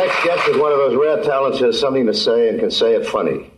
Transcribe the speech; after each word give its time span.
next 0.00 0.24
guest 0.24 0.48
is 0.48 0.56
one 0.56 0.72
of 0.72 0.78
those 0.78 0.96
rare 0.96 1.22
talents 1.22 1.58
who 1.58 1.66
has 1.66 1.78
something 1.78 2.06
to 2.06 2.14
say 2.14 2.48
and 2.48 2.58
can 2.58 2.70
say 2.70 2.94
it 2.94 3.06
funny. 3.06 3.52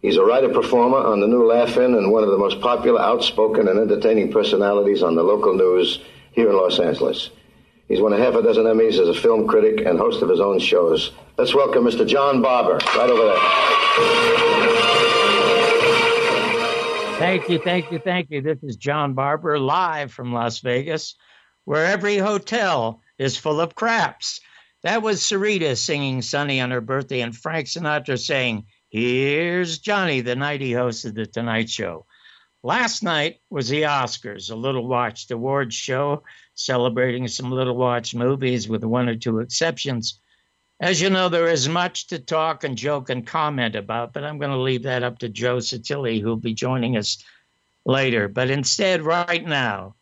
He's 0.00 0.16
a 0.16 0.24
writer 0.24 0.48
performer 0.48 0.96
on 0.96 1.20
the 1.20 1.26
new 1.26 1.46
Laugh-In 1.46 1.94
and 1.94 2.10
one 2.10 2.22
of 2.22 2.30
the 2.30 2.38
most 2.38 2.60
popular, 2.62 3.00
outspoken, 3.00 3.68
and 3.68 3.78
entertaining 3.78 4.32
personalities 4.32 5.02
on 5.02 5.14
the 5.14 5.22
local 5.22 5.54
news 5.54 6.00
here 6.32 6.48
in 6.48 6.56
Los 6.56 6.78
Angeles. 6.78 7.30
He's 7.86 8.00
won 8.00 8.14
a 8.14 8.18
half 8.18 8.34
a 8.34 8.42
dozen 8.42 8.64
Emmys 8.64 8.98
as 8.98 9.08
a 9.08 9.20
film 9.20 9.46
critic 9.46 9.84
and 9.84 9.98
host 9.98 10.22
of 10.22 10.30
his 10.30 10.40
own 10.40 10.58
shows. 10.58 11.12
Let's 11.36 11.54
welcome 11.54 11.84
Mr. 11.84 12.06
John 12.06 12.40
Barbour, 12.40 12.78
right 12.96 13.10
over 13.10 13.24
there. 13.24 13.38
Thank 17.18 17.50
you, 17.50 17.58
thank 17.58 17.92
you, 17.92 17.98
thank 17.98 18.30
you. 18.30 18.40
This 18.40 18.62
is 18.62 18.76
John 18.76 19.12
Barbour 19.12 19.58
live 19.58 20.12
from 20.12 20.32
Las 20.32 20.60
Vegas, 20.60 21.14
where 21.66 21.84
every 21.84 22.16
hotel 22.16 23.02
is 23.18 23.36
full 23.36 23.60
of 23.60 23.74
craps. 23.74 24.40
That 24.84 25.00
was 25.00 25.22
Sarita 25.22 25.78
singing 25.78 26.20
Sunny 26.20 26.60
on 26.60 26.70
her 26.70 26.82
birthday, 26.82 27.22
and 27.22 27.34
Frank 27.34 27.68
Sinatra 27.68 28.18
saying, 28.18 28.66
Here's 28.90 29.78
Johnny 29.78 30.20
the 30.20 30.36
night 30.36 30.60
he 30.60 30.72
hosted 30.72 31.14
The 31.14 31.24
Tonight 31.24 31.70
Show. 31.70 32.04
Last 32.62 33.02
night 33.02 33.40
was 33.48 33.70
the 33.70 33.84
Oscars, 33.84 34.50
a 34.50 34.54
little 34.54 34.86
watched 34.86 35.30
awards 35.30 35.74
show 35.74 36.22
celebrating 36.52 37.26
some 37.28 37.50
little 37.50 37.76
watched 37.76 38.14
movies 38.14 38.68
with 38.68 38.84
one 38.84 39.08
or 39.08 39.16
two 39.16 39.38
exceptions. 39.38 40.20
As 40.78 41.00
you 41.00 41.08
know, 41.08 41.30
there 41.30 41.48
is 41.48 41.66
much 41.66 42.08
to 42.08 42.18
talk 42.18 42.62
and 42.62 42.76
joke 42.76 43.08
and 43.08 43.26
comment 43.26 43.76
about, 43.76 44.12
but 44.12 44.22
I'm 44.22 44.36
going 44.36 44.50
to 44.50 44.58
leave 44.58 44.82
that 44.82 45.02
up 45.02 45.18
to 45.20 45.30
Joe 45.30 45.60
Sottile, 45.60 46.20
who'll 46.20 46.36
be 46.36 46.52
joining 46.52 46.98
us 46.98 47.24
later. 47.86 48.28
But 48.28 48.50
instead, 48.50 49.00
right 49.00 49.46
now, 49.46 49.94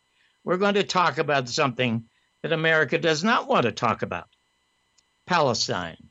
we're 0.43 0.57
going 0.57 0.75
to 0.75 0.83
talk 0.83 1.19
about 1.19 1.47
something 1.47 2.03
that 2.41 2.51
America 2.51 2.97
does 2.97 3.23
not 3.23 3.47
want 3.47 3.63
to 3.63 3.71
talk 3.71 4.01
about 4.01 4.27
Palestine. 5.25 6.09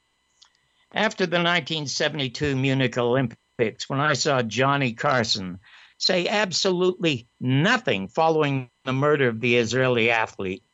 After 0.92 1.26
the 1.26 1.36
1972 1.36 2.56
Munich 2.56 2.98
Olympics, 2.98 3.88
when 3.88 4.00
I 4.00 4.14
saw 4.14 4.42
Johnny 4.42 4.92
Carson 4.92 5.58
say 5.98 6.26
absolutely 6.26 7.28
nothing 7.40 8.08
following 8.08 8.70
the 8.84 8.92
murder 8.92 9.28
of 9.28 9.40
the 9.40 9.56
Israeli 9.56 10.10
athlete, 10.10 10.64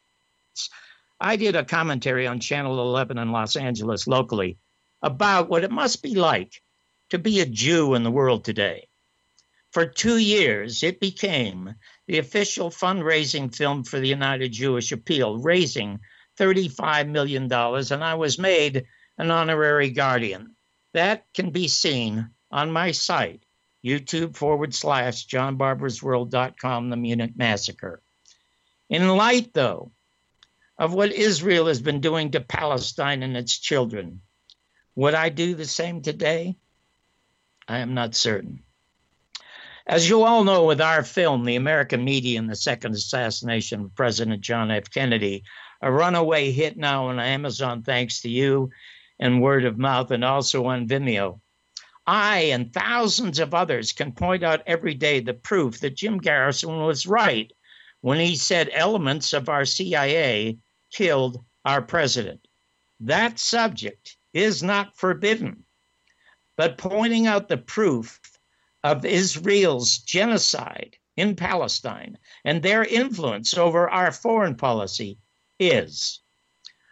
I 1.20 1.36
did 1.36 1.56
a 1.56 1.64
commentary 1.64 2.26
on 2.26 2.40
Channel 2.40 2.80
11 2.80 3.18
in 3.18 3.32
Los 3.32 3.56
Angeles 3.56 4.06
locally 4.06 4.58
about 5.02 5.48
what 5.48 5.64
it 5.64 5.70
must 5.70 6.02
be 6.02 6.14
like 6.14 6.62
to 7.10 7.18
be 7.18 7.40
a 7.40 7.46
Jew 7.46 7.94
in 7.94 8.02
the 8.02 8.10
world 8.10 8.44
today. 8.44 8.88
For 9.70 9.84
two 9.84 10.16
years, 10.16 10.82
it 10.82 11.00
became 11.00 11.74
the 12.06 12.18
official 12.18 12.70
fundraising 12.70 13.54
film 13.54 13.84
for 13.84 14.00
the 14.00 14.08
United 14.08 14.52
Jewish 14.52 14.92
Appeal, 14.92 15.38
raising 15.38 16.00
$35 16.38 17.08
million, 17.08 17.52
and 17.52 18.04
I 18.04 18.14
was 18.14 18.38
made 18.38 18.86
an 19.16 19.30
honorary 19.30 19.90
guardian. 19.90 20.54
That 20.94 21.26
can 21.34 21.50
be 21.50 21.68
seen 21.68 22.30
on 22.50 22.70
my 22.70 22.92
site, 22.92 23.42
YouTube 23.84 24.36
forward 24.36 24.74
slash 24.74 25.26
johnbarboursworld.com, 25.26 26.90
the 26.90 26.96
Munich 26.96 27.32
Massacre. 27.36 28.02
In 28.88 29.08
light, 29.08 29.52
though, 29.52 29.92
of 30.78 30.94
what 30.94 31.12
Israel 31.12 31.66
has 31.66 31.82
been 31.82 32.00
doing 32.00 32.30
to 32.30 32.40
Palestine 32.40 33.22
and 33.22 33.36
its 33.36 33.58
children, 33.58 34.22
would 34.94 35.14
I 35.14 35.28
do 35.28 35.54
the 35.54 35.66
same 35.66 36.02
today? 36.02 36.56
I 37.66 37.78
am 37.78 37.94
not 37.94 38.14
certain. 38.14 38.62
As 39.86 40.08
you 40.08 40.22
all 40.22 40.44
know, 40.44 40.64
with 40.64 40.80
our 40.80 41.02
film, 41.02 41.44
The 41.44 41.56
American 41.56 42.04
Media 42.04 42.38
and 42.38 42.48
the 42.48 42.56
Second 42.56 42.94
Assassination 42.94 43.84
of 43.84 43.94
President 43.94 44.42
John 44.42 44.70
F. 44.70 44.90
Kennedy, 44.90 45.44
a 45.80 45.92
runaway 45.92 46.50
hit 46.50 46.76
now 46.76 47.06
on 47.06 47.20
Amazon 47.20 47.82
thanks 47.82 48.22
to 48.22 48.28
you 48.28 48.70
and 49.18 49.42
word 49.42 49.64
of 49.64 49.78
mouth 49.78 50.10
and 50.10 50.24
also 50.24 50.66
on 50.66 50.88
Vimeo. 50.88 51.40
I 52.06 52.38
and 52.52 52.72
thousands 52.72 53.38
of 53.38 53.54
others 53.54 53.92
can 53.92 54.12
point 54.12 54.42
out 54.42 54.62
every 54.66 54.94
day 54.94 55.20
the 55.20 55.34
proof 55.34 55.80
that 55.80 55.96
Jim 55.96 56.18
Garrison 56.18 56.78
was 56.78 57.06
right 57.06 57.52
when 58.00 58.18
he 58.18 58.34
said 58.34 58.70
elements 58.72 59.32
of 59.32 59.48
our 59.48 59.64
CIA 59.64 60.58
killed 60.90 61.44
our 61.64 61.82
president. 61.82 62.48
That 63.00 63.38
subject 63.38 64.16
is 64.32 64.62
not 64.62 64.96
forbidden, 64.96 65.64
but 66.56 66.78
pointing 66.78 67.26
out 67.26 67.48
the 67.48 67.58
proof 67.58 68.20
of 68.82 69.04
Israel's 69.04 69.98
genocide 69.98 70.96
in 71.16 71.36
Palestine 71.36 72.16
and 72.44 72.62
their 72.62 72.84
influence 72.84 73.56
over 73.56 73.88
our 73.90 74.12
foreign 74.12 74.54
policy 74.54 75.18
is. 75.58 76.20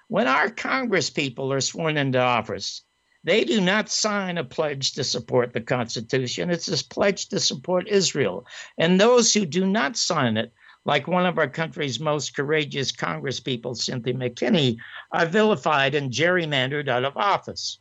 When 0.09 0.27
our 0.27 0.50
Congress 0.50 1.10
people 1.10 1.53
are 1.53 1.60
sworn 1.60 1.97
into 1.97 2.21
office, 2.21 2.82
they 3.25 3.43
do 3.43 3.60
not 3.60 3.88
sign 3.88 4.38
a 4.38 4.44
pledge 4.44 4.93
to 4.93 5.03
support 5.03 5.53
the 5.53 5.60
Constitution. 5.60 6.49
It's 6.49 6.69
a 6.69 6.87
pledge 6.87 7.28
to 7.31 7.41
support 7.41 7.88
Israel. 7.88 8.47
And 8.78 9.00
those 9.00 9.34
who 9.34 9.44
do 9.44 9.66
not 9.66 9.97
sign 9.97 10.37
it, 10.37 10.53
like 10.84 11.09
one 11.09 11.27
of 11.27 11.37
our 11.37 11.49
country's 11.49 11.99
most 11.99 12.37
courageous 12.37 12.93
Congress 12.93 13.41
people, 13.41 13.75
Cynthia 13.75 14.15
McKinney, 14.15 14.77
are 15.10 15.27
vilified 15.27 15.97
and 15.97 16.12
gerrymandered 16.12 16.88
out 16.88 17.04
of 17.04 17.16
office. 17.16 17.81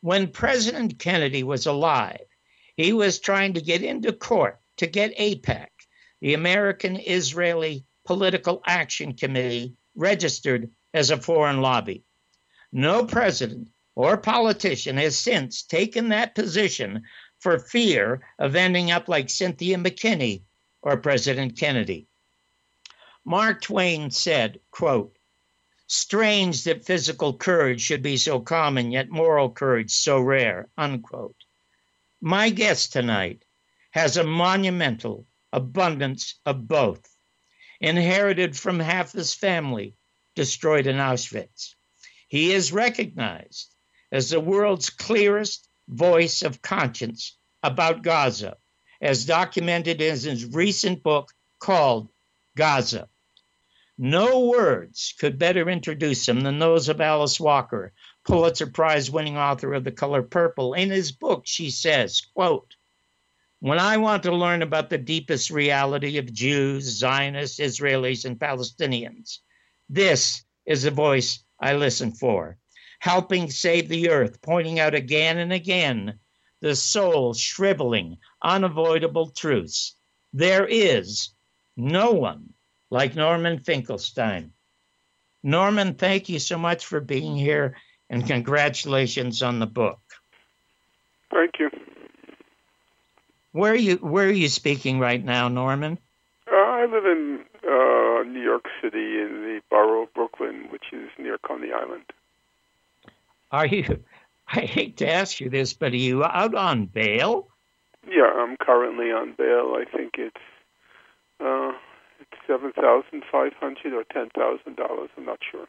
When 0.00 0.32
President 0.32 0.98
Kennedy 0.98 1.44
was 1.44 1.66
alive, 1.66 2.26
he 2.76 2.92
was 2.92 3.20
trying 3.20 3.54
to 3.54 3.60
get 3.60 3.84
into 3.84 4.12
court 4.12 4.58
to 4.78 4.88
get 4.88 5.16
AIPAC, 5.16 5.68
the 6.20 6.34
American 6.34 6.96
Israeli 6.96 7.84
Political 8.04 8.62
Action 8.66 9.14
Committee, 9.14 9.76
registered 9.96 10.70
as 10.94 11.10
a 11.10 11.16
foreign 11.16 11.60
lobby. 11.60 12.04
No 12.70 13.04
president 13.04 13.68
or 13.94 14.16
politician 14.16 14.98
has 14.98 15.18
since 15.18 15.62
taken 15.62 16.10
that 16.10 16.34
position 16.34 17.02
for 17.38 17.58
fear 17.58 18.22
of 18.38 18.54
ending 18.54 18.90
up 18.90 19.08
like 19.08 19.30
Cynthia 19.30 19.78
McKinney 19.78 20.42
or 20.82 20.96
President 20.98 21.58
Kennedy. 21.58 22.06
Mark 23.24 23.62
Twain 23.62 24.10
said, 24.10 24.60
quote, 24.70 25.16
Strange 25.88 26.64
that 26.64 26.84
physical 26.84 27.32
courage 27.32 27.80
should 27.80 28.02
be 28.02 28.16
so 28.16 28.40
common, 28.40 28.90
yet 28.90 29.08
moral 29.08 29.50
courage 29.50 29.92
so 29.92 30.20
rare, 30.20 30.68
unquote. 30.76 31.36
My 32.20 32.50
guest 32.50 32.92
tonight 32.92 33.44
has 33.92 34.16
a 34.16 34.24
monumental 34.24 35.26
abundance 35.52 36.34
of 36.44 36.68
both, 36.68 37.15
inherited 37.80 38.56
from 38.56 38.80
half 38.80 39.12
his 39.12 39.34
family 39.34 39.94
destroyed 40.34 40.86
in 40.86 40.96
Auschwitz. 40.96 41.74
He 42.28 42.52
is 42.52 42.72
recognized 42.72 43.74
as 44.10 44.30
the 44.30 44.40
world's 44.40 44.90
clearest 44.90 45.68
voice 45.88 46.42
of 46.42 46.62
conscience 46.62 47.36
about 47.62 48.02
Gaza, 48.02 48.56
as 49.00 49.26
documented 49.26 50.00
in 50.00 50.12
his 50.12 50.44
recent 50.46 51.02
book 51.02 51.32
called 51.58 52.08
Gaza. 52.56 53.08
No 53.98 54.46
words 54.48 55.14
could 55.18 55.38
better 55.38 55.70
introduce 55.70 56.28
him 56.28 56.42
than 56.42 56.58
those 56.58 56.88
of 56.88 57.00
Alice 57.00 57.40
Walker, 57.40 57.92
Pulitzer 58.24 58.66
Prize 58.66 59.10
winning 59.10 59.38
author 59.38 59.72
of 59.72 59.84
The 59.84 59.92
Color 59.92 60.22
Purple. 60.22 60.74
In 60.74 60.90
his 60.90 61.12
book, 61.12 61.46
she 61.46 61.70
says, 61.70 62.20
quote, 62.20 62.74
when 63.60 63.78
I 63.78 63.96
want 63.96 64.22
to 64.24 64.34
learn 64.34 64.62
about 64.62 64.90
the 64.90 64.98
deepest 64.98 65.50
reality 65.50 66.18
of 66.18 66.32
Jews, 66.32 66.84
Zionists, 66.84 67.58
Israelis, 67.58 68.24
and 68.24 68.38
Palestinians, 68.38 69.38
this 69.88 70.44
is 70.66 70.82
the 70.82 70.90
voice 70.90 71.42
I 71.58 71.74
listen 71.74 72.12
for, 72.12 72.58
helping 72.98 73.50
save 73.50 73.88
the 73.88 74.10
earth, 74.10 74.42
pointing 74.42 74.78
out 74.78 74.94
again 74.94 75.38
and 75.38 75.52
again 75.52 76.18
the 76.60 76.74
soul 76.74 77.34
shriveling, 77.34 78.18
unavoidable 78.42 79.30
truths. 79.30 79.94
There 80.32 80.66
is 80.66 81.30
no 81.76 82.12
one 82.12 82.52
like 82.90 83.14
Norman 83.14 83.60
Finkelstein. 83.60 84.52
Norman, 85.42 85.94
thank 85.94 86.28
you 86.28 86.38
so 86.38 86.58
much 86.58 86.84
for 86.84 87.00
being 87.00 87.36
here 87.36 87.76
and 88.10 88.26
congratulations 88.26 89.42
on 89.42 89.58
the 89.58 89.66
book. 89.66 90.00
Thank 91.30 91.58
you. 91.58 91.70
Where 93.56 93.72
are 93.72 93.74
you 93.74 93.96
where 93.96 94.26
are 94.28 94.30
you 94.30 94.50
speaking 94.50 94.98
right 94.98 95.24
now, 95.24 95.48
Norman? 95.48 95.96
Uh, 96.46 96.56
I 96.56 96.84
live 96.84 97.06
in 97.06 97.40
uh, 97.64 98.22
New 98.30 98.42
York 98.42 98.66
City 98.82 99.18
in 99.18 99.40
the 99.44 99.62
borough 99.70 100.02
of 100.02 100.12
Brooklyn, 100.12 100.66
which 100.68 100.92
is 100.92 101.08
near 101.16 101.38
Coney 101.38 101.72
Island. 101.72 102.04
Are 103.50 103.66
you 103.66 104.04
I 104.48 104.60
hate 104.60 104.98
to 104.98 105.10
ask 105.10 105.40
you 105.40 105.48
this, 105.48 105.72
but 105.72 105.92
are 105.92 105.96
you 105.96 106.22
out 106.22 106.54
on 106.54 106.84
bail? 106.84 107.48
Yeah, 108.06 108.30
I'm 108.36 108.58
currently 108.58 109.10
on 109.10 109.32
bail. 109.32 109.74
I 109.74 109.86
think 109.90 110.16
it's 110.18 110.36
uh, 111.40 111.72
it's 112.20 112.38
seven 112.46 112.72
thousand 112.72 113.24
five 113.32 113.54
hundred 113.54 113.94
or 113.94 114.04
ten 114.04 114.28
thousand 114.36 114.76
dollars. 114.76 115.08
I'm 115.16 115.24
not 115.24 115.38
sure. 115.50 115.66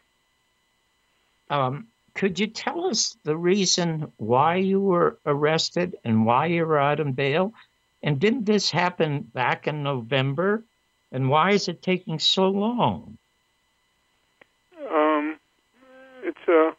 Um, 1.49 1.87
could 2.15 2.37
you 2.37 2.47
tell 2.47 2.87
us 2.87 3.15
the 3.23 3.37
reason 3.37 4.11
why 4.17 4.55
you 4.55 4.81
were 4.81 5.19
arrested 5.25 5.95
and 6.03 6.25
why 6.25 6.47
you 6.47 6.65
were 6.65 6.79
out 6.79 6.99
on 6.99 7.13
bail? 7.13 7.53
And 8.07 8.21
didn't 8.21 8.45
this 8.45 8.71
happen 8.71 9.29
back 9.33 9.67
in 9.67 9.83
November? 9.83 10.63
And 11.11 11.27
why 11.27 11.51
is 11.51 11.67
it 11.67 11.81
taking 11.81 12.19
so 12.19 12.47
long? 12.47 13.17
Um, 14.89 15.37
it's 16.23 16.47
a 16.47 16.71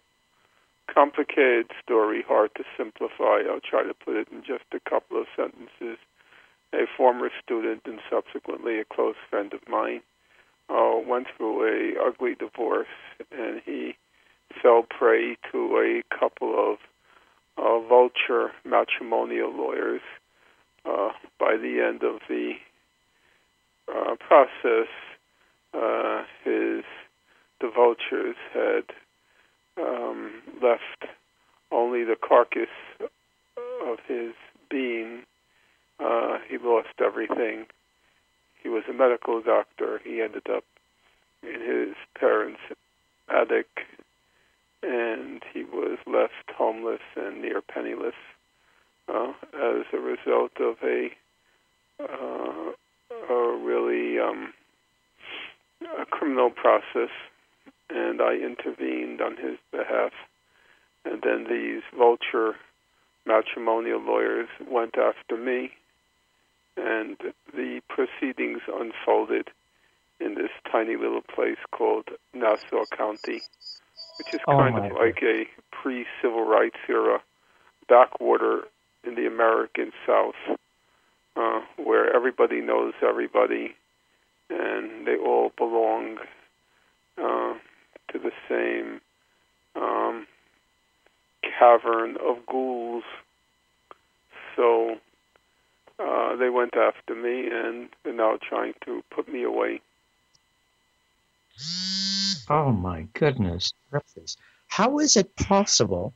complicated 0.90 1.70
story, 1.82 2.24
hard 2.26 2.52
to 2.56 2.64
simplify. 2.78 3.42
I'll 3.46 3.60
try 3.60 3.82
to 3.82 3.92
put 3.92 4.16
it 4.16 4.28
in 4.32 4.40
just 4.40 4.64
a 4.72 4.80
couple 4.88 5.20
of 5.20 5.26
sentences. 5.36 5.98
A 6.72 6.86
former 6.96 7.28
student 7.44 7.82
and 7.84 8.00
subsequently 8.08 8.80
a 8.80 8.86
close 8.86 9.16
friend 9.28 9.52
of 9.52 9.60
mine 9.68 10.00
uh, 10.70 10.94
went 11.06 11.26
through 11.36 11.68
a 11.68 12.08
ugly 12.08 12.36
divorce, 12.36 12.88
and 13.30 13.60
he 13.66 13.98
fell 14.62 14.82
prey 14.82 15.36
to 15.52 15.76
a 15.76 16.02
couple 16.18 16.54
of 16.72 16.78
uh, 17.58 17.86
vulture 17.86 18.52
matrimonial 18.64 19.54
lawyers. 19.54 20.00
Uh, 20.88 21.10
by 21.38 21.56
the 21.56 21.84
end 21.86 22.02
of 22.02 22.20
the 22.28 22.52
uh, 23.88 24.14
process, 24.16 24.88
uh, 25.74 26.22
his 26.44 26.84
the 27.60 27.70
vultures 27.74 28.36
had 28.54 28.84
um, 29.76 30.40
left 30.62 31.12
only 31.72 32.04
the 32.04 32.16
carcass 32.16 32.68
of 33.86 33.98
his 34.06 34.32
being. 34.70 35.24
Uh, 36.00 36.38
he 36.48 36.56
lost 36.56 37.00
everything. 37.04 37.66
He 38.62 38.68
was 38.68 38.84
a 38.88 38.92
medical 38.92 39.42
doctor. 39.42 40.00
He 40.04 40.22
ended 40.22 40.46
up 40.48 40.64
in 41.42 41.60
his 41.60 41.96
parents' 42.18 42.60
attic, 43.28 43.66
and 44.82 45.42
he 45.52 45.64
was 45.64 45.98
left 46.06 46.56
homeless 46.56 47.00
and 47.16 47.42
near 47.42 47.60
penniless 47.60 48.14
uh, 49.08 49.32
as 49.54 49.84
a 49.92 49.98
result 49.98 50.52
of 50.60 50.76
a, 50.82 51.08
uh, 52.00 52.72
a 53.30 53.58
really 53.58 54.18
um, 54.18 54.52
a 56.00 56.04
criminal 56.06 56.50
process 56.50 57.10
and 57.90 58.20
I 58.20 58.34
intervened 58.34 59.20
on 59.20 59.36
his 59.36 59.58
behalf. 59.72 60.12
And 61.04 61.22
then 61.22 61.46
these 61.48 61.82
vulture 61.96 62.56
matrimonial 63.26 64.00
lawyers 64.00 64.48
went 64.66 64.96
after 64.98 65.36
me, 65.36 65.70
and 66.76 67.16
the 67.54 67.80
proceedings 67.88 68.60
unfolded 68.68 69.48
in 70.20 70.34
this 70.34 70.50
tiny 70.70 70.96
little 70.96 71.22
place 71.22 71.58
called 71.70 72.08
Nassau 72.34 72.84
County, 72.96 73.40
which 74.18 74.34
is 74.34 74.40
Oh, 74.46 74.58
kind 74.58 74.74
my 74.74 74.86
of 74.86 74.92
like 74.92 75.22
a 75.22 75.46
pre 75.70 76.06
civil 76.20 76.44
rights 76.44 76.78
era 76.88 77.20
backwater 77.88 78.62
in 79.04 79.14
the 79.14 79.26
American 79.26 79.92
South, 80.06 80.58
uh, 81.36 81.60
where 81.76 82.14
everybody 82.14 82.60
knows 82.60 82.94
everybody 83.02 83.74
and 84.50 85.06
they 85.06 85.16
all 85.16 85.52
belong 85.56 86.18
uh, 87.18 87.54
to 88.12 88.18
the 88.18 88.32
same 88.48 89.00
um, 89.76 90.26
cavern 91.58 92.16
of 92.16 92.44
ghouls. 92.46 93.04
So 94.56 94.96
uh, 95.98 96.36
they 96.36 96.48
went 96.48 96.76
after 96.76 97.14
me, 97.14 97.48
and 97.50 97.88
they're 98.02 98.14
now 98.14 98.38
trying 98.48 98.74
to 98.84 99.02
put 99.10 99.28
me 99.28 99.42
away. 99.44 99.80
Oh 102.48 102.72
my 102.72 103.06
goodness. 103.12 103.72
How 104.68 104.98
is 104.98 105.16
it 105.16 105.36
possible 105.36 106.14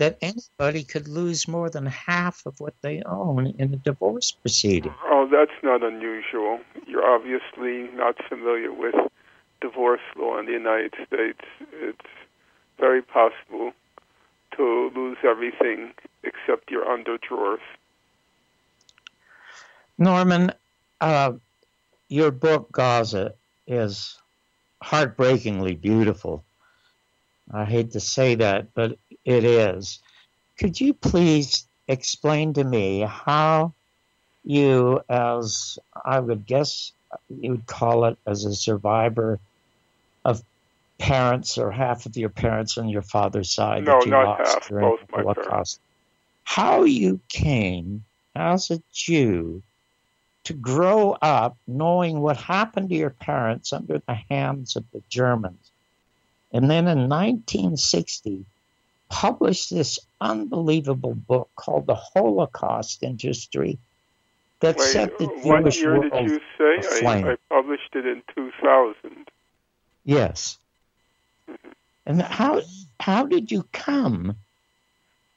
that 0.00 0.16
anybody 0.22 0.82
could 0.82 1.06
lose 1.06 1.46
more 1.46 1.68
than 1.68 1.84
half 1.84 2.42
of 2.46 2.58
what 2.58 2.72
they 2.80 3.02
own 3.04 3.46
in 3.58 3.74
a 3.74 3.76
divorce 3.76 4.30
proceeding? 4.32 4.94
Oh, 5.04 5.28
that's 5.30 5.62
not 5.62 5.82
unusual. 5.82 6.60
You're 6.86 7.04
obviously 7.04 7.94
not 7.94 8.16
familiar 8.26 8.72
with 8.72 8.94
divorce 9.60 10.00
law 10.16 10.38
in 10.38 10.46
the 10.46 10.52
United 10.52 10.94
States. 11.06 11.42
It's 11.74 12.08
very 12.78 13.02
possible 13.02 13.72
to 14.56 14.90
lose 14.96 15.18
everything 15.22 15.92
except 16.24 16.70
your 16.70 16.86
underdrawers. 16.86 17.60
Norman, 19.98 20.50
uh, 21.02 21.32
your 22.08 22.30
book, 22.30 22.72
Gaza, 22.72 23.34
is 23.66 24.16
heartbreakingly 24.82 25.74
beautiful. 25.74 26.42
I 27.52 27.66
hate 27.66 27.92
to 27.92 28.00
say 28.00 28.36
that, 28.36 28.72
but 28.72 28.96
it 29.24 29.44
is. 29.44 30.00
Could 30.58 30.80
you 30.80 30.94
please 30.94 31.66
explain 31.88 32.54
to 32.54 32.64
me 32.64 33.00
how 33.00 33.72
you, 34.44 35.00
as 35.08 35.78
I 36.04 36.20
would 36.20 36.46
guess 36.46 36.92
you 37.28 37.52
would 37.52 37.66
call 37.66 38.04
it, 38.04 38.18
as 38.26 38.44
a 38.44 38.54
survivor 38.54 39.38
of 40.24 40.42
parents 40.98 41.58
or 41.58 41.70
half 41.70 42.06
of 42.06 42.16
your 42.16 42.28
parents 42.28 42.78
on 42.78 42.88
your 42.88 43.02
father's 43.02 43.50
side 43.50 43.84
No, 43.84 43.98
that 43.98 44.04
you 44.04 44.10
not 44.10 44.38
lost 44.38 44.54
half, 44.54 44.68
during 44.68 44.84
both 44.84 45.00
the 45.06 45.16
Holocaust, 45.16 45.80
how 46.44 46.84
you 46.84 47.20
came 47.28 48.04
as 48.34 48.70
a 48.70 48.82
Jew 48.92 49.62
to 50.44 50.52
grow 50.52 51.12
up 51.20 51.56
knowing 51.66 52.20
what 52.20 52.36
happened 52.36 52.90
to 52.90 52.96
your 52.96 53.10
parents 53.10 53.72
under 53.72 53.98
the 53.98 54.14
hands 54.30 54.76
of 54.76 54.84
the 54.92 55.02
Germans. 55.08 55.70
And 56.52 56.70
then 56.70 56.88
in 56.88 57.08
1960, 57.08 58.44
published 59.10 59.70
this 59.70 59.98
unbelievable 60.20 61.14
book 61.14 61.50
called 61.56 61.86
The 61.86 61.94
Holocaust 61.94 63.02
Industry 63.02 63.78
that 64.60 64.76
Wait, 64.78 64.86
set 64.86 65.18
the 65.18 65.26
Jewish 65.42 65.78
year 65.78 65.98
world 65.98 66.12
did 66.12 66.30
you 66.30 66.40
say? 66.56 66.78
aflame. 66.78 67.26
I, 67.26 67.32
I 67.32 67.36
published 67.48 67.94
it 67.94 68.06
in 68.06 68.22
2000. 68.34 69.28
Yes. 70.04 70.58
And 72.06 72.22
how 72.22 72.62
how 72.98 73.26
did 73.26 73.50
you 73.50 73.64
come 73.72 74.36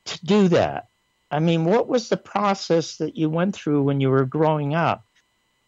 to 0.05 0.25
do 0.25 0.47
that? 0.49 0.87
I 1.31 1.39
mean, 1.39 1.65
what 1.65 1.87
was 1.87 2.09
the 2.09 2.17
process 2.17 2.97
that 2.97 3.17
you 3.17 3.29
went 3.29 3.55
through 3.55 3.83
when 3.83 3.99
you 3.99 4.09
were 4.09 4.25
growing 4.25 4.75
up? 4.75 5.03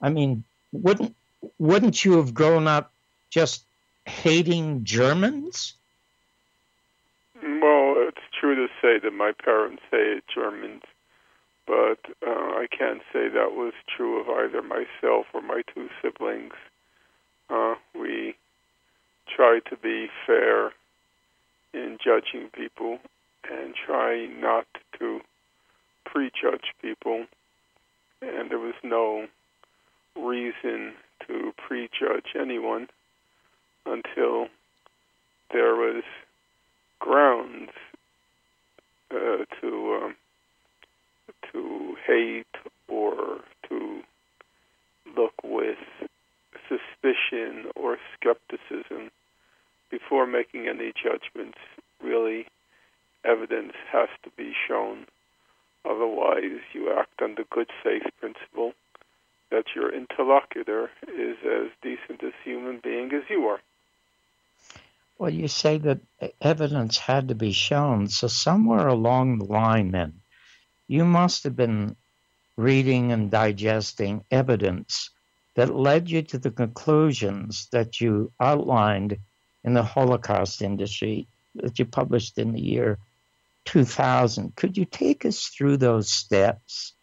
I 0.02 0.10
mean, 0.10 0.44
wouldn't 0.72 1.16
wouldn't 1.60 2.04
you 2.06 2.18
have 2.18 2.34
grown 2.34 2.68
up 2.68 2.92
just 3.30 3.64
hating 4.06 4.84
Germans? 4.84 5.74
Well, 7.42 7.85
true 8.46 8.56
to 8.56 8.68
say 8.80 9.00
that 9.00 9.12
my 9.12 9.32
parents 9.32 9.82
hated 9.90 10.22
Germans, 10.34 10.84
but 11.66 11.98
uh, 12.26 12.30
I 12.30 12.68
can't 12.70 13.02
say 13.12 13.28
that 13.28 13.54
was 13.54 13.74
true 13.98 14.22
of 14.22 14.30
either 14.30 14.62
myself 14.62 15.26
or 15.34 15.42
my 15.42 15.64
two 15.74 15.90
siblings. 16.00 16.54
Uh, 17.50 17.74
we 18.00 18.36
try 19.36 19.62
to 19.68 19.76
be 19.78 20.10
fair 20.28 20.74
in 21.74 21.98
judging 22.04 22.50
people 22.54 23.00
and 23.50 23.74
try 23.74 24.28
not 24.28 24.68
to 25.00 25.22
prejudge 26.06 26.66
people, 26.84 27.26
and 28.22 28.52
there 28.52 28.60
was 28.60 28.76
no 28.84 29.26
reason 30.16 30.94
to 31.28 31.52
prejudge 31.68 32.36
anyone 32.40 32.90
until 33.88 34.50
there 35.52 35.76
was 35.76 36.04
grounds 37.00 37.72
uh, 39.12 39.46
to 39.62 40.00
um, 40.04 40.16
to 41.52 41.96
hate 42.06 42.46
or 42.88 43.40
to 43.70 44.02
look 45.16 45.34
with 45.44 45.78
suspicion 46.68 47.66
or 47.76 47.98
skepticism 48.16 49.12
before 49.90 50.26
making 50.26 50.68
any 50.68 50.92
judgments. 50.92 51.60
Really, 52.04 52.48
evidence 53.24 53.74
has 53.92 54.10
to 54.24 54.30
be 54.38 54.54
shown. 54.68 55.06
Otherwise, 55.86 56.62
you 56.74 56.92
act 56.98 57.22
on 57.22 57.36
the 57.36 57.46
good 57.50 57.70
faith 57.84 58.04
principle 58.20 58.74
that 59.52 59.66
your 59.76 59.94
interlocutor 59.94 60.90
is 61.08 61.38
as 61.46 61.70
decent 61.82 62.22
a 62.24 62.32
human 62.44 62.80
being 62.84 63.12
as 63.14 63.24
you 63.30 63.46
are. 63.46 63.60
Well, 65.18 65.30
you 65.30 65.48
say 65.48 65.78
that 65.80 66.02
evidence 66.42 66.98
had 66.98 67.30
to 67.30 67.36
be 67.36 67.52
shown. 67.52 68.10
So 68.10 68.28
somewhere 68.28 68.88
along 68.88 69.38
the 69.38 69.46
line, 69.46 69.92
then, 69.92 70.22
you 70.88 71.06
must 71.06 71.44
have 71.46 71.56
been 71.56 71.96
reading 72.58 73.12
and 73.12 73.32
digesting 73.32 74.24
evidence 74.30 75.10
that 75.56 75.74
led 75.74 76.10
you 76.10 76.22
to 76.22 76.38
the 76.38 76.52
conclusions 76.52 77.68
that 77.72 78.02
you 78.02 78.32
outlined 78.40 79.18
in 79.64 79.74
the 79.74 79.84
Holocaust 79.84 80.62
industry 80.62 81.28
that 81.56 81.80
you 81.80 81.86
published 81.86 82.38
in 82.38 82.52
the 82.52 82.62
year 82.62 83.00
2000. 83.66 84.56
Could 84.56 84.78
you 84.78 84.86
take 84.86 85.26
us 85.26 85.48
through 85.48 85.78
those 85.78 86.12
steps? 86.12 86.94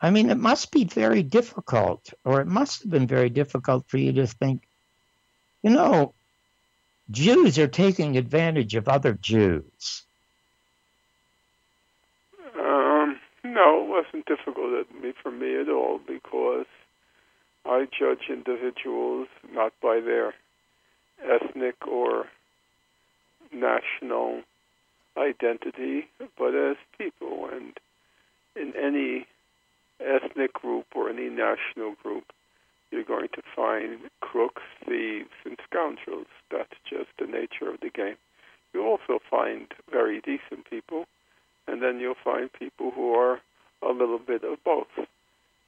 I 0.00 0.10
mean, 0.10 0.30
it 0.30 0.38
must 0.38 0.70
be 0.72 0.84
very 0.84 1.22
difficult, 1.22 2.12
or 2.24 2.40
it 2.40 2.46
must 2.46 2.82
have 2.82 2.90
been 2.90 3.06
very 3.06 3.30
difficult 3.30 3.88
for 3.88 3.98
you 3.98 4.12
to 4.14 4.26
think, 4.26 4.62
you 5.62 5.70
know, 5.70 6.14
Jews 7.10 7.58
are 7.58 7.68
taking 7.68 8.16
advantage 8.16 8.74
of 8.74 8.88
other 8.88 9.14
Jews. 9.14 10.02
Um, 12.58 13.18
no, 13.44 13.82
it 13.82 13.88
wasn't 13.88 14.26
difficult 14.26 14.86
for 15.22 15.30
me 15.30 15.60
at 15.60 15.68
all 15.68 15.98
because 16.06 16.66
I 17.64 17.86
judge 17.96 18.28
individuals 18.28 19.28
not 19.52 19.72
by 19.80 20.00
their 20.00 20.34
ethnic 21.22 21.86
or 21.86 22.26
national 23.52 24.42
identity, 25.16 26.08
but 26.36 26.54
as 26.54 26.76
people. 26.98 27.48
And 27.52 27.78
in 28.56 28.74
any 28.76 29.26
ethnic 30.00 30.52
group 30.54 30.86
or 30.94 31.08
any 31.08 31.28
national 31.28 31.94
group, 32.02 32.24
you're 32.92 33.04
going 33.04 33.28
to 33.34 33.42
find 33.56 34.00
crooks, 34.20 34.62
thieves, 34.86 35.30
and 35.44 35.56
scoundrels. 35.68 36.26
That's 36.50 36.74
just 36.88 37.08
the 37.18 37.26
nature 37.26 37.72
of 37.72 37.80
the 37.80 37.90
game. 37.90 38.16
You'll 38.72 38.86
also 38.86 39.18
find 39.30 39.66
very 39.90 40.20
decent 40.20 40.68
people, 40.68 41.06
and 41.66 41.82
then 41.82 41.98
you'll 41.98 42.14
find 42.22 42.52
people 42.52 42.90
who 42.90 43.14
are 43.14 43.40
a 43.82 43.92
little 43.92 44.18
bit 44.18 44.44
of 44.44 44.62
both. 44.64 44.86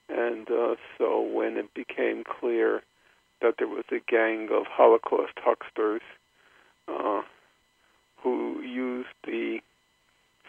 And 0.09 0.49
uh, 0.51 0.77
so 0.99 1.21
when 1.21 1.57
it 1.57 1.73
became 1.75 2.25
clear 2.25 2.83
that 3.41 3.55
there 3.59 3.69
was 3.69 3.85
a 3.91 4.01
gang 4.07 4.49
of 4.53 4.67
Holocaust 4.67 5.35
hucksters 5.37 6.03
uh, 6.89 7.23
who 8.23 8.61
used 8.63 9.09
the 9.25 9.61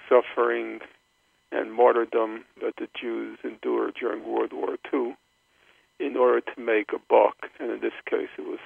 suffering 0.09 0.79
and 1.51 1.73
martyrdom 1.73 2.43
that 2.61 2.75
the 2.77 2.87
Jews 2.99 3.39
endured 3.43 3.95
during 3.99 4.25
World 4.27 4.51
War 4.53 4.77
II 4.93 5.15
make 6.75 6.91
a 6.93 7.01
buck, 7.09 7.37
and 7.59 7.71
in 7.71 7.79
this 7.79 7.97
case 8.09 8.31
it 8.37 8.45
was 8.53 8.63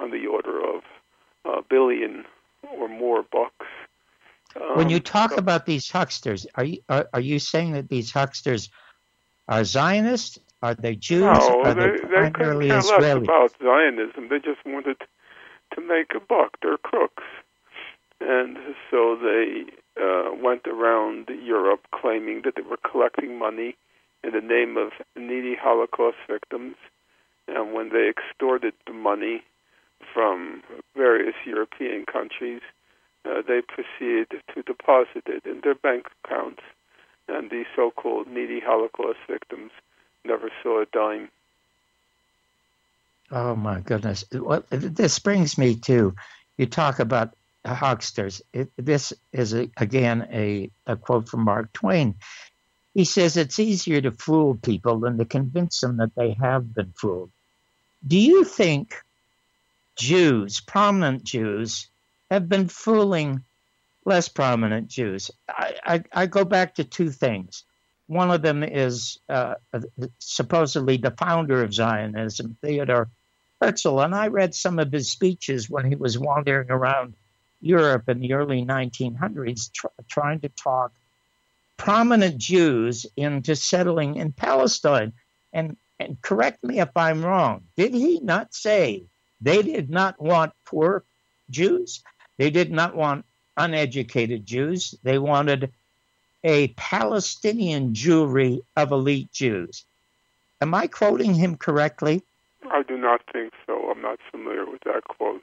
on 0.00 0.10
the 0.10 0.26
order 0.26 0.56
of 0.72 0.82
a 1.44 1.62
billion 1.74 2.24
or 2.78 2.88
more 2.88 3.22
bucks. 3.22 3.66
Um, 4.56 4.76
when 4.76 4.90
you 4.90 5.00
talk 5.00 5.30
so, 5.30 5.36
about 5.36 5.66
these 5.66 5.86
hucksters, 5.90 6.46
are 6.54 6.64
you 6.64 6.78
are, 6.88 7.06
are 7.12 7.24
you 7.30 7.38
saying 7.38 7.72
that 7.72 7.88
these 7.88 8.10
hucksters 8.12 8.70
are 9.48 9.64
Zionists? 9.64 10.38
Are 10.62 10.74
they 10.74 10.96
Jews? 10.96 11.22
No, 11.22 11.62
are 11.64 11.74
they, 11.74 11.82
they, 11.82 11.90
they 11.90 12.30
couldn't 12.30 12.34
care 12.34 12.54
less 12.54 12.90
about 12.90 13.52
Zionism. 13.62 14.28
They 14.28 14.40
just 14.50 14.62
wanted 14.66 14.98
to 15.74 15.80
make 15.80 16.10
a 16.14 16.20
buck. 16.20 16.50
They're 16.62 16.78
crooks, 16.90 17.28
and 18.20 18.58
so 18.90 19.16
they 19.16 19.64
uh, 20.00 20.30
went 20.34 20.66
around 20.66 21.28
Europe 21.42 21.84
claiming 22.00 22.42
that 22.44 22.54
they 22.56 22.62
were 22.62 22.78
collecting 22.90 23.38
money 23.38 23.76
in 24.24 24.32
the 24.32 24.40
name 24.40 24.76
of 24.76 24.90
needy 25.16 25.54
Holocaust 25.54 26.18
victims. 26.28 26.76
And 27.46 27.72
when 27.72 27.90
they 27.90 28.10
extorted 28.10 28.74
the 28.86 28.92
money 28.92 29.42
from 30.12 30.62
various 30.96 31.34
European 31.46 32.04
countries, 32.04 32.60
uh, 33.24 33.42
they 33.46 33.60
proceeded 33.62 34.42
to 34.54 34.62
deposit 34.62 35.24
it 35.26 35.44
in 35.46 35.60
their 35.62 35.74
bank 35.74 36.06
accounts. 36.24 36.62
And 37.28 37.50
the 37.50 37.64
so 37.74 37.90
called 37.90 38.26
needy 38.28 38.60
Holocaust 38.60 39.18
victims 39.28 39.70
never 40.24 40.50
saw 40.62 40.82
a 40.82 40.86
dime. 40.86 41.28
Oh 43.30 43.54
my 43.54 43.77
goodness. 43.88 44.22
Well, 44.30 44.64
this 44.68 45.18
brings 45.18 45.56
me 45.56 45.76
to 45.76 46.14
you 46.58 46.66
talk 46.66 46.98
about 46.98 47.34
hucksters. 47.64 48.42
It, 48.52 48.70
this 48.76 49.14
is, 49.32 49.54
a, 49.54 49.70
again, 49.78 50.28
a, 50.30 50.70
a 50.86 50.96
quote 50.96 51.26
from 51.30 51.44
Mark 51.44 51.72
Twain. 51.72 52.14
He 52.92 53.06
says 53.06 53.36
it's 53.36 53.58
easier 53.58 54.02
to 54.02 54.10
fool 54.10 54.56
people 54.56 55.00
than 55.00 55.16
to 55.16 55.24
convince 55.24 55.80
them 55.80 55.96
that 55.96 56.14
they 56.14 56.32
have 56.32 56.74
been 56.74 56.92
fooled. 57.00 57.30
Do 58.06 58.18
you 58.18 58.44
think 58.44 58.94
Jews, 59.96 60.60
prominent 60.60 61.24
Jews, 61.24 61.88
have 62.30 62.46
been 62.46 62.68
fooling 62.68 63.42
less 64.04 64.28
prominent 64.28 64.88
Jews? 64.88 65.30
I, 65.48 65.74
I, 65.82 66.04
I 66.12 66.26
go 66.26 66.44
back 66.44 66.74
to 66.74 66.84
two 66.84 67.10
things. 67.10 67.64
One 68.06 68.30
of 68.30 68.42
them 68.42 68.62
is 68.62 69.18
uh, 69.30 69.54
supposedly 70.18 70.98
the 70.98 71.10
founder 71.12 71.62
of 71.62 71.72
Zionism, 71.72 72.56
Theodore 72.60 73.08
Herzl, 73.60 74.04
and 74.04 74.14
I 74.14 74.28
read 74.28 74.54
some 74.54 74.78
of 74.78 74.92
his 74.92 75.10
speeches 75.10 75.68
when 75.68 75.84
he 75.84 75.96
was 75.96 76.18
wandering 76.18 76.70
around 76.70 77.14
Europe 77.60 78.08
in 78.08 78.20
the 78.20 78.34
early 78.34 78.64
1900s 78.64 79.72
tr- 79.72 79.86
trying 80.08 80.40
to 80.40 80.48
talk 80.50 80.92
prominent 81.76 82.38
Jews 82.38 83.06
into 83.16 83.56
settling 83.56 84.16
in 84.16 84.32
Palestine. 84.32 85.12
And, 85.52 85.76
and 85.98 86.20
correct 86.22 86.62
me 86.62 86.80
if 86.80 86.96
I'm 86.96 87.24
wrong, 87.24 87.62
did 87.76 87.94
he 87.94 88.20
not 88.20 88.54
say 88.54 89.04
they 89.40 89.62
did 89.62 89.90
not 89.90 90.20
want 90.20 90.52
poor 90.64 91.04
Jews? 91.50 92.02
They 92.36 92.50
did 92.50 92.70
not 92.70 92.94
want 92.94 93.24
uneducated 93.56 94.46
Jews. 94.46 94.94
They 95.02 95.18
wanted 95.18 95.72
a 96.44 96.68
Palestinian 96.68 97.94
Jewry 97.94 98.60
of 98.76 98.92
elite 98.92 99.32
Jews. 99.32 99.84
Am 100.60 100.74
I 100.74 100.86
quoting 100.86 101.34
him 101.34 101.56
correctly? 101.56 102.22
I 102.70 102.82
do 102.82 102.96
not 102.96 103.22
think 103.32 103.52
so. 103.66 103.90
I'm 103.90 104.02
not 104.02 104.18
familiar 104.30 104.66
with 104.66 104.77
that 104.92 105.04
quote 105.04 105.42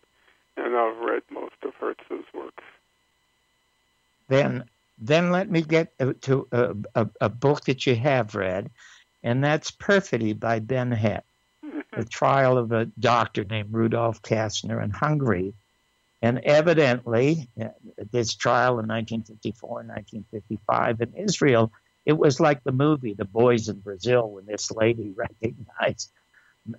and 0.58 0.76
I've 0.76 0.98
read 0.98 1.24
most 1.32 1.56
of 1.64 1.74
Herzl's 1.76 2.26
works. 2.34 2.64
Then, 4.28 4.66
then 4.98 5.32
let 5.32 5.50
me 5.50 5.62
get 5.62 5.94
to 6.22 6.48
a, 6.52 6.76
a, 6.96 7.10
a 7.22 7.30
book 7.30 7.66
that 7.66 7.86
you 7.86 7.96
have 7.96 8.36
read, 8.36 8.70
and 9.24 9.44
that's 9.44 9.72
Perfidy 9.72 10.34
by 10.34 10.60
Ben 10.60 10.92
Hecht, 10.92 11.26
mm-hmm. 11.64 11.80
the 11.98 12.06
trial 12.06 12.58
of 12.58 12.72
a 12.72 12.86
doctor 13.00 13.44
named 13.44 13.74
Rudolf 13.74 14.22
Kastner 14.22 14.84
in 14.84 14.90
Hungary. 14.90 15.54
And 16.22 16.40
evidently, 16.40 17.50
uh, 17.62 17.68
this 18.12 18.34
trial 18.34 18.80
in 18.80 18.88
1954 18.88 19.82
and 19.82 19.90
1955 19.90 21.02
in 21.02 21.14
Israel, 21.24 21.72
it 22.06 22.18
was 22.18 22.40
like 22.40 22.64
the 22.64 22.72
movie 22.72 23.14
The 23.14 23.26
Boys 23.26 23.68
in 23.68 23.80
Brazil 23.80 24.32
when 24.32 24.46
this 24.46 24.72
lady 24.72 25.14
recognized 25.16 26.10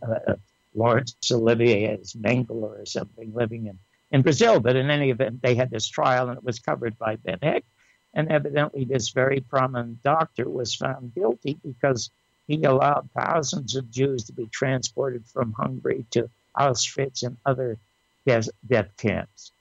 uh, 0.03 0.35
Laurence 0.77 1.17
Olivier 1.33 1.99
as 2.01 2.13
Mengele 2.13 2.81
or 2.81 2.87
something 2.87 3.33
living 3.35 3.67
in, 3.67 3.79
in 4.11 4.23
Brazil. 4.23 4.61
But 4.61 4.77
in 4.77 4.91
any 4.91 5.11
event, 5.11 5.43
they 5.43 5.55
had 5.55 5.71
this 5.71 5.89
trial 5.89 6.29
and 6.29 6.39
it 6.39 6.45
was 6.45 6.59
covered 6.59 6.99
by 6.99 7.17
Ben 7.17 7.39
Hecht. 7.43 7.67
And 8.15 8.31
evidently, 8.31 8.85
this 8.85 9.11
very 9.11 9.41
prominent 9.41 10.03
doctor 10.03 10.49
was 10.49 10.75
found 10.75 11.15
guilty 11.15 11.59
because 11.65 12.11
he 12.47 12.63
allowed 12.65 13.11
thousands 13.15 13.77
of 13.77 13.91
Jews 13.91 14.25
to 14.25 14.33
be 14.33 14.47
transported 14.47 15.27
from 15.27 15.53
Hungary 15.53 16.07
to 16.13 16.31
Auschwitz 16.57 17.23
and 17.23 17.37
other 17.45 17.79
death, 18.25 18.49
death 18.67 18.97
camps. 18.97 19.53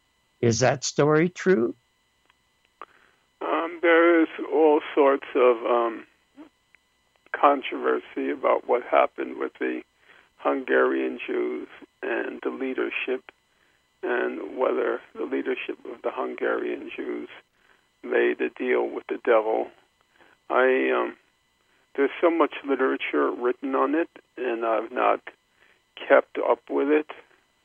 Is 0.41 0.59
that 0.59 0.83
story 0.83 1.29
true? 1.29 1.75
Um, 3.41 3.79
there 3.81 4.21
is 4.21 4.29
all 4.51 4.81
sorts 4.93 5.27
of 5.35 5.57
um, 5.65 6.05
controversy 7.33 8.29
about 8.31 8.67
what 8.67 8.83
happened 8.83 9.37
with 9.37 9.51
the 9.59 9.81
Hungarian 10.45 11.17
Jews 11.25 11.67
and 12.03 12.39
the 12.43 12.51
leadership, 12.51 13.31
and 14.03 14.55
whether 14.55 15.01
the 15.15 15.23
leadership 15.23 15.79
of 15.91 16.03
the 16.03 16.11
Hungarian 16.13 16.91
Jews 16.95 17.29
made 18.03 18.39
a 18.41 18.49
deal 18.49 18.87
with 18.87 19.05
the 19.09 19.17
devil. 19.25 19.69
I 20.47 20.91
um, 20.95 21.15
there's 21.95 22.11
so 22.21 22.29
much 22.29 22.53
literature 22.63 23.31
written 23.31 23.73
on 23.73 23.95
it, 23.95 24.09
and 24.37 24.63
I've 24.63 24.91
not 24.91 25.21
kept 26.07 26.37
up 26.37 26.59
with 26.69 26.89
it. 26.89 27.09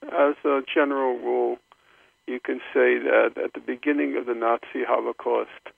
As 0.05 0.37
a 0.47 0.63
general 0.75 1.19
rule, 1.19 1.59
you 2.27 2.41
can 2.41 2.61
say 2.73 2.99
that 2.99 3.33
at 3.37 3.53
the 3.53 3.61
beginning 3.61 4.17
of 4.17 4.25
the 4.25 4.35
Nazi 4.35 4.87
Holocaust, 4.89 5.69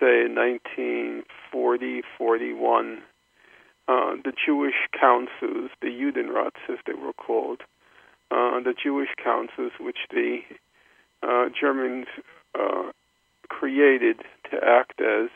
say 0.00 0.26
1940 0.26 2.02
41, 2.18 3.02
uh, 3.92 4.16
the 4.24 4.32
Jewish 4.32 4.88
councils, 4.98 5.70
the 5.80 5.88
Judenrats 5.88 6.62
as 6.68 6.78
they 6.86 6.94
were 6.94 7.12
called, 7.12 7.60
uh, 8.30 8.60
the 8.60 8.74
Jewish 8.80 9.10
councils 9.22 9.72
which 9.78 9.98
the 10.10 10.38
uh, 11.22 11.48
Germans 11.58 12.06
uh, 12.58 12.90
created 13.48 14.20
to 14.50 14.56
act 14.64 15.00
as 15.00 15.28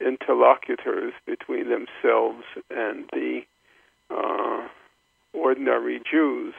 interlocutors 0.00 1.12
between 1.26 1.68
themselves 1.68 2.44
and 2.70 3.08
the 3.12 3.42
uh, 4.10 4.66
ordinary 5.32 6.00
Jews. 6.10 6.54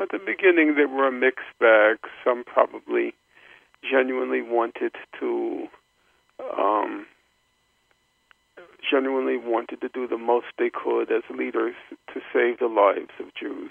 At 0.00 0.10
the 0.10 0.18
beginning, 0.18 0.74
they 0.74 0.84
were 0.84 1.08
a 1.08 1.12
mixed 1.12 1.58
bag. 1.58 1.96
Some 2.22 2.44
probably 2.44 3.14
genuinely 3.82 4.42
wanted 4.42 4.92
to 5.20 5.68
um, 6.58 7.06
genuinely 8.88 9.36
wanted 9.36 9.80
to 9.80 9.88
do 9.88 10.06
the 10.06 10.18
most 10.18 10.46
they 10.58 10.70
could 10.70 11.10
as 11.10 11.22
leaders 11.30 11.74
to 12.12 12.20
save 12.32 12.58
the 12.58 12.66
lives 12.66 13.12
of 13.20 13.34
Jews. 13.34 13.70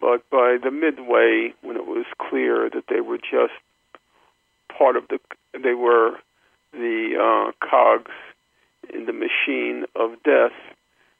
But 0.00 0.28
by 0.30 0.58
the 0.62 0.70
midway, 0.70 1.54
when 1.62 1.76
it 1.76 1.86
was 1.86 2.06
clear 2.18 2.68
that 2.70 2.84
they 2.88 3.00
were 3.00 3.18
just 3.18 3.54
part 4.76 4.96
of 4.96 5.04
the 5.08 5.18
they 5.52 5.74
were 5.74 6.18
the 6.72 7.16
uh, 7.16 7.52
cogs 7.66 8.12
in 8.92 9.06
the 9.06 9.12
machine 9.12 9.84
of 9.96 10.22
death, 10.22 10.56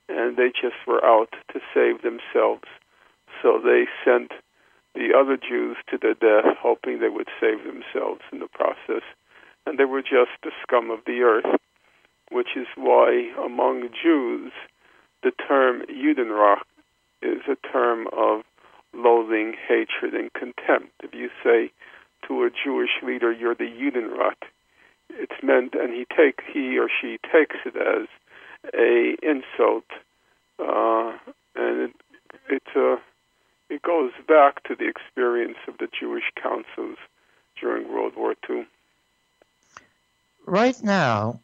and 0.08 0.36
they 0.36 0.48
just 0.48 0.76
were 0.86 1.04
out 1.04 1.32
to 1.52 1.60
save 1.74 2.02
themselves. 2.02 2.68
So 3.42 3.60
they 3.62 3.86
sent 4.04 4.32
the 4.94 5.14
other 5.18 5.36
Jews 5.36 5.76
to 5.90 5.98
their 5.98 6.14
death, 6.14 6.56
hoping 6.60 7.00
they 7.00 7.08
would 7.08 7.28
save 7.40 7.64
themselves 7.64 8.22
in 8.32 8.40
the 8.40 8.48
process. 8.48 9.02
And 9.66 9.78
they 9.78 9.84
were 9.84 10.02
just 10.02 10.32
the 10.42 10.50
scum 10.62 10.90
of 10.90 11.00
the 11.06 11.20
earth, 11.20 11.60
which 12.30 12.56
is 12.56 12.66
why 12.76 13.30
among 13.42 13.88
Jews, 14.02 14.52
the 15.22 15.30
term 15.30 15.82
Judenrat 15.88 16.62
is 17.22 17.42
a 17.48 17.56
term 17.72 18.06
of 18.12 18.42
loathing, 18.94 19.54
hatred, 19.66 20.14
and 20.14 20.32
contempt. 20.32 20.92
If 21.02 21.14
you 21.14 21.30
say 21.42 21.72
to 22.26 22.44
a 22.44 22.50
Jewish 22.50 23.02
leader, 23.02 23.32
"You're 23.32 23.54
the 23.54 23.64
Judenrat," 23.64 24.42
it's 25.10 25.42
meant, 25.42 25.74
and 25.74 25.92
he 25.92 26.06
take 26.16 26.42
he 26.52 26.78
or 26.78 26.88
she 26.88 27.18
takes 27.32 27.56
it 27.64 27.76
as 27.76 28.08
a 28.74 29.16
insult, 29.22 29.86
uh, 30.58 31.18
and 31.54 31.80
it 31.80 31.94
it 32.48 32.62
uh, 32.76 32.96
it 33.68 33.82
goes 33.82 34.12
back 34.26 34.62
to 34.64 34.74
the 34.74 34.88
experience 34.88 35.58
of 35.66 35.78
the 35.78 35.88
Jewish 35.98 36.30
councils 36.40 36.98
during 37.60 37.88
World 37.92 38.14
War 38.16 38.34
II. 38.48 38.66
Right 40.46 40.82
now, 40.82 41.40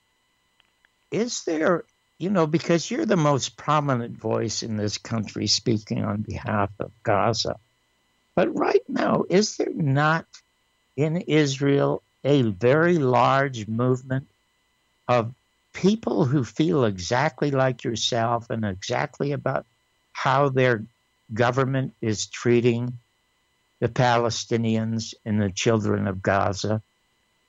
is 1.14 1.44
there 1.44 1.84
you 2.18 2.30
know, 2.30 2.46
because 2.46 2.90
you're 2.90 3.06
the 3.06 3.16
most 3.16 3.56
prominent 3.56 4.16
voice 4.16 4.62
in 4.62 4.76
this 4.76 4.98
country 4.98 5.46
speaking 5.46 6.04
on 6.04 6.22
behalf 6.22 6.70
of 6.78 6.92
Gaza. 7.02 7.56
But 8.34 8.56
right 8.56 8.82
now, 8.88 9.24
is 9.28 9.56
there 9.56 9.72
not 9.74 10.26
in 10.96 11.16
Israel 11.16 12.02
a 12.24 12.42
very 12.42 12.98
large 12.98 13.66
movement 13.66 14.28
of 15.08 15.34
people 15.72 16.24
who 16.24 16.44
feel 16.44 16.84
exactly 16.84 17.50
like 17.50 17.84
yourself 17.84 18.48
and 18.48 18.64
exactly 18.64 19.32
about 19.32 19.66
how 20.12 20.48
their 20.48 20.84
government 21.32 21.94
is 22.00 22.26
treating 22.26 22.98
the 23.80 23.88
Palestinians 23.88 25.14
and 25.24 25.42
the 25.42 25.50
children 25.50 26.06
of 26.06 26.22
Gaza? 26.22 26.80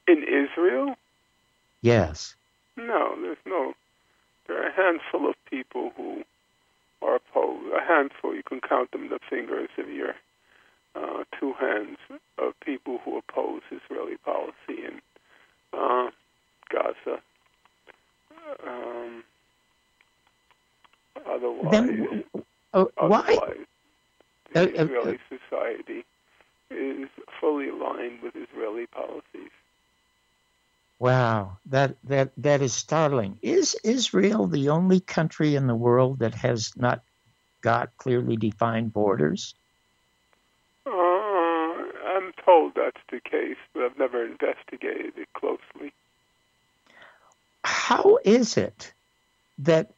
In 0.08 0.24
Israel? 0.24 0.96
Yes. 1.82 2.36
No, 2.76 3.16
there's 3.22 3.38
no 3.46 3.74
there 4.48 4.64
are 4.64 4.65
a 4.65 4.65
handful 4.76 5.30
of 5.30 5.36
people 5.50 5.92
who 5.96 6.24
are 7.02 7.16
opposed. 7.16 7.74
A 7.74 7.82
handful, 7.86 8.36
you 8.36 8.44
can 8.44 8.62
count 8.62 8.92
them 8.92 9.10
the 9.10 9.20
fingers 9.30 9.70
of 9.78 9.90
your 9.90 10.16
uh, 10.96 11.24
two 11.40 11.54
hands 11.60 11.98
of 12.38 12.54
people 12.62 13.00
who 13.04 13.18
oppose 13.18 13.62
Israeli 13.72 14.18
policy 14.18 14.86
in 14.88 15.02
uh, 15.74 16.10
Gaza. 16.72 17.22
Um, 18.66 19.24
otherwise, 21.26 21.72
then, 21.72 22.24
uh, 22.74 22.86
why? 22.98 23.20
Otherwise, 23.22 23.58
the 24.54 24.60
uh, 24.60 24.64
uh, 24.64 24.86
Israeli 24.86 25.20
society 25.30 26.06
is 26.70 27.10
fully 27.40 27.70
aligned 27.70 28.22
with 28.22 28.36
Israeli 28.36 28.88
policies. 28.88 29.52
Wow, 31.00 31.58
that 31.66 31.98
that 32.06 32.32
that 32.38 32.62
is 32.62 32.74
startling. 32.74 33.38
Is 33.42 33.76
Israel 33.84 34.48
the 34.48 34.70
only 34.70 35.02
country 35.02 35.56
in 35.56 35.68
the 35.68 35.76
world 35.76 36.20
that 36.20 36.34
has 36.36 36.72
not 36.78 37.04
got 37.62 37.98
clearly 37.98 38.38
defined 38.38 38.94
borders? 38.94 39.56
Uh, 40.86 40.92
I'm 40.92 42.32
told 42.46 42.74
that's 42.76 43.02
the 43.12 43.20
case, 43.20 43.58
but 43.74 43.84
I've 43.84 43.98
never 43.98 44.26
investigated 44.26 45.18
it 45.18 45.28
closely. 45.34 45.94
How 47.66 48.20
is 48.24 48.56
it 48.56 48.94
that 49.60 49.92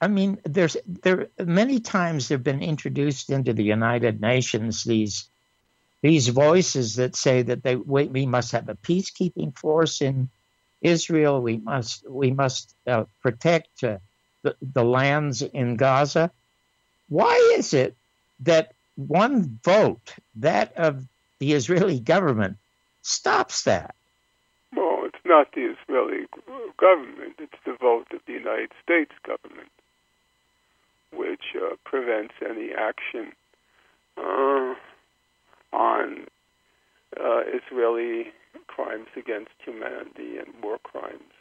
I 0.00 0.06
mean, 0.06 0.38
there's 0.44 0.76
there 0.86 1.28
many 1.38 1.80
times 1.80 2.28
they've 2.28 2.42
been 2.42 2.62
introduced 2.62 3.30
into 3.30 3.52
the 3.52 3.64
United 3.64 4.20
Nations 4.20 4.84
these 4.84 5.28
these 6.02 6.28
voices 6.28 6.96
that 6.96 7.16
say 7.16 7.42
that 7.42 7.62
they 7.62 7.76
we, 7.76 8.06
we 8.06 8.26
must 8.26 8.52
have 8.52 8.68
a 8.68 8.74
peacekeeping 8.74 9.56
force 9.56 10.02
in 10.02 10.28
Israel. 10.82 11.40
We 11.40 11.58
must 11.58 12.08
we 12.10 12.32
must 12.32 12.74
uh, 12.86 13.04
protect 13.22 13.84
uh, 13.84 13.98
the, 14.42 14.56
the 14.60 14.84
lands 14.84 15.42
in 15.42 15.76
Gaza. 15.76 16.30
Why 17.08 17.54
is 17.56 17.72
it 17.72 17.96
that 18.40 18.72
one 18.96 19.58
vote, 19.64 20.14
that 20.36 20.76
of 20.76 21.06
the 21.38 21.52
Israeli 21.52 22.00
government, 22.00 22.56
stops 23.02 23.64
that? 23.64 23.94
Well, 24.76 25.02
it's 25.04 25.24
not 25.24 25.52
the 25.52 25.74
Israeli 25.74 26.26
government; 26.78 27.34
it's 27.38 27.62
the 27.64 27.76
vote 27.80 28.08
of 28.12 28.20
the 28.26 28.32
United 28.32 28.72
States 28.82 29.12
government, 29.24 29.70
which 31.12 31.54
uh, 31.54 31.76
prevents 31.84 32.34
any 32.44 32.72
action. 32.72 33.32
Uh, 34.16 34.74
on 35.72 36.26
uh, 37.18 37.40
Israeli 37.46 38.32
crimes 38.66 39.08
against 39.16 39.52
humanity 39.64 40.38
and 40.38 40.48
war 40.62 40.78
crimes 40.82 41.32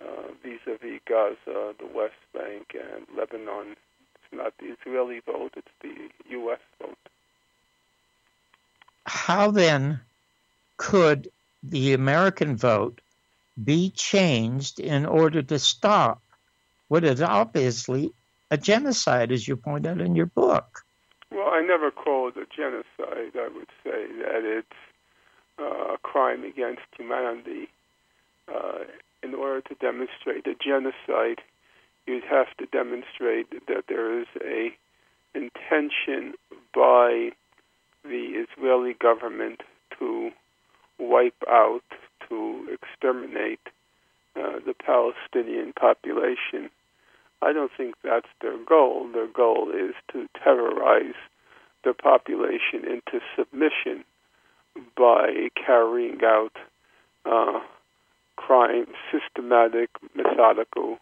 uh, 0.00 0.32
vis-a-vis 0.42 1.00
Gaza, 1.08 1.74
the 1.78 1.86
West 1.94 2.14
Bank, 2.32 2.74
and 2.74 3.06
Lebanon. 3.16 3.72
It's 3.72 4.32
not 4.32 4.54
the 4.58 4.66
Israeli 4.66 5.20
vote; 5.24 5.52
it's 5.56 5.68
the 5.80 6.10
U.S. 6.30 6.60
vote. 6.80 6.98
How 9.06 9.50
then 9.50 10.00
could 10.76 11.30
the 11.62 11.92
American 11.92 12.56
vote 12.56 13.00
be 13.62 13.90
changed 13.90 14.80
in 14.80 15.06
order 15.06 15.42
to 15.42 15.58
stop 15.58 16.20
what 16.88 17.04
is 17.04 17.22
obviously 17.22 18.12
a 18.50 18.56
genocide, 18.56 19.32
as 19.32 19.46
you 19.46 19.56
point 19.56 19.86
out 19.86 20.00
in 20.00 20.16
your 20.16 20.26
book? 20.26 20.84
Well, 21.34 21.48
I 21.52 21.62
never 21.62 21.90
call 21.90 22.28
it 22.28 22.36
a 22.36 22.46
genocide. 22.46 23.32
I 23.34 23.48
would 23.52 23.66
say 23.82 24.06
that 24.22 24.44
it's 24.44 24.68
uh, 25.58 25.94
a 25.94 25.98
crime 26.00 26.44
against 26.44 26.82
humanity. 26.96 27.68
Uh, 28.46 28.84
in 29.20 29.34
order 29.34 29.60
to 29.62 29.74
demonstrate 29.74 30.46
a 30.46 30.54
genocide, 30.54 31.40
you'd 32.06 32.22
have 32.24 32.54
to 32.58 32.66
demonstrate 32.66 33.50
that 33.66 33.84
there 33.88 34.20
is 34.20 34.28
a 34.44 34.76
intention 35.34 36.34
by 36.72 37.30
the 38.04 38.44
Israeli 38.46 38.94
government 38.94 39.62
to 39.98 40.30
wipe 41.00 41.42
out, 41.48 41.82
to 42.28 42.68
exterminate 42.70 43.60
uh, 44.36 44.60
the 44.64 44.74
Palestinian 44.74 45.72
population 45.72 46.70
I 47.44 47.52
don't 47.52 47.70
think 47.76 47.94
that's 48.02 48.28
their 48.40 48.56
goal. 48.64 49.08
Their 49.12 49.26
goal 49.26 49.70
is 49.70 49.94
to 50.12 50.26
terrorize 50.42 51.14
the 51.84 51.92
population 51.92 52.84
into 52.84 53.20
submission 53.36 54.04
by 54.96 55.48
carrying 55.54 56.20
out 56.24 56.56
uh, 57.26 57.60
crimes, 58.36 58.88
systematic, 59.12 59.90
methodical 60.14 60.98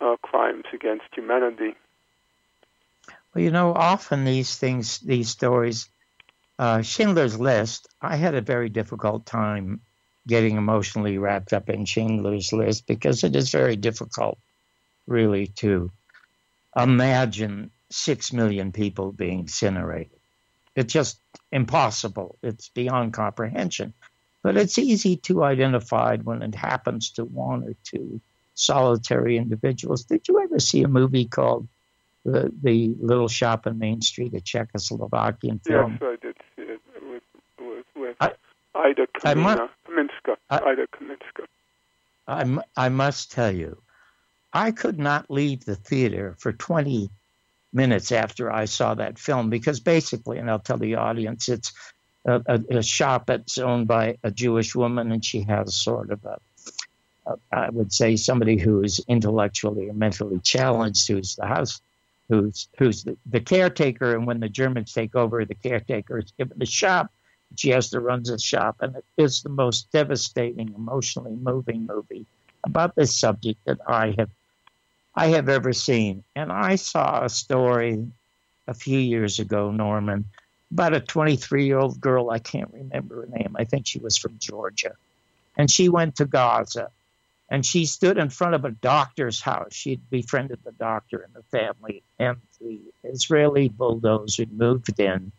uh, 0.00 0.16
crimes 0.22 0.64
against 0.74 1.04
humanity. 1.14 1.74
Well, 3.34 3.42
you 3.42 3.50
know, 3.50 3.72
often 3.72 4.24
these 4.24 4.56
things, 4.56 4.98
these 4.98 5.30
stories, 5.30 5.88
uh, 6.58 6.82
Schindler's 6.82 7.40
List, 7.40 7.88
I 8.02 8.16
had 8.16 8.34
a 8.34 8.42
very 8.42 8.68
difficult 8.68 9.24
time 9.24 9.80
getting 10.26 10.58
emotionally 10.58 11.16
wrapped 11.16 11.54
up 11.54 11.70
in 11.70 11.86
Schindler's 11.86 12.52
List 12.52 12.86
because 12.86 13.24
it 13.24 13.34
is 13.34 13.50
very 13.50 13.76
difficult 13.76 14.38
really 15.08 15.46
to 15.46 15.90
imagine 16.76 17.70
six 17.90 18.32
million 18.32 18.72
people 18.72 19.12
being 19.12 19.40
incinerated. 19.40 20.18
It's 20.76 20.92
just 20.92 21.20
impossible. 21.50 22.38
It's 22.42 22.68
beyond 22.68 23.12
comprehension. 23.12 23.94
But 24.42 24.56
it's 24.56 24.78
easy 24.78 25.16
to 25.16 25.42
identify 25.42 26.16
when 26.16 26.42
it 26.42 26.54
happens 26.54 27.10
to 27.12 27.24
one 27.24 27.64
or 27.64 27.74
two 27.82 28.20
solitary 28.54 29.36
individuals. 29.36 30.04
Did 30.04 30.28
you 30.28 30.40
ever 30.42 30.60
see 30.60 30.82
a 30.84 30.88
movie 30.88 31.24
called 31.24 31.68
The, 32.24 32.52
the 32.62 32.94
Little 33.00 33.28
Shop 33.28 33.66
in 33.66 33.78
Main 33.78 34.02
Street, 34.02 34.34
a 34.34 34.40
Czechoslovakian 34.40 35.60
film? 35.64 35.98
Yes, 36.00 36.02
I 36.02 36.16
did 36.20 36.36
see 36.54 36.62
it 36.62 36.80
with, 37.00 37.22
with, 37.58 37.86
with 37.96 38.16
I, 38.20 38.32
Ida 38.74 39.06
Kamina, 39.06 39.68
Kaminska. 39.86 40.36
I, 40.50 40.58
Ida 40.58 40.86
Kaminska. 40.88 41.46
I, 42.26 42.86
I 42.86 42.88
must 42.90 43.32
tell 43.32 43.50
you, 43.50 43.80
I 44.58 44.72
could 44.72 44.98
not 44.98 45.30
leave 45.30 45.64
the 45.64 45.76
theater 45.76 46.34
for 46.40 46.52
20 46.52 47.08
minutes 47.72 48.10
after 48.10 48.50
I 48.50 48.64
saw 48.64 48.94
that 48.94 49.16
film 49.16 49.50
because 49.50 49.78
basically, 49.78 50.38
and 50.38 50.50
I'll 50.50 50.58
tell 50.58 50.78
the 50.78 50.96
audience, 50.96 51.48
it's 51.48 51.72
a, 52.26 52.42
a, 52.44 52.78
a 52.78 52.82
shop 52.82 53.26
that's 53.26 53.58
owned 53.58 53.86
by 53.86 54.18
a 54.24 54.32
Jewish 54.32 54.74
woman, 54.74 55.12
and 55.12 55.24
she 55.24 55.42
has 55.42 55.76
sort 55.76 56.10
of 56.10 56.24
a, 56.24 56.38
a 57.28 57.36
I 57.52 57.70
would 57.70 57.92
say, 57.92 58.16
somebody 58.16 58.58
who 58.58 58.82
is 58.82 59.00
intellectually 59.06 59.88
or 59.90 59.92
mentally 59.92 60.40
challenged, 60.40 61.06
who's 61.06 61.36
the 61.36 61.46
house, 61.46 61.80
who's 62.28 62.68
who's 62.78 63.04
the, 63.04 63.16
the 63.26 63.40
caretaker, 63.40 64.16
and 64.16 64.26
when 64.26 64.40
the 64.40 64.48
Germans 64.48 64.92
take 64.92 65.14
over, 65.14 65.44
the 65.44 65.54
caretaker 65.54 66.18
is 66.18 66.32
given 66.36 66.58
the 66.58 66.66
shop, 66.66 67.12
She 67.54 67.70
has 67.70 67.90
to 67.90 68.00
run 68.00 68.24
the 68.24 68.40
shop, 68.40 68.78
and 68.80 68.96
it 68.96 69.04
is 69.16 69.40
the 69.40 69.50
most 69.50 69.92
devastating, 69.92 70.74
emotionally 70.74 71.36
moving 71.36 71.86
movie 71.86 72.26
about 72.64 72.96
this 72.96 73.16
subject 73.16 73.60
that 73.64 73.78
I 73.86 74.16
have 74.18 74.30
I 75.18 75.26
have 75.30 75.48
ever 75.48 75.72
seen. 75.72 76.22
And 76.36 76.52
I 76.52 76.76
saw 76.76 77.24
a 77.24 77.28
story 77.28 78.06
a 78.68 78.74
few 78.74 79.00
years 79.00 79.40
ago, 79.40 79.72
Norman, 79.72 80.26
about 80.70 80.94
a 80.94 81.00
23 81.00 81.66
year 81.66 81.78
old 81.78 82.00
girl. 82.00 82.30
I 82.30 82.38
can't 82.38 82.72
remember 82.72 83.22
her 83.22 83.26
name. 83.26 83.56
I 83.58 83.64
think 83.64 83.84
she 83.84 83.98
was 83.98 84.16
from 84.16 84.38
Georgia. 84.38 84.94
And 85.56 85.68
she 85.68 85.88
went 85.88 86.14
to 86.16 86.24
Gaza 86.24 86.90
and 87.50 87.66
she 87.66 87.84
stood 87.84 88.16
in 88.16 88.30
front 88.30 88.54
of 88.54 88.64
a 88.64 88.70
doctor's 88.70 89.40
house. 89.40 89.74
She'd 89.74 90.08
befriended 90.08 90.60
the 90.62 90.70
doctor 90.70 91.18
and 91.18 91.34
the 91.34 91.42
family, 91.58 92.04
and 92.20 92.36
the 92.60 92.78
Israeli 93.02 93.68
bulldozer 93.70 94.44
moved 94.52 95.00
in. 95.00 95.32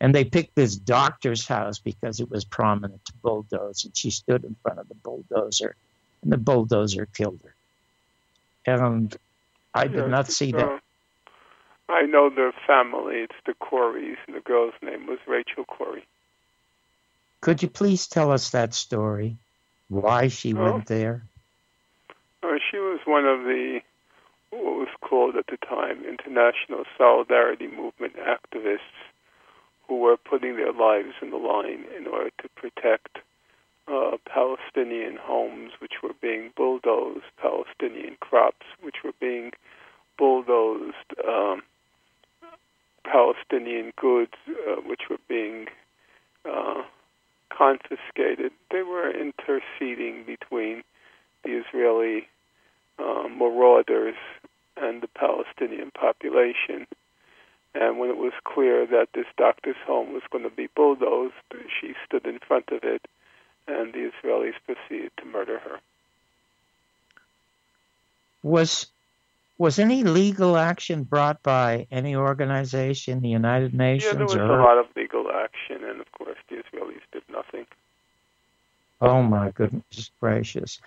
And 0.00 0.14
they 0.14 0.24
picked 0.24 0.54
this 0.54 0.76
doctor's 0.76 1.46
house 1.46 1.78
because 1.78 2.20
it 2.20 2.28
was 2.28 2.44
prominent 2.44 3.02
to 3.06 3.12
bulldoze. 3.22 3.84
And 3.84 3.96
she 3.96 4.10
stood 4.10 4.44
in 4.44 4.56
front 4.62 4.80
of 4.80 4.88
the 4.88 4.96
bulldozer, 4.96 5.76
and 6.22 6.30
the 6.30 6.36
bulldozer 6.36 7.06
killed 7.06 7.40
her. 7.44 7.53
And 8.66 9.14
I 9.74 9.86
did 9.88 10.08
not 10.08 10.30
see 10.30 10.52
that. 10.52 10.80
I 11.88 12.02
know 12.02 12.30
their 12.30 12.52
family. 12.66 13.16
It's 13.16 13.34
the 13.44 13.54
Corries, 13.54 14.16
and 14.26 14.36
the 14.36 14.40
girl's 14.40 14.74
name 14.82 15.06
was 15.06 15.18
Rachel 15.26 15.64
Corrie. 15.64 16.06
Could 17.40 17.62
you 17.62 17.68
please 17.68 18.06
tell 18.06 18.32
us 18.32 18.50
that 18.50 18.72
story? 18.72 19.36
Why 19.88 20.28
she 20.28 20.54
oh. 20.54 20.62
went 20.62 20.86
there? 20.86 21.24
Uh, 22.42 22.56
she 22.70 22.78
was 22.78 23.00
one 23.04 23.26
of 23.26 23.44
the 23.44 23.80
what 24.50 24.76
was 24.76 24.88
called 25.00 25.36
at 25.36 25.46
the 25.48 25.56
time 25.66 26.04
International 26.04 26.84
Solidarity 26.96 27.66
Movement 27.66 28.14
activists 28.16 28.78
who 29.88 29.98
were 29.98 30.16
putting 30.16 30.56
their 30.56 30.72
lives 30.72 31.14
in 31.20 31.30
the 31.30 31.36
line 31.36 31.84
in 31.96 32.06
order 32.06 32.30
to 32.40 32.48
protect 32.54 33.18
uh, 33.86 34.16
Palestinian 34.26 35.16
homes 35.16 35.72
which 35.78 36.02
were 36.02 36.14
being 36.20 36.52
bulldozed, 36.56 37.24
Palestinian 37.36 38.16
crops 38.20 38.66
which 38.80 38.96
were 39.04 39.12
being 39.20 39.52
bulldozed, 40.18 40.94
um, 41.26 41.62
Palestinian 43.04 43.92
goods 43.96 44.34
uh, 44.48 44.80
which 44.86 45.02
were 45.10 45.18
being 45.28 45.66
uh, 46.44 46.82
confiscated. 47.50 48.52
They 48.70 48.82
were 48.82 49.10
interceding 49.10 50.24
between 50.24 50.82
the 51.44 51.62
Israeli 51.62 52.28
uh, 52.98 53.28
marauders 53.28 54.16
and 54.76 55.02
the 55.02 55.08
Palestinian 55.08 55.90
population. 55.90 56.86
And 57.74 57.98
when 57.98 58.08
it 58.08 58.16
was 58.16 58.32
clear 58.44 58.86
that 58.86 59.08
this 59.14 59.26
doctor's 59.36 59.76
home 59.84 60.12
was 60.12 60.22
going 60.30 60.44
to 60.44 60.50
be 60.50 60.68
bulldozed, 60.74 61.34
she 61.80 61.94
stood 62.06 62.24
in 62.24 62.38
front 62.38 62.68
of 62.68 62.84
it, 62.84 63.02
Israelis 64.54 64.74
proceeded 64.74 65.12
to 65.18 65.24
murder 65.26 65.58
her. 65.58 65.78
Was 68.42 68.86
was 69.56 69.78
any 69.78 70.02
legal 70.02 70.56
action 70.56 71.04
brought 71.04 71.42
by 71.42 71.86
any 71.90 72.16
organization, 72.16 73.20
the 73.20 73.28
United 73.28 73.72
Nations? 73.72 74.12
Yeah, 74.12 74.18
there 74.18 74.26
was 74.26 74.34
or... 74.34 74.42
a 74.42 74.62
lot 74.62 74.78
of 74.78 74.86
legal 74.96 75.30
action, 75.30 75.84
and 75.84 76.00
of 76.00 76.10
course, 76.12 76.36
the 76.48 76.56
Israelis 76.56 77.00
did 77.12 77.22
nothing. 77.30 77.66
Oh 79.00 79.22
my 79.22 79.50
goodness 79.52 80.10
gracious! 80.20 80.80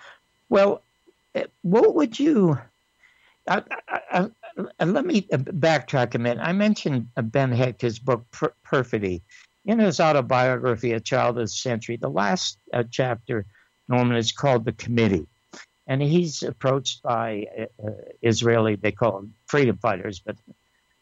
Well, 0.48 0.82
eh, 1.34 1.44
what 1.62 1.94
would 1.94 2.18
you? 2.18 2.58
I, 3.48 3.62
I, 3.88 4.30
I, 4.78 4.84
let 4.84 5.06
me 5.06 5.22
backtrack 5.22 6.14
a 6.14 6.18
minute. 6.18 6.42
I 6.42 6.52
mentioned 6.52 7.08
Ben 7.16 7.50
Hecht's 7.50 7.98
book 7.98 8.26
per- 8.30 8.54
Perfidy. 8.62 9.22
In 9.64 9.78
his 9.78 10.00
autobiography, 10.00 10.92
A 10.92 11.00
Child 11.00 11.36
of 11.36 11.44
the 11.44 11.48
Century, 11.48 11.96
the 11.96 12.08
last 12.08 12.58
uh, 12.72 12.84
chapter, 12.90 13.44
Norman, 13.88 14.16
is 14.16 14.32
called 14.32 14.64
The 14.64 14.72
Committee 14.72 15.26
and 15.88 16.02
he's 16.02 16.42
approached 16.42 17.02
by 17.02 17.46
uh, 17.82 17.90
Israeli, 18.22 18.76
they 18.76 18.92
call 18.92 19.12
them 19.12 19.34
freedom 19.46 19.78
fighters, 19.78 20.20
but 20.20 20.36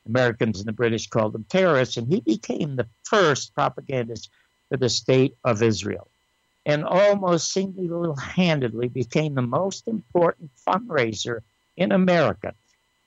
Americans 0.07 0.61
and 0.61 0.69
the 0.69 0.73
British 0.73 1.09
called 1.09 1.33
them 1.33 1.45
terrorists, 1.49 1.97
and 1.97 2.07
he 2.07 2.21
became 2.21 2.77
the 2.77 2.87
first 3.03 3.53
propagandist 3.53 4.31
for 4.69 4.77
the 4.77 4.89
state 4.89 5.37
of 5.45 5.63
Israel, 5.63 6.09
and 6.65 6.85
almost 6.85 7.53
single-handedly 7.53 8.89
became 8.89 9.35
the 9.35 9.43
most 9.43 9.89
important 9.89 10.51
fundraiser 10.67 11.41
in 11.77 11.91
America. 11.91 12.55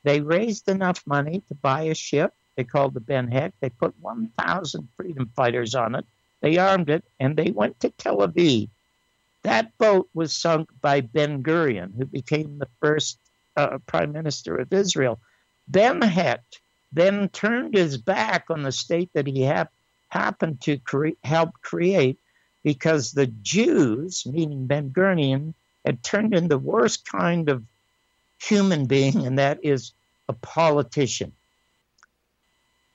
They 0.04 0.20
raised 0.20 0.68
enough 0.68 1.02
money 1.08 1.42
to 1.48 1.56
buy 1.56 1.84
a 1.84 1.96
ship. 1.96 2.34
They 2.58 2.66
called 2.66 2.94
the 2.94 3.00
Ben 3.00 3.30
Hecht. 3.30 3.56
They 3.62 3.70
put 3.70 3.96
1,000 4.02 4.90
freedom 4.98 5.32
fighters 5.34 5.76
on 5.76 5.96
it. 5.96 6.06
They 6.42 6.58
armed 6.58 6.90
it, 6.90 7.06
and 7.22 7.38
they 7.38 7.52
went 7.52 7.80
to 7.80 7.90
Tel 7.92 8.18
Aviv 8.18 8.70
that 9.44 9.78
boat 9.78 10.10
was 10.14 10.36
sunk 10.36 10.70
by 10.82 11.02
Ben 11.02 11.44
Gurion, 11.44 11.96
who 11.96 12.06
became 12.06 12.60
the 12.60 12.68
first 12.82 13.18
uh, 13.56 13.78
prime 13.86 14.12
minister 14.12 14.58
of 14.58 14.72
Israel. 14.74 15.20
Ben 15.68 16.02
Hecht 16.02 16.60
then 16.92 17.30
turned 17.30 17.76
his 17.76 17.98
back 17.98 18.46
on 18.50 18.64
the 18.64 18.72
state 18.72 19.12
that 19.14 19.28
he 19.28 19.42
hap- 19.42 19.74
happened 20.10 20.62
to 20.62 20.78
cre- 20.78 21.20
help 21.24 21.52
create 21.62 22.20
because 22.64 23.12
the 23.12 23.28
Jews, 23.28 24.26
meaning 24.26 24.68
Ben 24.68 24.90
Gurion, 24.90 25.54
had 25.86 26.04
turned 26.04 26.34
in 26.34 26.48
the 26.48 26.58
worst 26.58 27.06
kind 27.06 27.50
of 27.50 27.64
human 28.42 28.86
being, 28.86 29.26
and 29.26 29.40
that 29.40 29.60
is 29.64 29.94
a 30.28 30.34
politician. 30.34 31.32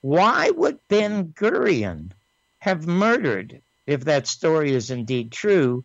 Why 0.01 0.51
would 0.51 0.79
Ben 0.87 1.33
Gurion 1.33 2.11
have 2.59 2.85
murdered, 2.85 3.61
if 3.87 4.05
that 4.05 4.27
story 4.27 4.71
is 4.71 4.91
indeed 4.91 5.31
true, 5.31 5.83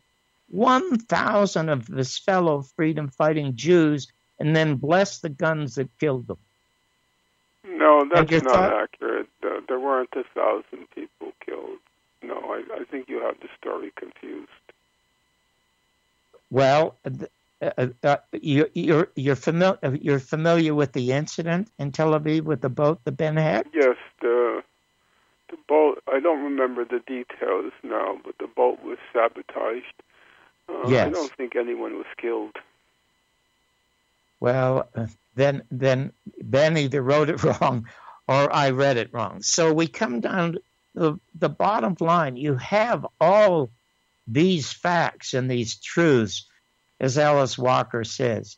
1,000 0.50 1.68
of 1.68 1.86
his 1.86 2.18
fellow 2.18 2.62
freedom 2.62 3.08
fighting 3.08 3.54
Jews 3.54 4.10
and 4.38 4.56
then 4.56 4.76
bless 4.76 5.18
the 5.18 5.28
guns 5.28 5.76
that 5.76 5.88
killed 5.98 6.26
them. 6.26 6.38
No, 7.64 8.04
that's 8.12 8.30
not 8.30 8.42
thought? 8.44 8.82
accurate. 8.82 9.28
Uh, 9.42 9.60
there 9.68 9.78
weren't 9.78 10.10
a 10.14 10.24
thousand 10.34 10.90
people 10.94 11.32
killed. 11.44 11.78
No, 12.22 12.34
I, 12.34 12.80
I, 12.80 12.84
think 12.84 13.08
you 13.08 13.20
have 13.20 13.38
the 13.40 13.48
story 13.58 13.92
confused. 13.96 14.48
Well, 16.50 16.96
uh, 17.04 17.70
uh, 17.78 17.86
uh 18.02 18.16
you, 18.32 18.66
you're 18.74 19.08
you're 19.14 19.36
familiar 19.36 19.78
you're 20.00 20.18
familiar 20.18 20.74
with 20.74 20.92
the 20.92 21.12
incident 21.12 21.70
in 21.78 21.92
Tel 21.92 22.18
Aviv 22.18 22.42
with 22.42 22.60
the 22.60 22.68
boat, 22.68 23.00
the 23.04 23.12
Ben 23.12 23.36
Hecht? 23.36 23.68
Yes, 23.72 23.96
the 24.20 24.62
the 25.50 25.56
boat. 25.68 26.02
I 26.12 26.20
don't 26.20 26.42
remember 26.42 26.84
the 26.84 27.00
details 27.06 27.72
now, 27.82 28.18
but 28.24 28.36
the 28.38 28.48
boat 28.48 28.82
was 28.82 28.98
sabotaged 29.12 30.02
uh, 30.70 30.88
yes. 30.88 31.06
I 31.06 31.11
don't 31.11 31.33
think 31.33 31.56
anyone 31.56 31.96
was 31.96 32.06
killed. 32.16 32.56
Well, 34.40 34.88
uh, 34.94 35.06
then 35.35 35.62
then 35.70 36.12
Ben 36.42 36.76
either 36.76 37.02
wrote 37.02 37.30
it 37.30 37.42
wrong 37.61 37.87
or 38.30 38.52
I 38.54 38.70
read 38.70 38.96
it 38.96 39.12
wrong. 39.12 39.42
So 39.42 39.72
we 39.72 39.87
come 39.88 40.20
down 40.20 40.52
to 40.52 40.62
the, 40.94 41.20
the 41.35 41.48
bottom 41.48 41.96
line. 41.98 42.37
You 42.37 42.54
have 42.56 43.06
all 43.20 43.70
these 44.26 44.72
facts 44.72 45.35
and 45.35 45.50
these 45.50 45.74
truths, 45.76 46.46
as 47.00 47.18
Alice 47.18 47.59
Walker 47.59 48.04
says. 48.04 48.56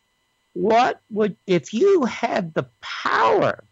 What 0.53 1.01
would, 1.11 1.37
if 1.47 1.73
you 1.73 2.05
had 2.05 2.53
the 2.53 2.67
power 2.83 3.65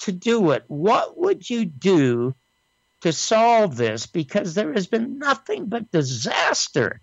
to 0.00 0.12
do 0.12 0.50
it, 0.50 0.64
what 0.66 1.16
would 1.16 1.48
you 1.48 1.64
do 1.64 2.34
to 3.02 3.12
solve 3.12 3.76
this? 3.76 4.06
Because 4.06 4.54
there 4.54 4.72
has 4.72 4.88
been 4.88 5.20
nothing 5.20 5.66
but 5.66 5.92
disaster 5.92 7.00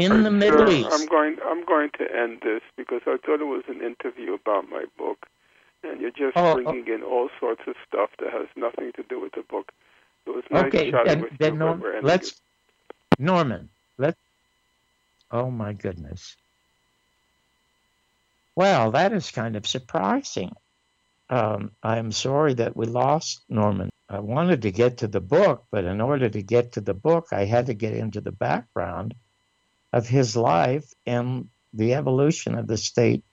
in 0.00 0.22
the 0.22 0.30
Middle 0.30 0.66
sure, 0.66 0.70
East. 0.70 0.88
I'm 0.92 1.06
going. 1.06 1.36
I'm 1.44 1.64
going 1.64 1.90
to 1.98 2.04
end 2.14 2.40
this 2.42 2.62
because 2.76 3.02
I 3.06 3.16
thought 3.24 3.40
it 3.40 3.46
was 3.46 3.64
an 3.68 3.80
interview 3.82 4.34
about 4.34 4.68
my 4.68 4.84
book, 4.98 5.26
and 5.82 6.00
you're 6.00 6.10
just 6.10 6.36
oh, 6.36 6.52
oh. 6.52 6.54
bringing 6.54 6.86
oh. 6.88 6.94
in 6.94 7.02
all 7.02 7.28
sorts 7.38 7.62
of 7.66 7.74
stuff 7.86 8.10
that 8.18 8.32
has 8.32 8.48
nothing 8.56 8.92
to 8.96 9.02
do 9.02 9.20
with 9.20 9.32
the 9.32 9.42
book. 9.42 9.72
It 10.26 10.30
was 10.30 10.44
nice 10.50 10.64
okay, 10.66 10.90
then, 10.90 11.26
then 11.38 11.58
Norm, 11.58 11.82
let's 12.02 12.30
it. 12.30 12.40
Norman. 13.18 13.68
Let's. 13.98 14.18
Oh 15.30 15.50
my 15.50 15.72
goodness. 15.72 16.36
Well, 18.56 18.90
that 18.90 19.12
is 19.12 19.30
kind 19.30 19.56
of 19.56 19.66
surprising. 19.66 20.52
Um, 21.30 21.70
I'm 21.82 22.10
sorry 22.10 22.54
that 22.54 22.76
we 22.76 22.86
lost 22.86 23.40
Norman. 23.48 23.90
I 24.08 24.18
wanted 24.18 24.62
to 24.62 24.72
get 24.72 24.98
to 24.98 25.06
the 25.06 25.20
book, 25.20 25.64
but 25.70 25.84
in 25.84 26.00
order 26.00 26.28
to 26.28 26.42
get 26.42 26.72
to 26.72 26.80
the 26.80 26.94
book, 26.94 27.28
I 27.30 27.44
had 27.44 27.66
to 27.66 27.74
get 27.74 27.94
into 27.94 28.20
the 28.20 28.32
background 28.32 29.14
of 29.92 30.08
his 30.08 30.36
life 30.36 30.92
and 31.06 31.48
the 31.72 31.94
evolution 31.94 32.54
of 32.56 32.66
the 32.66 32.76
state 32.76 33.24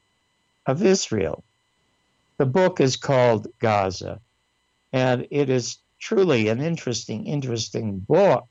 of 0.66 0.84
Israel. 0.84 1.44
The 2.38 2.46
book 2.46 2.80
is 2.80 2.98
called 2.98 3.48
Gaza, 3.60 4.20
and 4.94 5.28
it 5.32 5.50
is 5.50 5.78
truly 6.00 6.50
an 6.50 6.62
interesting, 6.62 7.26
interesting 7.26 8.00
book. 8.00 8.48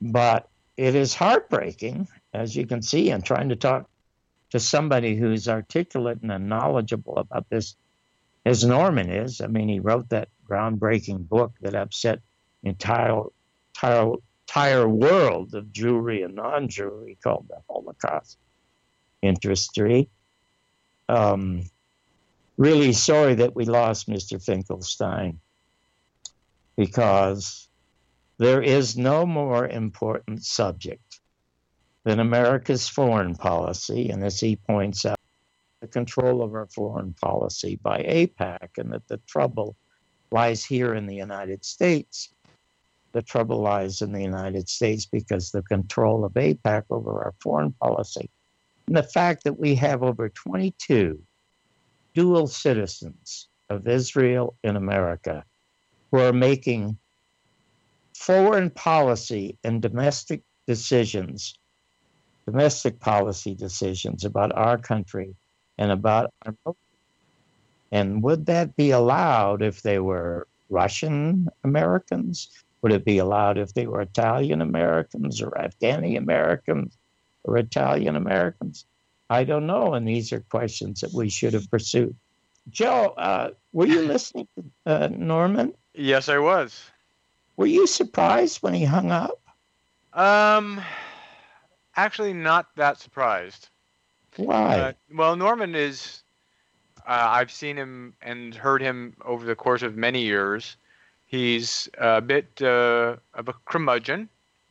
But 0.00 0.48
it 0.76 0.94
is 0.94 1.14
heartbreaking, 1.14 2.08
as 2.32 2.56
you 2.56 2.66
can 2.66 2.82
see. 2.82 3.10
I'm 3.10 3.22
trying 3.22 3.50
to 3.50 3.56
talk 3.56 3.88
to 4.50 4.60
somebody 4.60 5.16
who's 5.16 5.48
articulate 5.48 6.22
and 6.22 6.48
knowledgeable 6.48 7.16
about 7.18 7.48
this, 7.50 7.76
as 8.46 8.64
Norman 8.64 9.10
is. 9.10 9.40
I 9.40 9.46
mean, 9.46 9.68
he 9.68 9.80
wrote 9.80 10.08
that 10.10 10.28
groundbreaking 10.48 11.28
book 11.28 11.52
that 11.60 11.74
upset 11.74 12.20
entire 12.62 13.22
entire, 13.74 14.12
entire 14.50 14.88
world 14.88 15.54
of 15.54 15.66
Jewry 15.66 16.24
and 16.24 16.34
non 16.34 16.66
Jewry 16.66 17.16
called 17.22 17.46
the 17.48 17.62
Holocaust 17.68 18.36
industry. 19.22 20.10
Um, 21.08 21.62
really 22.56 22.92
sorry 22.92 23.34
that 23.36 23.54
we 23.54 23.64
lost 23.64 24.08
Mr. 24.08 24.44
Finkelstein 24.44 25.38
because 26.76 27.68
there 28.38 28.60
is 28.60 28.96
no 28.96 29.24
more 29.24 29.68
important 29.68 30.44
subject 30.44 31.20
than 32.02 32.18
America's 32.18 32.88
foreign 32.88 33.36
policy, 33.36 34.08
and 34.10 34.24
as 34.24 34.40
he 34.40 34.56
points 34.56 35.06
out, 35.06 35.18
the 35.80 35.86
control 35.86 36.42
of 36.42 36.54
our 36.54 36.66
foreign 36.66 37.14
policy 37.14 37.78
by 37.80 38.02
AIPAC, 38.02 38.78
and 38.78 38.92
that 38.92 39.06
the 39.06 39.18
trouble 39.28 39.76
lies 40.32 40.64
here 40.64 40.94
in 40.94 41.06
the 41.06 41.14
United 41.14 41.64
States. 41.64 42.30
The 43.12 43.22
trouble 43.22 43.60
lies 43.60 44.02
in 44.02 44.12
the 44.12 44.22
United 44.22 44.68
States 44.68 45.06
because 45.06 45.50
the 45.50 45.62
control 45.62 46.24
of 46.24 46.34
AIPAC 46.34 46.84
over 46.90 47.24
our 47.24 47.34
foreign 47.40 47.72
policy 47.72 48.30
and 48.86 48.96
the 48.96 49.02
fact 49.02 49.44
that 49.44 49.58
we 49.58 49.74
have 49.76 50.02
over 50.02 50.28
22 50.28 51.20
dual 52.14 52.46
citizens 52.46 53.48
of 53.68 53.86
Israel 53.86 54.56
and 54.64 54.76
America 54.76 55.44
who 56.10 56.18
are 56.18 56.32
making 56.32 56.98
foreign 58.16 58.70
policy 58.70 59.56
and 59.64 59.80
domestic 59.80 60.42
decisions, 60.66 61.58
domestic 62.46 62.98
policy 63.00 63.54
decisions 63.54 64.24
about 64.24 64.52
our 64.56 64.76
country 64.76 65.34
and 65.78 65.90
about 65.90 66.32
our 66.44 66.54
and 67.92 68.22
would 68.22 68.46
that 68.46 68.76
be 68.76 68.90
allowed 68.90 69.62
if 69.62 69.82
they 69.82 69.98
were 69.98 70.46
Russian 70.68 71.48
Americans? 71.64 72.48
Would 72.82 72.92
it 72.92 73.04
be 73.04 73.18
allowed 73.18 73.58
if 73.58 73.74
they 73.74 73.86
were 73.86 74.00
Italian 74.00 74.62
Americans 74.62 75.42
or 75.42 75.50
Afghani 75.50 76.16
Americans 76.16 76.96
or 77.44 77.58
Italian 77.58 78.16
Americans? 78.16 78.86
I 79.28 79.44
don't 79.44 79.66
know. 79.66 79.94
And 79.94 80.08
these 80.08 80.32
are 80.32 80.40
questions 80.40 81.00
that 81.00 81.12
we 81.12 81.28
should 81.28 81.54
have 81.54 81.70
pursued. 81.70 82.14
Joe, 82.70 83.14
uh, 83.16 83.50
were 83.72 83.86
you 83.86 84.02
listening 84.02 84.48
to 84.56 84.64
uh, 84.86 85.08
Norman? 85.12 85.74
Yes, 85.94 86.28
I 86.28 86.38
was. 86.38 86.90
Were 87.56 87.66
you 87.66 87.86
surprised 87.86 88.62
when 88.62 88.74
he 88.74 88.84
hung 88.84 89.10
up? 89.10 89.40
Um, 90.12 90.80
actually, 91.96 92.32
not 92.32 92.74
that 92.76 92.98
surprised. 92.98 93.68
Why? 94.36 94.78
Uh, 94.78 94.92
well, 95.12 95.36
Norman 95.36 95.74
is. 95.74 96.22
Uh, 96.98 97.26
I've 97.28 97.50
seen 97.50 97.76
him 97.76 98.14
and 98.22 98.54
heard 98.54 98.82
him 98.82 99.16
over 99.24 99.44
the 99.44 99.54
course 99.54 99.82
of 99.82 99.96
many 99.96 100.22
years. 100.22 100.76
He's 101.30 101.88
a 101.96 102.20
bit 102.20 102.60
uh, 102.60 103.14
of 103.34 103.48
a 103.48 103.54
curmudgeon, 103.64 104.28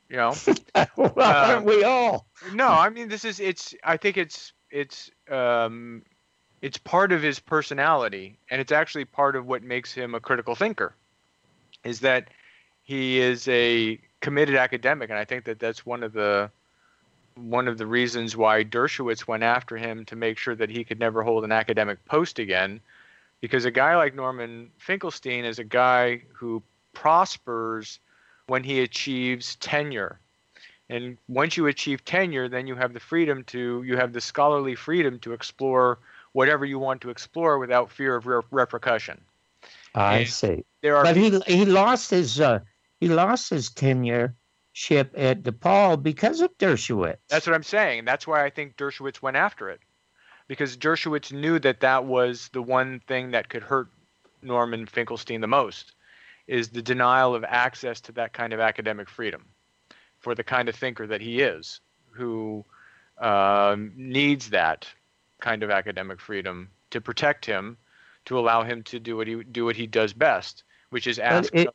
you 0.09 0.17
know. 0.17 0.35
well, 0.97 1.13
aren't 1.15 1.65
we 1.65 1.85
all? 1.85 2.25
No, 2.53 2.67
I 2.67 2.89
mean 2.89 3.07
this 3.07 3.23
is 3.23 3.39
it's. 3.39 3.73
I 3.81 3.95
think 3.95 4.17
it's 4.17 4.51
it's 4.69 5.09
um, 5.31 6.01
it's 6.61 6.77
part 6.77 7.13
of 7.13 7.21
his 7.21 7.39
personality, 7.39 8.37
and 8.51 8.59
it's 8.59 8.73
actually 8.73 9.05
part 9.05 9.37
of 9.37 9.47
what 9.47 9.63
makes 9.63 9.93
him 9.93 10.13
a 10.13 10.19
critical 10.19 10.53
thinker. 10.53 10.93
Is 11.85 12.01
that 12.01 12.27
he 12.83 13.19
is 13.19 13.47
a 13.47 13.97
committed 14.19 14.55
academic, 14.55 15.09
and 15.09 15.17
I 15.17 15.23
think 15.23 15.45
that 15.45 15.59
that's 15.59 15.85
one 15.85 16.03
of 16.03 16.11
the 16.11 16.51
one 17.35 17.69
of 17.69 17.77
the 17.77 17.87
reasons 17.87 18.35
why 18.35 18.65
Dershowitz 18.65 19.25
went 19.25 19.43
after 19.43 19.77
him 19.77 20.03
to 20.07 20.17
make 20.17 20.37
sure 20.37 20.55
that 20.55 20.69
he 20.69 20.83
could 20.83 20.99
never 20.99 21.23
hold 21.23 21.45
an 21.45 21.53
academic 21.53 22.03
post 22.03 22.37
again, 22.37 22.81
because 23.41 23.65
a 23.65 23.71
guy 23.71 23.95
like 23.95 24.15
Norman 24.15 24.71
Finkelstein 24.77 25.45
is 25.45 25.59
a 25.59 25.63
guy 25.63 26.23
who 26.33 26.61
prospers 26.93 27.99
when 28.47 28.63
he 28.63 28.81
achieves 28.81 29.55
tenure. 29.55 30.19
And 30.89 31.17
once 31.27 31.55
you 31.55 31.67
achieve 31.67 32.03
tenure, 32.03 32.49
then 32.49 32.65
you 32.65 32.75
have 32.75 32.93
the 32.93 32.99
freedom 32.99 33.43
to, 33.45 33.83
you 33.83 33.95
have 33.97 34.11
the 34.11 34.21
scholarly 34.21 34.75
freedom 34.75 35.19
to 35.19 35.33
explore 35.33 35.99
whatever 36.33 36.65
you 36.65 36.79
want 36.79 37.01
to 37.01 37.09
explore 37.09 37.59
without 37.59 37.91
fear 37.91 38.15
of 38.15 38.25
re- 38.25 38.41
repercussion. 38.51 39.21
I 39.93 40.17
And 40.19 40.29
see. 40.29 40.65
There 40.81 40.95
are 40.95 41.03
But 41.03 41.15
he 41.15 41.39
he 41.47 41.65
lost 41.65 42.11
his 42.11 42.39
uh, 42.39 42.59
he 42.99 43.07
lost 43.07 43.49
his 43.49 43.69
tenureship 43.69 44.33
at 45.15 45.43
DePaul 45.43 46.01
because 46.01 46.41
of 46.41 46.57
Dershowitz. 46.57 47.17
That's 47.27 47.45
what 47.45 47.55
I'm 47.55 47.63
saying. 47.63 48.05
That's 48.05 48.27
why 48.27 48.45
I 48.45 48.49
think 48.49 48.77
Dershowitz 48.77 49.21
went 49.21 49.37
after 49.37 49.69
it, 49.69 49.79
because 50.49 50.75
Dershowitz 50.75 51.31
knew 51.31 51.59
that 51.59 51.79
that 51.79 52.03
was 52.03 52.49
the 52.51 52.61
one 52.61 52.99
thing 53.07 53.31
that 53.31 53.47
could 53.49 53.61
hurt 53.61 53.87
Norman 54.41 54.87
Finkelstein 54.87 55.39
the 55.39 55.47
most, 55.47 55.93
is 56.47 56.69
the 56.69 56.81
denial 56.81 57.35
of 57.35 57.45
access 57.45 58.01
to 58.01 58.11
that 58.13 58.33
kind 58.33 58.51
of 58.51 58.59
academic 58.59 59.07
freedom, 59.07 59.45
for 60.17 60.33
the 60.33 60.43
kind 60.43 60.67
of 60.67 60.75
thinker 60.75 61.05
that 61.05 61.21
he 61.21 61.39
is, 61.39 61.79
who 62.09 62.65
um, 63.19 63.93
needs 63.95 64.49
that 64.49 64.87
kind 65.39 65.61
of 65.61 65.69
academic 65.69 66.19
freedom 66.19 66.67
to 66.89 66.99
protect 66.99 67.45
him, 67.45 67.77
to 68.25 68.37
allow 68.39 68.63
him 68.63 68.81
to 68.83 68.99
do 68.99 69.15
what 69.15 69.27
he 69.27 69.43
do 69.43 69.65
what 69.65 69.75
he 69.75 69.85
does 69.85 70.13
best, 70.13 70.63
which 70.89 71.05
is 71.05 71.19
ask. 71.19 71.53
it, 71.53 71.69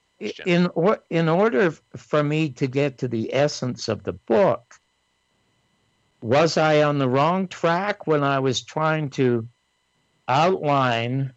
in 0.47 0.67
or, 0.75 0.99
in 1.11 1.29
order 1.29 1.71
for 1.97 2.25
me 2.25 2.49
to 2.49 2.67
get 2.67 2.99
to 2.99 3.09
the 3.09 3.33
essence 3.33 3.89
of 3.89 4.03
the 4.03 4.13
book, 4.13 4.75
was 6.25 6.57
I 6.57 6.85
on 6.85 6.97
the 6.97 7.09
wrong 7.09 7.49
track 7.49 8.07
when 8.07 8.25
I 8.25 8.39
was 8.39 8.63
trying 8.63 9.11
to 9.11 9.47
outline 10.27 11.35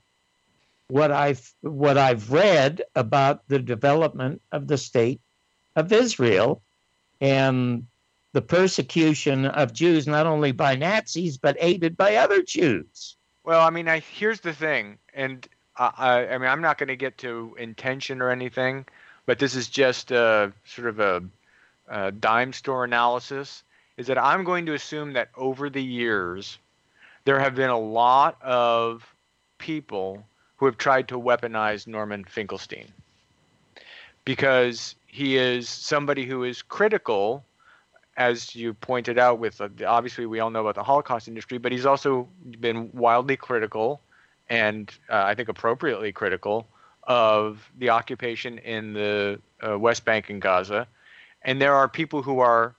what 0.88 1.12
I've 1.12 1.54
what 1.60 1.98
I've 1.98 2.32
read 2.32 2.84
about 2.96 3.46
the 3.50 3.60
development 3.60 4.42
of 4.50 4.66
the 4.66 4.78
state 4.78 5.20
of 5.76 5.92
Israel 5.92 6.62
and 7.20 7.86
the 8.32 8.42
persecution 8.42 9.46
of 9.46 9.74
Jews 9.74 10.08
not 10.08 10.26
only 10.26 10.54
by 10.54 10.78
Nazis 10.78 11.38
but 11.38 11.58
aided 11.60 11.98
by 11.98 12.16
other 12.16 12.42
Jews. 12.42 13.18
Well, 13.44 13.68
I 13.68 13.72
mean, 13.72 13.90
I 13.90 14.00
here's 14.00 14.40
the 14.40 14.54
thing, 14.54 15.00
and 15.14 15.46
I, 15.76 16.28
I, 16.30 16.38
mean, 16.38 16.48
I'm 16.48 16.62
not 16.62 16.78
going 16.78 16.88
to 16.88 16.96
get 16.96 17.18
to 17.18 17.58
intention 17.60 18.22
or 18.22 18.30
anything, 18.30 18.86
but 19.26 19.38
this 19.38 19.54
is 19.54 19.68
just 19.68 20.12
a 20.12 20.54
sort 20.64 20.88
of 20.88 21.02
a, 21.02 21.24
a 21.90 22.14
dime 22.14 22.54
store 22.54 22.86
analysis. 22.86 23.64
Is 23.98 24.08
that 24.08 24.18
I'm 24.18 24.44
going 24.44 24.66
to 24.68 24.74
assume 24.74 25.14
that 25.14 25.30
over 25.36 25.70
the 25.70 25.84
years, 25.84 26.58
there 27.26 27.40
have 27.40 27.56
been 27.56 27.70
a 27.70 27.80
lot 27.80 28.42
of 28.42 29.06
people 29.58 30.24
who 30.58 30.66
have 30.66 30.78
tried 30.78 31.08
to 31.10 31.20
weaponize 31.20 31.88
Norman 31.88 32.24
Finkelstein. 32.24 32.88
Because 34.24 34.96
he 35.08 35.38
is 35.38 35.68
somebody 35.68 36.26
who 36.26 36.44
is 36.44 36.62
critical 36.62 37.44
as 38.18 38.56
you 38.56 38.74
pointed 38.74 39.20
out 39.20 39.40
with 39.40 39.62
uh, 39.62 39.70
obviously 39.86 40.26
we 40.26 40.40
all 40.40 40.50
know 40.50 40.62
about 40.62 40.74
the 40.74 40.82
holocaust 40.82 41.28
industry 41.28 41.60
but 41.60 41.72
he's 41.72 41.86
also 41.86 42.28
been 42.60 42.90
wildly 42.92 43.38
critical 43.38 44.02
and 44.50 44.92
uh, 45.12 45.22
i 45.24 45.36
think 45.36 45.50
appropriately 45.50 46.12
critical 46.12 46.68
of 47.08 47.72
the 47.80 47.90
occupation 47.90 48.58
in 48.60 48.94
the 48.94 49.40
uh, 49.66 49.80
west 49.80 50.06
bank 50.06 50.30
and 50.30 50.42
gaza. 50.42 50.88
And 51.42 51.62
there 51.62 51.74
are 51.74 51.88
people 51.88 52.22
who 52.22 52.40
are 52.40 52.76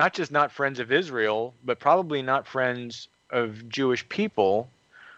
not 0.00 0.12
just 0.14 0.32
not 0.32 0.50
friends 0.50 0.78
of 0.80 0.90
israel 0.90 1.54
but 1.64 1.78
probably 1.78 2.22
not 2.22 2.46
friends 2.46 3.08
of 3.30 3.68
jewish 3.68 4.08
people 4.08 4.68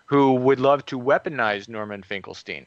who 0.06 0.34
would 0.34 0.60
love 0.60 0.84
to 0.86 0.98
weaponize 0.98 1.68
norman 1.68 2.02
finkelstein 2.02 2.66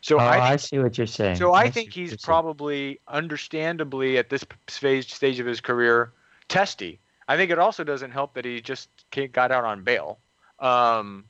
so 0.00 0.18
oh, 0.18 0.22
I 0.22 0.52
I, 0.52 0.56
see 0.56 0.78
what 0.78 0.98
you're 0.98 1.06
saying. 1.06 1.36
so 1.36 1.54
I 1.54 1.66
see 1.66 1.70
think 1.70 1.92
he's 1.92 2.16
probably, 2.16 3.00
understandably, 3.08 4.18
at 4.18 4.28
this 4.28 4.44
stage 4.68 5.12
stage 5.12 5.40
of 5.40 5.46
his 5.46 5.60
career, 5.60 6.12
testy. 6.48 6.98
I 7.28 7.36
think 7.36 7.50
it 7.50 7.58
also 7.58 7.84
doesn't 7.84 8.10
help 8.10 8.34
that 8.34 8.44
he 8.44 8.60
just 8.60 8.88
got 9.32 9.52
out 9.52 9.64
on 9.64 9.84
bail. 9.84 10.18
Um, 10.58 11.24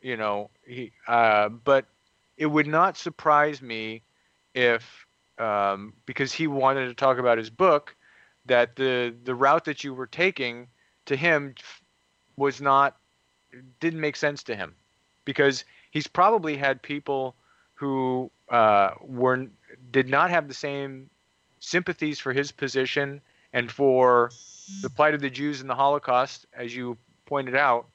you 0.00 0.16
know, 0.16 0.50
he. 0.66 0.92
Uh, 1.08 1.48
but 1.48 1.86
it 2.36 2.46
would 2.46 2.66
not 2.66 2.96
surprise 2.96 3.60
me 3.60 4.02
if, 4.54 5.06
um, 5.38 5.92
because 6.06 6.32
he 6.32 6.46
wanted 6.46 6.86
to 6.88 6.94
talk 6.94 7.18
about 7.18 7.38
his 7.38 7.50
book, 7.50 7.94
that 8.46 8.76
the 8.76 9.14
the 9.24 9.34
route 9.34 9.64
that 9.64 9.84
you 9.84 9.94
were 9.94 10.06
taking 10.06 10.68
to 11.06 11.16
him 11.16 11.54
was 12.36 12.60
not 12.60 12.96
didn't 13.80 14.00
make 14.00 14.16
sense 14.16 14.42
to 14.44 14.56
him, 14.56 14.74
because 15.24 15.64
he's 15.90 16.06
probably 16.06 16.56
had 16.56 16.82
people 16.82 17.34
who 17.74 18.30
uh, 18.48 18.90
were 19.00 19.46
did 19.90 20.08
not 20.08 20.30
have 20.30 20.48
the 20.48 20.54
same 20.54 21.10
sympathies 21.60 22.18
for 22.18 22.32
his 22.32 22.52
position 22.52 23.20
and 23.52 23.70
for 23.70 24.30
the 24.82 24.90
plight 24.90 25.14
of 25.14 25.20
the 25.20 25.30
Jews 25.30 25.60
in 25.60 25.66
the 25.66 25.74
Holocaust, 25.74 26.46
as 26.54 26.74
you 26.74 26.96
pointed 27.26 27.56
out, 27.56 27.86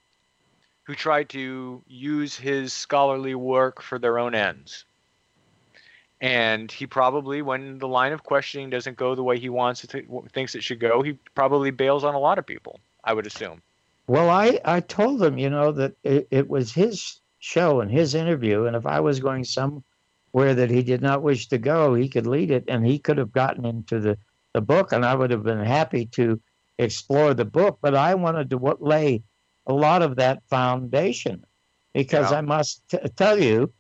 who 0.84 0.94
tried 0.94 1.30
to 1.30 1.82
use 1.88 2.36
his 2.38 2.74
scholarly 2.74 3.36
work 3.36 3.82
for 3.82 3.98
their 3.98 4.20
own 4.20 4.36
ends. 4.36 4.86
And 6.22 6.72
he 6.72 6.88
probably, 6.88 7.42
when 7.42 7.78
the 7.78 7.88
line 7.88 8.14
of 8.14 8.24
questioning 8.24 8.70
doesn't 8.70 8.98
go 8.98 9.16
the 9.16 9.24
way 9.24 9.38
he 9.38 9.50
wants 9.50 9.84
it 9.84 9.90
to, 9.92 10.24
thinks 10.34 10.56
it 10.56 10.64
should 10.64 10.80
go, 10.80 11.02
he 11.02 11.14
probably 11.36 11.72
bails 11.72 12.04
on 12.04 12.16
a 12.16 12.20
lot 12.20 12.40
of 12.40 12.46
people. 12.46 12.80
I 13.04 13.14
would 13.14 13.28
assume. 13.28 13.62
Well, 14.08 14.30
I, 14.30 14.60
I 14.64 14.80
told 14.80 15.22
him, 15.22 15.38
you 15.38 15.50
know, 15.50 15.72
that 15.74 15.94
it, 16.04 16.28
it 16.32 16.50
was 16.50 16.74
his 16.74 17.20
show 17.40 17.82
and 17.82 17.92
his 17.92 18.16
interview, 18.16 18.66
and 18.66 18.76
if 18.76 18.86
I 18.86 19.00
was 19.00 19.20
going 19.20 19.44
somewhere 19.44 19.84
that 20.34 20.70
he 20.70 20.82
did 20.84 21.02
not 21.02 21.22
wish 21.22 21.48
to 21.50 21.58
go, 21.58 21.94
he 21.94 22.10
could 22.10 22.26
lead 22.26 22.50
it, 22.50 22.64
and 22.68 22.86
he 22.86 22.98
could 22.98 23.18
have 23.18 23.32
gotten 23.32 23.66
into 23.66 24.00
the, 24.00 24.18
the 24.54 24.62
book, 24.62 24.92
and 24.92 25.06
I 25.06 25.16
would 25.16 25.32
have 25.32 25.44
been 25.44 25.60
happy 25.60 26.06
to 26.14 26.40
explore 26.80 27.34
the 27.34 27.46
book. 27.46 27.80
But 27.82 27.94
I 27.94 28.16
wanted 28.16 28.50
to 28.52 28.58
what 28.58 28.82
lay 28.82 29.22
a 29.68 29.74
lot 29.74 30.02
of 30.02 30.16
that 30.16 30.42
foundation, 30.50 31.44
because 31.94 32.32
Yeah. 32.32 32.38
I 32.38 32.42
must 32.42 32.88
t- 32.90 32.98
tell 33.16 33.40
you 33.40 33.72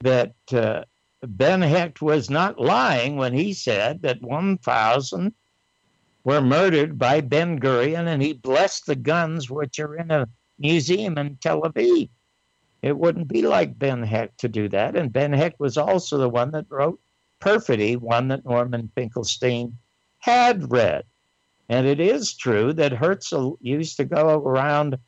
that 0.00 0.34
uh, 0.52 0.84
Ben 1.22 1.62
Hecht 1.62 2.00
was 2.00 2.30
not 2.30 2.60
lying 2.60 3.16
when 3.16 3.32
he 3.32 3.52
said 3.52 4.02
that 4.02 4.22
1,000 4.22 5.34
were 6.24 6.40
murdered 6.40 6.98
by 6.98 7.20
Ben 7.20 7.58
Gurion, 7.58 8.06
and 8.06 8.22
he 8.22 8.32
blessed 8.32 8.86
the 8.86 8.96
guns 8.96 9.50
which 9.50 9.78
are 9.78 9.96
in 9.96 10.10
a 10.10 10.28
museum 10.58 11.18
in 11.18 11.36
Tel 11.36 11.62
Aviv. 11.62 12.08
It 12.82 12.96
wouldn't 12.96 13.28
be 13.28 13.42
like 13.42 13.78
Ben 13.78 14.02
Hecht 14.02 14.38
to 14.38 14.48
do 14.48 14.68
that. 14.68 14.94
And 14.94 15.12
Ben 15.12 15.32
Hecht 15.32 15.58
was 15.58 15.76
also 15.76 16.18
the 16.18 16.28
one 16.28 16.52
that 16.52 16.66
wrote 16.68 17.00
Perfidy, 17.40 17.96
one 17.96 18.28
that 18.28 18.44
Norman 18.44 18.90
Finkelstein 18.94 19.78
had 20.18 20.70
read. 20.70 21.04
And 21.68 21.86
it 21.86 22.00
is 22.00 22.34
true 22.34 22.72
that 22.74 22.92
Herzl 22.92 23.54
used 23.60 23.96
to 23.96 24.04
go 24.04 24.36
around 24.36 24.98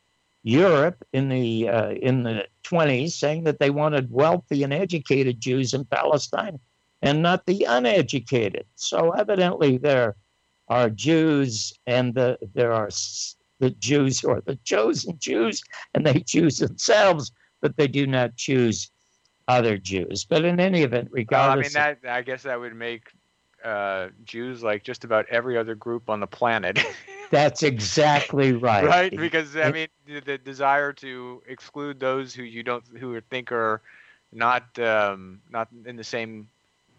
Europe 0.43 1.05
in 1.13 1.29
the 1.29 1.69
uh, 1.69 1.91
in 1.91 2.23
the 2.23 2.47
20s 2.63 3.11
saying 3.11 3.43
that 3.43 3.59
they 3.59 3.69
wanted 3.69 4.11
wealthy 4.11 4.63
and 4.63 4.73
educated 4.73 5.39
Jews 5.39 5.73
in 5.73 5.85
Palestine 5.85 6.59
and 7.01 7.21
not 7.21 7.45
the 7.45 7.65
uneducated. 7.67 8.65
So 8.75 9.11
evidently 9.11 9.77
there 9.77 10.15
are 10.67 10.89
Jews 10.89 11.73
and 11.85 12.13
the, 12.13 12.37
there 12.53 12.71
are 12.71 12.89
the 13.59 13.71
Jews 13.71 14.19
who 14.19 14.29
are 14.29 14.41
the 14.41 14.55
chosen 14.63 15.17
Jews 15.19 15.63
and 15.93 16.05
they 16.05 16.21
choose 16.21 16.57
themselves, 16.57 17.31
but 17.61 17.75
they 17.77 17.87
do 17.87 18.07
not 18.07 18.35
choose 18.35 18.89
other 19.47 19.77
Jews. 19.77 20.25
But 20.25 20.45
in 20.45 20.59
any 20.59 20.83
event, 20.83 21.09
Well, 21.11 21.49
I 21.49 21.55
mean 21.55 21.73
that 21.73 21.99
I 22.07 22.21
guess 22.21 22.43
that 22.43 22.59
would 22.59 22.75
make 22.75 23.09
uh, 23.63 24.09
Jews 24.25 24.63
like 24.63 24.83
just 24.83 25.03
about 25.03 25.25
every 25.29 25.57
other 25.57 25.75
group 25.75 26.09
on 26.09 26.19
the 26.19 26.27
planet. 26.27 26.79
that's 27.31 27.63
exactly 27.63 28.51
right. 28.51 28.83
right 28.83 29.15
because 29.15 29.55
i 29.55 29.71
mean 29.71 29.87
the, 30.05 30.19
the 30.19 30.37
desire 30.37 30.91
to 30.91 31.41
exclude 31.47 31.97
those 31.97 32.33
who 32.33 32.43
you 32.43 32.61
don't 32.61 32.83
who 32.99 33.19
think 33.29 33.53
are 33.53 33.81
not 34.33 34.77
um, 34.79 35.39
not 35.49 35.69
in 35.85 35.95
the 35.95 36.03
same 36.03 36.49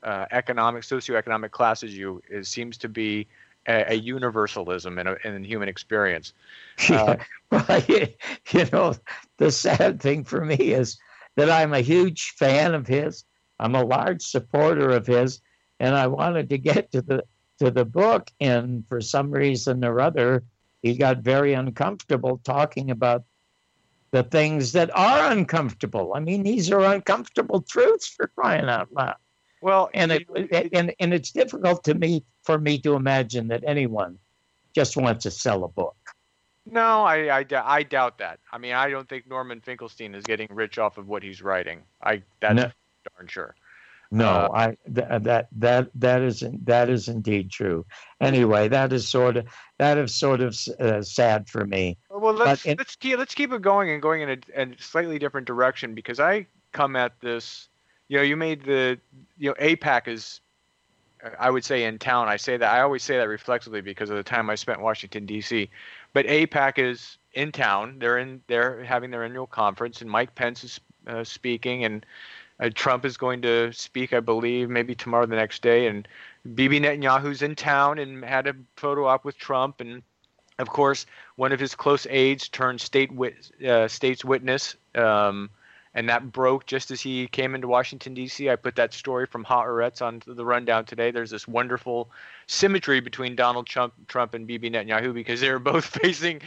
uh, 0.02 0.24
economic 0.30 0.84
socioeconomic 0.84 1.50
class 1.50 1.82
as 1.82 1.94
you 1.94 2.22
is 2.30 2.48
seems 2.48 2.78
to 2.78 2.88
be 2.88 3.26
a, 3.68 3.92
a 3.92 3.94
universalism 3.94 4.98
in, 4.98 5.06
a, 5.06 5.16
in 5.24 5.44
human 5.44 5.68
experience 5.68 6.32
Yeah. 6.88 7.16
well, 7.50 7.82
you 7.88 8.66
know, 8.72 8.94
the 9.38 9.50
sad 9.50 10.00
thing 10.00 10.24
for 10.24 10.44
me 10.44 10.56
is 10.56 10.98
that 11.36 11.50
I'm 11.50 11.72
a 11.72 11.80
huge 11.80 12.32
fan 12.36 12.74
of 12.74 12.86
his. 12.86 13.24
I'm 13.58 13.74
a 13.74 13.84
large 13.84 14.22
supporter 14.22 14.90
of 14.90 15.06
his, 15.06 15.40
and 15.82 15.94
I 15.96 16.06
wanted 16.06 16.48
to 16.50 16.58
get 16.58 16.92
to 16.92 17.02
the 17.02 17.24
to 17.58 17.70
the 17.70 17.84
book, 17.84 18.30
and 18.40 18.84
for 18.88 19.00
some 19.00 19.30
reason 19.30 19.84
or 19.84 20.00
other, 20.00 20.42
he 20.82 20.96
got 20.96 21.18
very 21.18 21.52
uncomfortable 21.52 22.40
talking 22.44 22.90
about 22.90 23.24
the 24.12 24.22
things 24.22 24.72
that 24.72 24.90
are 24.96 25.30
uncomfortable. 25.32 26.12
I 26.14 26.20
mean, 26.20 26.42
these 26.42 26.70
are 26.70 26.82
uncomfortable 26.94 27.60
truths 27.62 28.08
for 28.08 28.28
crying 28.36 28.68
out 28.68 28.92
loud 28.92 29.16
well 29.62 29.88
and 29.94 30.12
it, 30.12 30.28
know, 30.28 30.68
and 30.72 30.92
and 30.98 31.14
it's 31.14 31.30
difficult 31.30 31.84
to 31.84 31.94
me 31.94 32.24
for 32.42 32.58
me 32.58 32.78
to 32.78 32.94
imagine 32.94 33.48
that 33.48 33.62
anyone 33.64 34.18
just 34.74 34.96
wants 34.96 35.22
to 35.22 35.30
sell 35.30 35.64
a 35.64 35.68
book. 35.68 35.96
no 36.66 37.02
I, 37.04 37.38
I, 37.40 37.46
I 37.64 37.82
doubt 37.84 38.18
that 38.18 38.40
i 38.52 38.58
mean 38.58 38.74
i 38.74 38.90
don't 38.90 39.08
think 39.08 39.28
norman 39.28 39.60
finkelstein 39.60 40.14
is 40.14 40.24
getting 40.24 40.48
rich 40.50 40.78
off 40.78 40.98
of 40.98 41.08
what 41.08 41.22
he's 41.22 41.40
writing 41.42 41.82
i 42.02 42.22
that's 42.40 42.54
No. 42.56 42.70
darn 43.16 43.28
sure 43.28 43.54
No, 44.12 44.28
Uh, 44.28 44.48
I 44.52 44.66
th- 44.94 45.22
that 45.22 45.48
that 45.52 45.88
that 45.94 46.20
isn't 46.20 46.66
that 46.66 46.90
is 46.90 47.08
indeed 47.08 47.50
true. 47.50 47.86
Anyway, 48.20 48.68
that 48.68 48.92
is 48.92 49.08
sort 49.08 49.38
of 49.38 49.46
that 49.78 49.96
is 49.96 50.14
sort 50.14 50.42
of 50.42 50.54
uh, 50.78 51.00
sad 51.00 51.48
for 51.48 51.64
me. 51.64 51.96
Well, 52.10 52.34
let's 52.34 52.66
in- 52.66 52.76
let's 52.76 52.94
keep 52.94 53.16
let's 53.16 53.34
keep 53.34 53.52
it 53.52 53.62
going 53.62 53.90
and 53.90 54.02
going 54.02 54.20
in 54.20 54.28
a, 54.28 54.62
a 54.62 54.68
slightly 54.78 55.18
different 55.18 55.46
direction 55.46 55.94
because 55.94 56.20
I 56.20 56.46
come 56.72 56.94
at 56.94 57.18
this. 57.20 57.68
You 58.08 58.18
know, 58.18 58.22
you 58.22 58.36
made 58.36 58.64
the 58.64 58.98
you 59.38 59.48
know 59.48 59.54
AIPAC 59.54 60.08
is, 60.08 60.42
uh, 61.24 61.30
I 61.40 61.48
would 61.48 61.64
say 61.64 61.84
in 61.84 61.98
town. 61.98 62.28
I 62.28 62.36
say 62.36 62.58
that 62.58 62.70
I 62.70 62.82
always 62.82 63.02
say 63.02 63.16
that 63.16 63.28
reflexively 63.28 63.80
because 63.80 64.10
of 64.10 64.16
the 64.16 64.22
time 64.22 64.50
I 64.50 64.56
spent 64.56 64.76
in 64.76 64.84
Washington 64.84 65.24
D.C. 65.24 65.70
But 66.12 66.26
AIPAC 66.26 66.76
is 66.76 67.16
in 67.32 67.50
town. 67.50 67.98
They're 67.98 68.18
in 68.18 68.42
they're 68.46 68.84
having 68.84 69.10
their 69.10 69.24
annual 69.24 69.46
conference 69.46 70.02
and 70.02 70.10
Mike 70.10 70.34
Pence 70.34 70.64
is 70.64 70.80
uh, 71.06 71.24
speaking 71.24 71.84
and 71.86 72.04
uh, 72.62 72.70
Trump 72.74 73.04
is 73.04 73.16
going 73.16 73.42
to 73.42 73.72
speak, 73.72 74.12
I 74.12 74.20
believe, 74.20 74.70
maybe 74.70 74.94
tomorrow, 74.94 75.24
or 75.24 75.26
the 75.26 75.36
next 75.36 75.62
day, 75.62 75.86
and 75.88 76.06
Bibi 76.54 76.80
Netanyahu's 76.80 77.42
in 77.42 77.54
town 77.54 77.98
and 77.98 78.24
had 78.24 78.46
a 78.46 78.54
photo 78.76 79.06
op 79.06 79.24
with 79.24 79.36
Trump 79.36 79.80
and 79.80 80.02
of 80.58 80.68
course, 80.68 81.06
one 81.36 81.52
of 81.52 81.60
his 81.60 81.74
close 81.74 82.06
aides 82.08 82.48
turned 82.48 82.80
state 82.80 83.12
wit- 83.12 83.50
uh, 83.66 83.88
state's 83.88 84.24
witness, 84.24 84.76
um, 84.94 85.50
and 85.94 86.08
that 86.08 86.32
broke 86.32 86.66
just 86.66 86.90
as 86.90 87.00
he 87.00 87.26
came 87.28 87.54
into 87.54 87.68
Washington 87.68 88.14
D.C. 88.14 88.48
I 88.48 88.56
put 88.56 88.76
that 88.76 88.94
story 88.94 89.26
from 89.26 89.44
Haaretz 89.44 90.00
on 90.00 90.22
the 90.26 90.44
rundown 90.44 90.84
today. 90.84 91.10
There's 91.10 91.30
this 91.30 91.48
wonderful 91.48 92.10
symmetry 92.46 93.00
between 93.00 93.34
Donald 93.36 93.66
Trump, 93.66 93.92
Trump 94.08 94.34
and 94.34 94.46
Bibi 94.46 94.70
Netanyahu 94.70 95.12
because 95.12 95.40
they 95.40 95.48
are 95.48 95.58
both 95.58 95.84
facing 96.02 96.40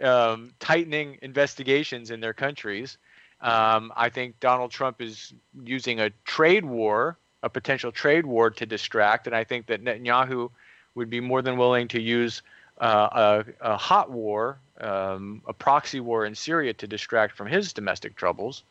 um, 0.00 0.52
tightening 0.58 1.18
investigations 1.22 2.10
in 2.10 2.20
their 2.20 2.34
countries. 2.34 2.96
Um, 3.40 3.92
I 3.96 4.08
think 4.08 4.40
Donald 4.40 4.70
Trump 4.70 5.00
is 5.00 5.32
using 5.64 6.00
a 6.00 6.10
trade 6.24 6.64
war, 6.64 7.16
a 7.42 7.48
potential 7.48 7.92
trade 7.92 8.26
war, 8.26 8.50
to 8.50 8.66
distract, 8.66 9.26
and 9.26 9.36
I 9.36 9.44
think 9.44 9.66
that 9.66 9.84
Netanyahu 9.84 10.50
would 10.94 11.08
be 11.08 11.20
more 11.20 11.42
than 11.42 11.56
willing 11.56 11.86
to 11.88 12.00
use 12.00 12.42
uh, 12.80 13.44
a, 13.60 13.72
a 13.72 13.76
hot 13.76 14.10
war, 14.10 14.58
um, 14.80 15.42
a 15.46 15.52
proxy 15.52 16.00
war 16.00 16.26
in 16.26 16.34
Syria 16.34 16.74
to 16.74 16.86
distract 16.86 17.36
from 17.36 17.46
his 17.46 17.72
domestic 17.72 18.16
troubles. 18.16 18.64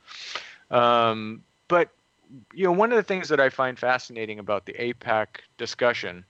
Um, 0.69 1.43
but 1.67 1.89
you 2.53 2.65
know, 2.65 2.73
one 2.73 2.91
of 2.91 2.97
the 2.97 3.03
things 3.03 3.29
that 3.29 3.39
I 3.39 3.49
find 3.49 3.79
fascinating 3.79 4.39
about 4.39 4.65
the 4.65 4.73
AIPAC 4.73 5.27
discussion, 5.57 6.25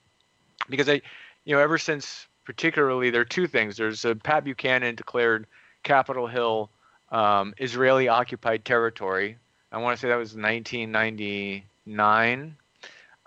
because 0.70 0.88
I, 0.88 1.02
you 1.46 1.56
know, 1.56 1.60
ever 1.60 1.80
since 1.80 2.28
particularly 2.46 3.10
there 3.10 3.22
are 3.22 3.26
two 3.26 3.46
things. 3.46 3.78
There's 3.78 4.06
uh, 4.06 4.16
Pat 4.24 4.46
Buchanan 4.46 4.96
declared 4.96 5.48
Capitol 5.84 6.28
Hill 6.28 6.70
um, 7.12 7.54
Israeli 7.58 8.08
occupied 8.08 8.64
territory. 8.66 9.38
I 9.72 9.78
want 9.78 9.98
to 9.98 10.02
say 10.02 10.10
that 10.10 10.18
was 10.18 10.36
1999. 10.36 12.56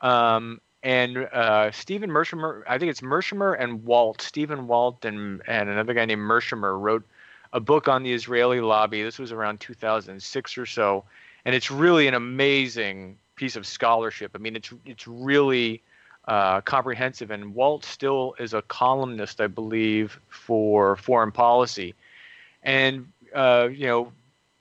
Um, 0.00 0.60
and 0.82 1.18
uh, 1.18 1.70
Stephen 1.72 2.08
Mearsheimer, 2.10 2.62
I 2.66 2.78
think 2.78 2.90
it's 2.90 3.02
Mearsheimer 3.02 3.54
and 3.58 3.84
Walt, 3.84 4.22
Stephen 4.22 4.66
Walt 4.66 5.04
and, 5.04 5.42
and 5.46 5.68
another 5.68 5.92
guy 5.92 6.06
named 6.06 6.22
Mearsheimer 6.22 6.80
wrote 6.80 7.04
a 7.52 7.60
book 7.60 7.88
on 7.88 8.02
the 8.02 8.12
Israeli 8.12 8.60
lobby. 8.60 9.02
This 9.02 9.18
was 9.18 9.32
around 9.32 9.60
2006 9.60 10.58
or 10.58 10.66
so, 10.66 11.04
and 11.44 11.54
it's 11.54 11.70
really 11.70 12.06
an 12.06 12.14
amazing 12.14 13.18
piece 13.36 13.56
of 13.56 13.66
scholarship. 13.66 14.32
I 14.34 14.38
mean, 14.38 14.56
it's 14.56 14.72
it's 14.86 15.06
really 15.06 15.82
uh, 16.28 16.60
comprehensive. 16.62 17.30
And 17.30 17.54
Walt 17.54 17.84
still 17.84 18.34
is 18.38 18.54
a 18.54 18.62
columnist, 18.62 19.40
I 19.40 19.48
believe, 19.48 20.18
for 20.28 20.96
foreign 20.96 21.32
policy, 21.32 21.94
and 22.62 23.06
uh, 23.34 23.68
you 23.70 23.86
know. 23.86 24.12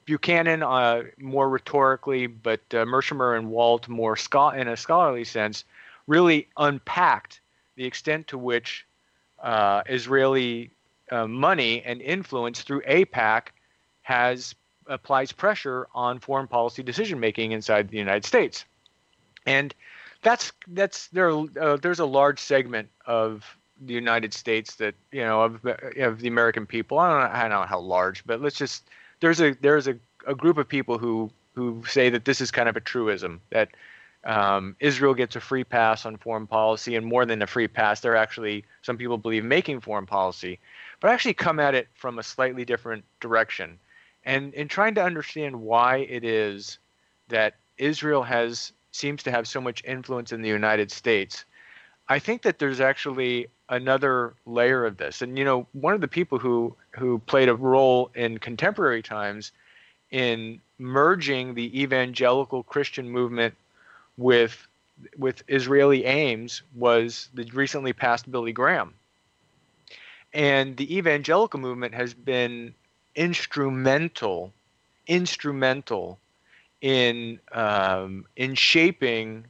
Buchanan 0.05 0.63
uh, 0.63 1.03
more 1.19 1.47
rhetorically, 1.47 2.25
but 2.25 2.61
uh, 2.71 2.83
Mearsheimer 2.83 3.37
and 3.37 3.51
Walt 3.51 3.87
more 3.87 4.15
scho- 4.15 4.49
in 4.49 4.67
a 4.67 4.75
scholarly 4.75 5.23
sense 5.23 5.65
really 6.07 6.47
unpacked 6.57 7.41
the 7.75 7.85
extent 7.85 8.27
to 8.27 8.37
which 8.37 8.87
uh, 9.41 9.83
Israeli 9.87 10.71
uh, 11.11 11.27
money 11.27 11.83
and 11.83 12.01
influence 12.01 12.61
through 12.61 12.81
AIPAC 12.81 13.49
has 14.01 14.55
applies 14.87 15.31
pressure 15.31 15.87
on 15.93 16.19
foreign 16.19 16.47
policy 16.47 16.81
decision 16.81 17.19
making 17.19 17.51
inside 17.51 17.89
the 17.89 17.97
United 17.97 18.25
States, 18.25 18.65
and 19.45 19.75
that's 20.23 20.51
that's 20.69 21.07
there. 21.09 21.29
Uh, 21.29 21.77
there's 21.77 21.99
a 21.99 22.05
large 22.05 22.39
segment 22.39 22.89
of 23.05 23.45
the 23.85 23.93
United 23.93 24.33
States 24.33 24.75
that 24.75 24.95
you 25.11 25.21
know 25.21 25.41
of, 25.43 25.65
of 25.97 26.19
the 26.19 26.27
American 26.27 26.65
people. 26.65 26.99
I 26.99 27.09
don't 27.09 27.19
know, 27.19 27.37
I 27.37 27.41
don't 27.41 27.51
know 27.51 27.65
how 27.65 27.79
large, 27.79 28.25
but 28.25 28.41
let's 28.41 28.57
just 28.57 28.89
there's 29.19 29.41
a 29.41 29.55
there's 29.61 29.87
a, 29.87 29.95
a 30.27 30.35
group 30.35 30.57
of 30.57 30.67
people 30.67 30.97
who 30.97 31.31
who 31.55 31.83
say 31.87 32.09
that 32.09 32.25
this 32.25 32.41
is 32.41 32.51
kind 32.51 32.69
of 32.69 32.75
a 32.77 32.81
truism 32.81 33.41
that 33.49 33.69
um, 34.25 34.75
Israel 34.79 35.13
gets 35.13 35.35
a 35.35 35.39
free 35.39 35.63
pass 35.63 36.05
on 36.05 36.17
foreign 36.17 36.47
policy, 36.47 36.95
and 36.95 37.05
more 37.05 37.25
than 37.25 37.41
a 37.41 37.47
free 37.47 37.67
pass, 37.67 38.01
they're 38.01 38.15
actually 38.15 38.65
some 38.81 38.97
people 38.97 39.17
believe 39.17 39.45
making 39.45 39.81
foreign 39.81 40.05
policy, 40.05 40.59
but 40.99 41.11
actually 41.11 41.33
come 41.33 41.59
at 41.59 41.75
it 41.75 41.87
from 41.93 42.19
a 42.19 42.23
slightly 42.23 42.65
different 42.65 43.03
direction, 43.21 43.79
and 44.25 44.53
in 44.53 44.67
trying 44.67 44.95
to 44.95 45.03
understand 45.03 45.55
why 45.55 45.97
it 45.97 46.23
is 46.23 46.79
that 47.29 47.55
Israel 47.77 48.23
has 48.23 48.73
seems 48.91 49.23
to 49.23 49.31
have 49.31 49.47
so 49.47 49.61
much 49.61 49.83
influence 49.85 50.31
in 50.31 50.41
the 50.41 50.49
United 50.49 50.91
States. 50.91 51.45
I 52.09 52.17
think 52.17 52.41
that 52.41 52.57
there's 52.57 52.81
actually 52.81 53.47
another 53.69 54.33
layer 54.45 54.85
of 54.85 54.97
this, 54.97 55.21
and 55.21 55.37
you 55.37 55.45
know, 55.45 55.67
one 55.73 55.93
of 55.93 56.01
the 56.01 56.07
people 56.07 56.39
who 56.39 56.75
who 56.91 57.19
played 57.19 57.49
a 57.49 57.55
role 57.55 58.11
in 58.15 58.37
contemporary 58.37 59.01
times 59.01 59.51
in 60.11 60.59
merging 60.79 61.53
the 61.53 61.81
evangelical 61.81 62.63
Christian 62.63 63.09
movement 63.09 63.53
with 64.17 64.67
with 65.17 65.43
Israeli 65.47 66.05
aims 66.05 66.61
was 66.75 67.29
the 67.33 67.43
recently 67.53 67.93
passed 67.93 68.29
Billy 68.31 68.51
Graham. 68.51 68.93
And 70.33 70.77
the 70.77 70.97
evangelical 70.97 71.59
movement 71.59 71.93
has 71.93 72.13
been 72.13 72.73
instrumental, 73.15 74.53
instrumental 75.07 76.19
in 76.81 77.39
um, 77.51 78.25
in 78.35 78.55
shaping 78.55 79.45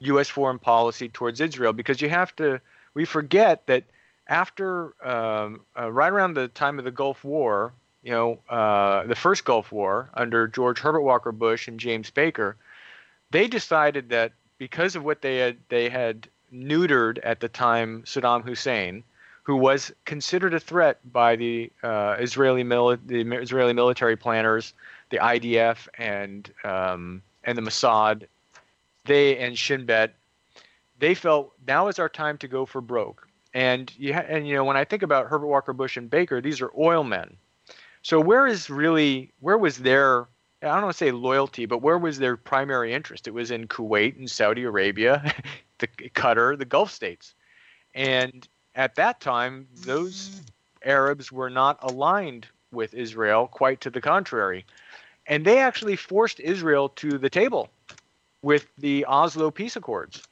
U.S. 0.00 0.28
foreign 0.28 0.58
policy 0.58 1.08
towards 1.08 1.40
Israel 1.40 1.72
because 1.72 2.00
you 2.00 2.08
have 2.08 2.34
to. 2.36 2.60
We 2.94 3.04
forget 3.04 3.66
that 3.66 3.84
after 4.26 4.94
um, 5.06 5.60
uh, 5.78 5.90
right 5.90 6.12
around 6.12 6.34
the 6.34 6.48
time 6.48 6.78
of 6.78 6.84
the 6.84 6.90
Gulf 6.90 7.24
War, 7.24 7.72
you 8.02 8.12
know, 8.12 8.38
uh, 8.48 9.04
the 9.06 9.14
first 9.14 9.44
Gulf 9.44 9.72
War 9.72 10.08
under 10.14 10.48
George 10.48 10.78
Herbert 10.78 11.02
Walker 11.02 11.32
Bush 11.32 11.68
and 11.68 11.78
James 11.78 12.10
Baker, 12.10 12.56
they 13.30 13.46
decided 13.48 14.08
that 14.08 14.32
because 14.58 14.96
of 14.96 15.04
what 15.04 15.22
they 15.22 15.38
had 15.38 15.56
they 15.68 15.88
had 15.88 16.28
neutered 16.52 17.18
at 17.22 17.40
the 17.40 17.48
time 17.48 18.02
Saddam 18.02 18.42
Hussein, 18.42 19.04
who 19.42 19.56
was 19.56 19.92
considered 20.04 20.54
a 20.54 20.60
threat 20.60 20.98
by 21.12 21.36
the 21.36 21.70
uh, 21.82 22.16
Israeli 22.18 22.64
mili- 22.64 22.98
the 23.06 23.22
Israeli 23.36 23.72
military 23.72 24.16
planners, 24.16 24.72
the 25.10 25.18
IDF 25.18 25.88
and 25.98 26.50
um, 26.64 27.22
and 27.44 27.56
the 27.56 27.62
Mossad, 27.62 28.26
they 29.04 29.36
and 29.38 29.58
Shin 29.58 29.86
Bet, 29.86 30.14
they 31.00 31.14
felt 31.14 31.52
now 31.66 31.88
is 31.88 31.98
our 31.98 32.08
time 32.08 32.38
to 32.38 32.48
go 32.48 32.64
for 32.64 32.80
broke. 32.80 33.26
And 33.52 33.92
you 33.98 34.14
ha- 34.14 34.26
and 34.28 34.46
you 34.46 34.54
know 34.54 34.64
when 34.64 34.76
I 34.76 34.84
think 34.84 35.02
about 35.02 35.26
Herbert 35.26 35.48
Walker 35.48 35.72
Bush 35.72 35.96
and 35.96 36.08
Baker, 36.08 36.40
these 36.40 36.60
are 36.60 36.70
oil 36.78 37.02
men. 37.02 37.36
So 38.02 38.20
where 38.20 38.46
is 38.46 38.70
really 38.70 39.32
where 39.40 39.58
was 39.58 39.78
their 39.78 40.28
I 40.62 40.66
don't 40.66 40.82
want 40.82 40.92
to 40.92 40.98
say 40.98 41.10
loyalty, 41.10 41.66
but 41.66 41.82
where 41.82 41.98
was 41.98 42.18
their 42.18 42.36
primary 42.36 42.92
interest? 42.92 43.26
It 43.26 43.34
was 43.34 43.50
in 43.50 43.66
Kuwait 43.66 44.18
and 44.18 44.30
Saudi 44.30 44.62
Arabia, 44.64 45.34
the 45.78 45.88
Qatar, 45.88 46.58
the 46.58 46.66
Gulf 46.66 46.92
states. 46.92 47.34
And 47.94 48.46
at 48.74 48.94
that 48.96 49.20
time, 49.20 49.66
those 49.74 50.42
Arabs 50.84 51.32
were 51.32 51.50
not 51.50 51.78
aligned 51.82 52.46
with 52.72 52.94
Israel, 52.94 53.48
quite 53.48 53.80
to 53.80 53.90
the 53.90 54.00
contrary. 54.00 54.64
And 55.26 55.44
they 55.44 55.58
actually 55.58 55.96
forced 55.96 56.40
Israel 56.40 56.90
to 56.90 57.18
the 57.18 57.30
table 57.30 57.70
with 58.42 58.66
the 58.78 59.04
Oslo 59.06 59.50
Peace 59.50 59.76
Accords. 59.76 60.22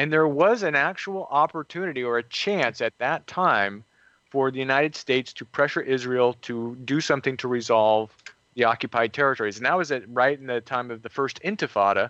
And 0.00 0.10
there 0.10 0.26
was 0.26 0.62
an 0.62 0.74
actual 0.74 1.28
opportunity 1.30 2.02
or 2.02 2.16
a 2.16 2.22
chance 2.22 2.80
at 2.80 2.96
that 3.00 3.26
time 3.26 3.84
for 4.30 4.50
the 4.50 4.58
United 4.58 4.96
States 4.96 5.30
to 5.34 5.44
pressure 5.44 5.82
Israel 5.82 6.38
to 6.40 6.74
do 6.86 7.02
something 7.02 7.36
to 7.36 7.48
resolve 7.48 8.10
the 8.54 8.64
occupied 8.64 9.12
territories. 9.12 9.58
And 9.58 9.66
that 9.66 9.76
was 9.76 9.92
at, 9.92 10.08
right 10.08 10.40
in 10.40 10.46
the 10.46 10.62
time 10.62 10.90
of 10.90 11.02
the 11.02 11.10
first 11.10 11.38
Intifada, 11.42 12.08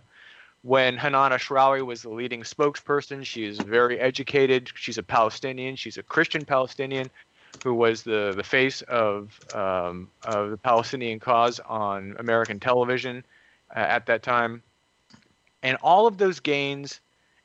when 0.63 0.99
Hanan 0.99 1.33
Ashrawi 1.33 1.85
was 1.85 2.03
the 2.03 2.11
leading 2.11 2.43
spokesperson. 2.43 3.27
She 3.27 3.45
is 3.45 3.59
very 3.59 3.99
educated. 3.99 4.71
She's 4.77 4.99
a 4.99 5.03
Palestinian. 5.03 5.75
She's 5.75 5.99
a 5.99 6.05
Christian 6.05 6.45
Palestinian 6.45 7.11
who 7.65 7.75
was 7.75 8.05
the, 8.05 8.35
the 8.37 8.45
face 8.45 8.83
of, 8.83 9.37
um, 9.53 10.09
of 10.27 10.53
the 10.53 10.59
Palestinian 10.59 11.19
cause 11.19 11.59
on 11.67 12.15
American 12.21 12.61
television 12.61 13.25
uh, 13.75 13.81
at 13.81 14.07
that 14.07 14.23
time. 14.23 14.63
And 15.65 15.77
all 15.83 16.07
of 16.07 16.19
those 16.19 16.39
gains 16.39 17.01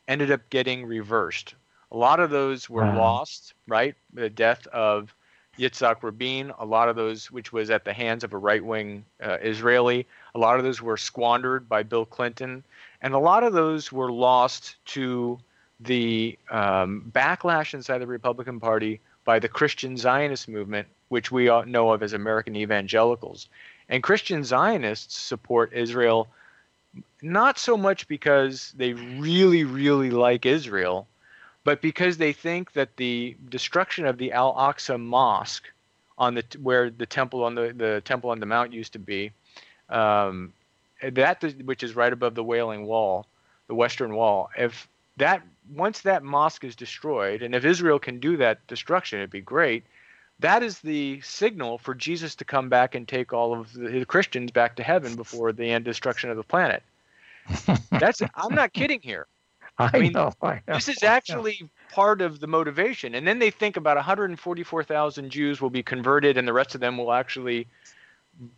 ended 0.08 0.32
up 0.32 0.41
getting 0.49 0.86
reversed. 0.86 1.56
A 1.91 1.97
lot 1.97 2.20
of 2.20 2.30
those 2.30 2.70
were 2.70 2.84
wow. 2.84 2.97
lost, 2.97 3.53
right? 3.68 3.95
The 4.14 4.30
death 4.30 4.68
of 4.68 5.14
Yitzhak 5.58 6.03
Rabin, 6.03 6.51
a 6.60 6.66
lot 6.66 6.89
of 6.89 6.95
those, 6.95 7.32
which 7.32 7.53
was 7.53 7.70
at 7.70 7.86
the 7.86 7.93
hands 7.93 8.24
of 8.24 8.34
a 8.34 8.38
right 8.38 8.64
wing 8.64 9.06
uh, 9.24 9.38
Israeli, 9.41 10.06
a 10.34 10.39
lot 10.39 10.58
of 10.58 10.66
those 10.66 10.82
were 10.82 10.97
squandered 10.97 11.70
by 11.70 11.84
Bill 11.84 12.06
Clinton, 12.06 12.64
and 13.01 13.14
a 13.14 13.20
lot 13.20 13.43
of 13.43 13.53
those 13.53 13.91
were 13.91 14.12
lost 14.12 14.76
to 14.86 15.39
the 15.80 16.38
um, 16.49 17.10
backlash 17.14 17.74
inside 17.74 17.99
the 17.99 18.08
Republican 18.08 18.60
Party 18.60 18.99
by 19.24 19.39
the 19.39 19.47
Christian 19.47 19.97
Zionist 19.97 20.47
movement, 20.47 20.88
which 21.10 21.32
we 21.32 21.45
know 21.66 21.91
of 21.91 22.03
as 22.03 22.14
American 22.14 22.56
evangelicals. 22.56 23.47
And 23.89 24.03
Christian 24.03 24.43
Zionists 24.43 25.18
support 25.18 25.74
Israel 25.74 26.28
not 27.26 27.57
so 27.57 27.76
much 27.76 28.07
because 28.07 28.71
they 28.78 28.93
really, 28.93 29.63
really 29.63 30.11
like 30.11 30.45
Israel, 30.45 31.07
but 31.63 31.82
because 31.82 32.17
they 32.17 32.32
think 32.32 32.73
that 32.73 32.95
the 32.97 33.36
destruction 33.49 34.05
of 34.05 34.19
the 34.19 34.32
Al 34.32 34.53
Aqsa 34.53 35.01
Mosque 35.01 35.67
on 36.19 36.36
the 36.36 36.43
where 36.61 36.91
the 36.91 37.07
temple 37.07 37.43
on 37.43 37.55
the, 37.55 37.73
the 37.76 38.01
temple 38.05 38.30
on 38.30 38.39
the 38.39 38.45
mount 38.45 38.71
used 38.71 38.93
to 38.93 38.99
be, 38.99 39.32
um, 39.89 40.53
that 41.01 41.43
which 41.65 41.82
is 41.82 41.95
right 41.95 42.13
above 42.13 42.36
the 42.36 42.43
Wailing 42.43 42.86
Wall, 42.86 43.26
the 43.67 43.76
Western 43.76 44.15
Wall, 44.15 44.49
if 44.55 44.88
that 45.17 45.41
once 45.73 46.01
that 46.01 46.23
mosque 46.23 46.63
is 46.63 46.76
destroyed, 46.76 47.41
and 47.41 47.55
if 47.55 47.65
Israel 47.65 47.97
can 47.97 48.19
do 48.19 48.38
that 48.38 48.65
destruction, 48.67 49.19
it'd 49.19 49.32
be 49.32 49.41
great. 49.41 49.84
That 50.39 50.61
is 50.61 50.80
the 50.80 51.21
signal 51.21 51.80
for 51.80 51.95
Jesus 51.95 52.36
to 52.36 52.45
come 52.45 52.69
back 52.69 52.93
and 52.93 53.07
take 53.07 53.34
all 53.34 53.59
of 53.59 53.73
the 53.73 54.05
Christians 54.05 54.51
back 54.51 54.76
to 54.76 54.84
heaven 54.84 55.15
before 55.15 55.53
the 55.53 55.71
end 55.71 55.86
destruction 55.86 56.30
of 56.30 56.38
the 56.38 56.43
planet. 56.43 56.84
That's 57.91 58.22
I'm 58.36 58.56
not 58.56 58.74
kidding 58.74 59.02
here. 59.02 59.28
I, 59.78 59.89
I 59.93 60.00
mean, 60.00 60.14
know, 60.14 60.32
I 60.41 60.62
know, 60.68 60.76
this 60.76 60.88
is 60.88 61.04
actually 61.04 61.70
part 61.91 62.22
of 62.22 62.39
the 62.39 62.48
motivation. 62.48 63.14
And 63.14 63.28
then 63.28 63.39
they 63.39 63.52
think 63.52 63.76
about 63.76 63.98
144,000 63.98 65.30
Jews 65.30 65.60
will 65.60 65.70
be 65.70 65.84
converted, 65.84 66.38
and 66.38 66.48
the 66.48 66.54
rest 66.54 66.76
of 66.76 66.82
them 66.82 66.98
will 66.98 67.12
actually 67.12 67.68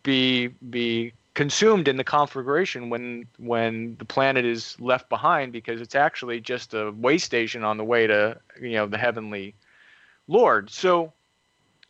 be 0.02 0.48
be 0.70 1.12
consumed 1.34 1.86
in 1.86 1.96
the 1.96 2.04
conflagration 2.04 2.90
when 2.90 3.24
when 3.38 3.96
the 3.98 4.04
planet 4.04 4.44
is 4.44 4.76
left 4.80 5.08
behind 5.08 5.52
because 5.52 5.80
it's 5.80 5.94
actually 5.94 6.40
just 6.40 6.74
a 6.74 6.90
way 6.92 7.16
station 7.16 7.62
on 7.62 7.76
the 7.76 7.84
way 7.84 8.06
to 8.08 8.36
you 8.60 8.72
know 8.72 8.86
the 8.86 8.98
heavenly 8.98 9.54
Lord. 10.26 10.70
So 10.70 11.12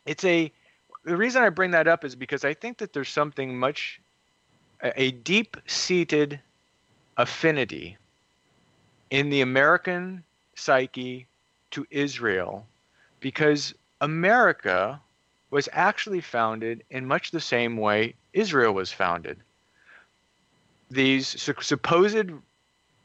it's 0.07 0.25
a 0.25 0.53
the 1.05 1.17
reason 1.17 1.43
I 1.43 1.49
bring 1.51 1.71
that 1.73 1.89
up 1.89 2.05
is 2.05 2.15
because 2.15 2.45
I 2.45 2.55
think 2.55 2.79
that 2.79 2.93
there's 2.93 3.09
something 3.09 3.59
much 3.59 4.01
a 4.83 5.11
deep 5.13 5.57
seated 5.67 6.41
affinity 7.19 7.99
in 9.11 9.29
the 9.29 9.41
American 9.41 10.23
psyche 10.55 11.27
to 11.73 11.87
Israel 11.91 12.67
because 13.21 13.75
America 14.01 15.01
was 15.51 15.69
actually 15.73 16.21
founded 16.21 16.85
in 16.91 17.07
much 17.07 17.31
the 17.31 17.41
same 17.41 17.77
way 17.77 18.15
Israel 18.33 18.73
was 18.73 18.93
founded. 18.93 19.39
These 20.91 21.27
supposed, 21.61 22.31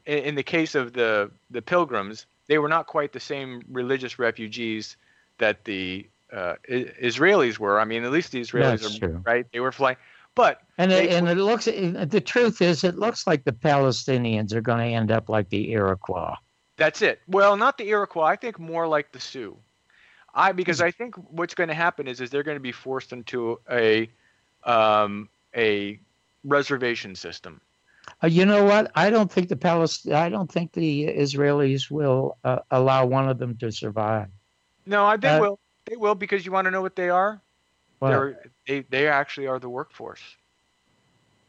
in 0.06 0.34
the 0.34 0.42
case 0.42 0.74
of 0.74 0.92
the, 0.92 1.30
the 1.50 1.60
pilgrims, 1.60 2.26
they 2.46 2.58
were 2.58 2.68
not 2.68 2.86
quite 2.86 3.12
the 3.12 3.20
same 3.20 3.62
religious 3.70 4.18
refugees 4.18 4.96
that 5.38 5.64
the 5.64 6.06
uh, 6.32 6.54
Israelis 6.68 7.58
were. 7.58 7.80
I 7.80 7.84
mean, 7.84 8.04
at 8.04 8.10
least 8.10 8.32
the 8.32 8.40
Israelis 8.40 8.80
That's 8.80 8.96
are 8.96 8.98
true. 8.98 9.22
right. 9.24 9.46
They 9.52 9.60
were 9.60 9.72
flying, 9.72 9.96
but 10.34 10.62
and 10.78 10.90
they, 10.90 11.08
and 11.10 11.28
it 11.28 11.36
looks 11.36 11.66
the 11.66 12.22
truth 12.24 12.60
is 12.60 12.84
it 12.84 12.96
looks 12.98 13.26
like 13.26 13.44
the 13.44 13.52
Palestinians 13.52 14.52
are 14.52 14.60
going 14.60 14.78
to 14.78 14.94
end 14.96 15.10
up 15.10 15.28
like 15.28 15.48
the 15.48 15.70
Iroquois. 15.72 16.34
That's 16.76 17.02
it. 17.02 17.20
Well, 17.28 17.56
not 17.56 17.78
the 17.78 17.88
Iroquois. 17.88 18.24
I 18.24 18.36
think 18.36 18.58
more 18.58 18.86
like 18.88 19.12
the 19.12 19.20
Sioux. 19.20 19.56
I 20.34 20.50
because 20.52 20.80
I 20.80 20.90
think 20.90 21.14
what's 21.30 21.54
going 21.54 21.68
to 21.68 21.74
happen 21.74 22.08
is 22.08 22.20
is 22.20 22.30
they're 22.30 22.42
going 22.42 22.56
to 22.56 22.60
be 22.60 22.72
forced 22.72 23.12
into 23.12 23.60
a 23.70 24.10
um, 24.64 25.28
a 25.54 26.00
reservation 26.42 27.14
system. 27.14 27.60
Uh, 28.22 28.26
you 28.26 28.44
know 28.44 28.64
what? 28.64 28.90
I 28.94 29.10
don't 29.10 29.30
think 29.30 29.48
the 29.48 29.56
Palest- 29.56 30.08
I 30.10 30.28
don't 30.28 30.50
think 30.50 30.72
the 30.72 31.06
Israelis 31.06 31.90
will 31.90 32.36
uh, 32.44 32.58
allow 32.70 33.06
one 33.06 33.28
of 33.28 33.38
them 33.38 33.56
to 33.58 33.70
survive. 33.70 34.28
No, 34.86 35.04
I 35.04 35.16
they 35.16 35.28
Uh, 35.28 35.40
will. 35.40 35.58
They 35.86 35.96
will 35.96 36.14
because 36.14 36.44
you 36.44 36.52
want 36.52 36.64
to 36.64 36.70
know 36.70 36.82
what 36.82 36.96
they 36.96 37.10
are. 37.10 37.40
Well, 38.04 38.12
They're, 38.12 38.52
they 38.66 38.80
they 38.90 39.08
actually 39.08 39.46
are 39.46 39.58
the 39.58 39.68
workforce. 39.68 40.20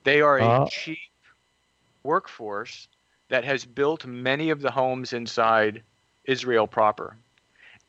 They 0.06 0.22
are 0.22 0.40
a 0.40 0.44
Oh. 0.44 0.66
cheap 0.68 0.98
workforce 2.04 2.88
that 3.30 3.44
has 3.44 3.66
built 3.66 4.06
many 4.06 4.52
of 4.52 4.62
the 4.62 4.72
homes 4.72 5.12
inside 5.12 5.84
Israel 6.24 6.68
proper. 6.68 7.18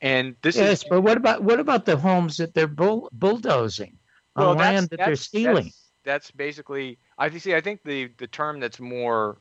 And 0.01 0.35
this 0.43 0.57
yes, 0.57 0.83
is 0.83 0.89
but 0.91 1.03
what 1.03 1.17
about 1.17 1.45
what 1.45 1.61
about 1.61 1.85
the 1.85 1.97
homes 1.97 2.39
that 2.39 2.55
they're 2.55 2.67
bull- 2.67 3.09
bulldozing 3.13 3.99
well, 4.35 4.51
on 4.51 4.59
land 4.59 4.89
that 4.91 4.99
they're 5.05 5.17
stealing? 5.17 5.65
That's, 5.67 5.91
that's 6.05 6.31
basically 6.33 6.99
I 7.19 7.31
see 7.39 7.55
I 7.55 7.61
think 7.61 7.83
the 7.85 8.11
the 8.19 8.27
term 8.27 8.59
that's 8.59 8.81
more 8.81 9.39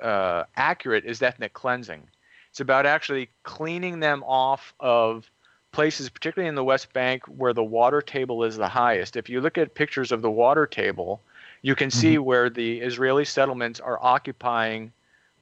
uh, 0.00 0.44
accurate 0.56 1.04
is 1.04 1.20
ethnic 1.20 1.52
cleansing. 1.52 2.08
It's 2.50 2.60
about 2.60 2.86
actually 2.86 3.28
cleaning 3.42 4.00
them 4.00 4.24
off 4.24 4.74
of 4.80 5.30
places, 5.78 6.08
particularly 6.08 6.48
in 6.48 6.56
the 6.56 6.64
West 6.64 6.92
Bank, 6.92 7.22
where 7.26 7.52
the 7.52 7.62
water 7.62 8.02
table 8.02 8.42
is 8.42 8.56
the 8.56 8.66
highest. 8.66 9.16
If 9.16 9.28
you 9.28 9.40
look 9.40 9.56
at 9.56 9.76
pictures 9.76 10.10
of 10.10 10.22
the 10.22 10.30
water 10.44 10.66
table, 10.66 11.20
you 11.62 11.76
can 11.76 11.88
see 11.88 12.18
where 12.18 12.50
the 12.50 12.80
Israeli 12.80 13.24
settlements 13.24 13.78
are 13.78 13.96
occupying 14.02 14.90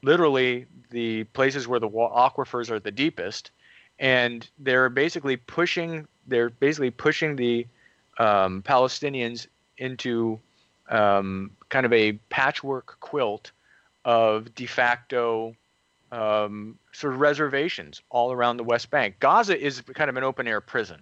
literally 0.02 0.66
the 0.90 1.24
places 1.24 1.66
where 1.66 1.80
the 1.80 1.88
wa- 1.88 2.28
aquifers 2.28 2.70
are 2.70 2.78
the 2.78 2.90
deepest, 2.90 3.50
and 3.98 4.46
they're 4.58 4.90
basically 4.90 5.38
pushing 5.38 6.06
they're 6.26 6.50
basically 6.50 6.90
pushing 6.90 7.36
the 7.36 7.66
um, 8.18 8.60
Palestinians 8.60 9.46
into 9.78 10.38
um, 10.90 11.50
kind 11.70 11.86
of 11.86 11.94
a 11.94 12.12
patchwork 12.28 12.98
quilt 13.00 13.52
of 14.04 14.54
de 14.54 14.66
facto 14.66 15.56
um, 16.12 16.78
sort 16.92 17.14
of 17.14 17.20
reservations 17.20 18.02
all 18.10 18.32
around 18.32 18.56
the 18.56 18.64
West 18.64 18.90
Bank. 18.90 19.16
Gaza 19.18 19.58
is 19.58 19.80
kind 19.94 20.10
of 20.10 20.16
an 20.16 20.24
open 20.24 20.46
air 20.46 20.60
prison. 20.60 21.00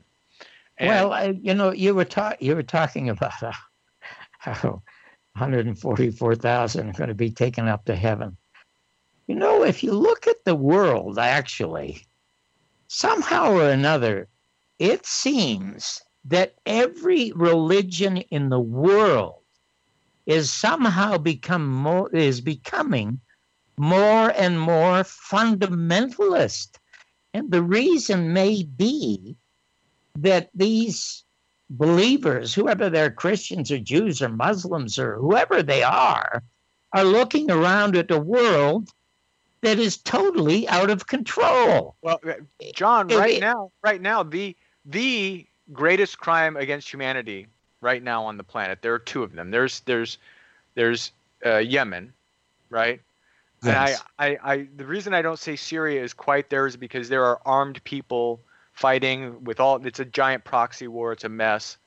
And 0.79 0.89
well, 0.89 1.13
I, 1.13 1.39
you 1.41 1.55
know, 1.55 1.73
you 1.73 1.95
were 1.95 2.05
ta- 2.05 2.37
you 2.41 2.57
were 2.57 2.63
talking 2.63 3.09
about 3.09 3.43
uh, 3.43 3.53
how 4.39 4.83
144,000 5.37 6.89
are 6.89 6.93
going 6.93 7.09
to 7.09 7.15
be 7.15 7.31
taken 7.31 7.69
up 7.69 7.85
to 7.85 7.95
heaven. 7.95 8.37
You 9.27 9.37
know, 9.37 9.65
if 9.65 9.83
you 9.83 9.93
look 9.93 10.27
at 10.27 10.45
the 10.45 10.55
world, 10.55 11.19
actually, 11.19 12.07
somehow 12.89 13.53
or 13.53 13.71
another, 13.71 14.29
it 14.79 15.07
seems 15.07 16.03
that 16.27 16.55
every 16.67 17.33
religion 17.33 18.19
in 18.19 18.49
the 18.49 18.61
world 18.61 19.41
is 20.27 20.53
somehow 20.53 21.19
become 21.19 21.67
more 21.67 22.11
is 22.15 22.41
becoming 22.41 23.21
more 23.77 24.33
and 24.37 24.61
more 24.61 25.03
fundamentalist. 25.03 26.77
And 27.33 27.51
the 27.51 27.63
reason 27.63 28.33
may 28.33 28.63
be 28.63 29.37
that 30.17 30.51
these 30.55 31.25
believers, 31.71 32.55
whoever 32.55 32.89
they're 32.89 33.11
Christians 33.11 33.71
or 33.71 33.79
Jews 33.79 34.23
or 34.23 34.29
Muslims 34.29 34.99
or 34.99 35.17
whoever 35.17 35.63
they 35.63 35.83
are, 35.83 36.43
are 36.93 37.05
looking 37.05 37.51
around 37.51 37.97
at 37.97 38.11
a 38.11 38.19
world 38.19 38.91
that 39.63 39.79
is 39.79 39.97
totally 39.97 40.69
out 40.69 40.91
of 40.91 41.07
control. 41.07 41.97
Well, 42.03 42.21
uh, 42.25 42.35
John, 42.75 43.09
right 43.09 43.39
it, 43.39 43.41
now, 43.41 43.73
right 43.83 44.01
now, 44.01 44.23
the 44.23 44.57
the 44.85 45.47
greatest 45.73 46.19
crime 46.19 46.57
against 46.57 46.93
humanity 46.93 47.47
right 47.81 48.03
now 48.03 48.25
on 48.25 48.37
the 48.37 48.45
planet. 48.45 48.81
There 48.83 48.95
are 48.95 48.99
two 48.99 49.23
of 49.23 49.33
them. 49.33 49.51
There's 49.51 49.81
there's 49.81 50.19
there's 50.75 51.13
uh, 51.45 51.57
Yemen, 51.59 52.13
right? 52.71 53.01
Yes. 53.65 54.03
And 54.19 54.27
I, 54.27 54.27
I, 54.27 54.53
I, 54.53 54.69
the 54.77 54.87
reason 54.87 55.15
I 55.15 55.23
don't 55.23 55.39
say 55.39 55.57
Syria 55.57 56.03
is 56.03 56.13
quite 56.13 56.51
there 56.51 56.67
is 56.67 56.77
because 56.77 57.09
there 57.09 57.25
are 57.25 57.41
armed 57.47 57.83
people 57.85 58.41
fighting 58.73 59.43
with 59.45 59.61
all. 59.61 59.85
It's 59.87 60.01
a 60.01 60.05
giant 60.05 60.45
proxy 60.45 60.89
war. 60.89 61.13
It's 61.13 61.25
a 61.25 61.29
mess. 61.29 61.79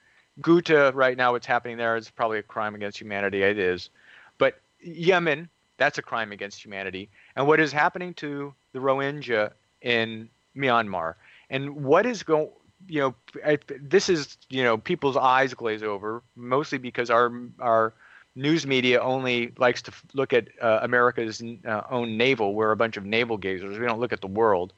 Ghouta 0.42 0.92
right 0.94 1.18
now, 1.18 1.32
what's 1.32 1.48
happening 1.48 1.78
there 1.78 1.96
is 1.96 2.10
probably 2.10 2.40
a 2.40 2.44
crime 2.44 2.76
against 2.76 3.00
humanity. 3.00 3.42
It 3.42 3.58
is, 3.58 3.90
but 4.38 4.60
Yemen, 4.82 5.50
that's 5.78 5.98
a 5.98 6.02
crime 6.02 6.32
against 6.32 6.64
humanity. 6.64 7.10
And 7.36 7.48
what 7.48 7.60
is 7.60 7.72
happening 7.72 8.14
to 8.16 8.54
the 8.74 8.80
Rohingya 8.80 9.52
in 9.82 10.30
Myanmar, 10.56 11.16
and 11.50 11.84
what 11.84 12.06
is 12.06 12.22
going, 12.24 12.50
you 12.88 13.00
know, 13.00 13.16
I, 13.46 13.58
this 13.82 14.10
is 14.10 14.38
you 14.50 14.64
know 14.64 14.78
people's 14.78 15.18
eyes 15.18 15.54
glaze 15.54 15.84
over 15.84 16.22
mostly 16.36 16.78
because 16.78 17.10
our 17.10 17.32
our 17.60 17.94
news 18.38 18.68
media 18.68 19.02
only 19.02 19.52
likes 19.58 19.82
to 19.82 19.92
look 20.14 20.32
at 20.32 20.48
uh, 20.62 20.80
America's 20.84 21.44
uh, 21.66 21.82
own 21.90 22.18
navel. 22.18 22.54
We're 22.54 22.72
a 22.72 22.78
bunch 22.78 22.96
of 22.96 23.06
navel 23.06 23.38
gazers. 23.38 23.80
We 23.80 23.86
don't 23.86 24.00
look 24.00 24.14
at 24.14 24.22
the 24.22 24.28
world. 24.28 24.74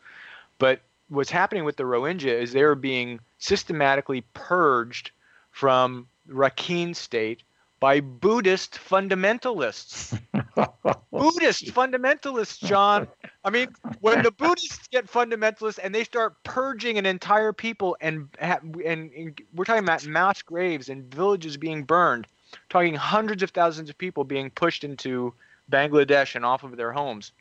But 0.57 0.79
what's 1.09 1.29
happening 1.29 1.65
with 1.65 1.75
the 1.75 1.83
Rohingya 1.83 2.41
is 2.41 2.53
they're 2.53 2.75
being 2.75 3.19
systematically 3.37 4.21
purged 4.33 5.11
from 5.51 6.07
Rakhine 6.29 6.95
state 6.95 7.43
by 7.79 7.99
Buddhist 7.99 8.73
fundamentalists. 8.73 10.19
Buddhist 11.11 11.65
fundamentalists, 11.67 12.63
John. 12.63 13.07
I 13.43 13.49
mean, 13.49 13.69
when 14.01 14.21
the 14.21 14.31
Buddhists 14.31 14.87
get 14.87 15.07
fundamentalists 15.07 15.79
and 15.81 15.93
they 15.93 16.03
start 16.03 16.35
purging 16.43 16.97
an 16.97 17.05
entire 17.05 17.53
people, 17.53 17.97
and 18.01 18.29
and, 18.39 18.75
and 18.85 19.41
we're 19.53 19.65
talking 19.65 19.83
about 19.83 20.05
mass 20.05 20.41
graves 20.41 20.89
and 20.89 21.13
villages 21.13 21.57
being 21.57 21.83
burned, 21.83 22.27
talking 22.69 22.95
hundreds 22.95 23.43
of 23.43 23.51
thousands 23.51 23.89
of 23.89 23.97
people 23.97 24.23
being 24.23 24.49
pushed 24.49 24.83
into 24.83 25.33
Bangladesh 25.71 26.35
and 26.35 26.45
off 26.45 26.63
of 26.63 26.77
their 26.77 26.91
homes. 26.91 27.31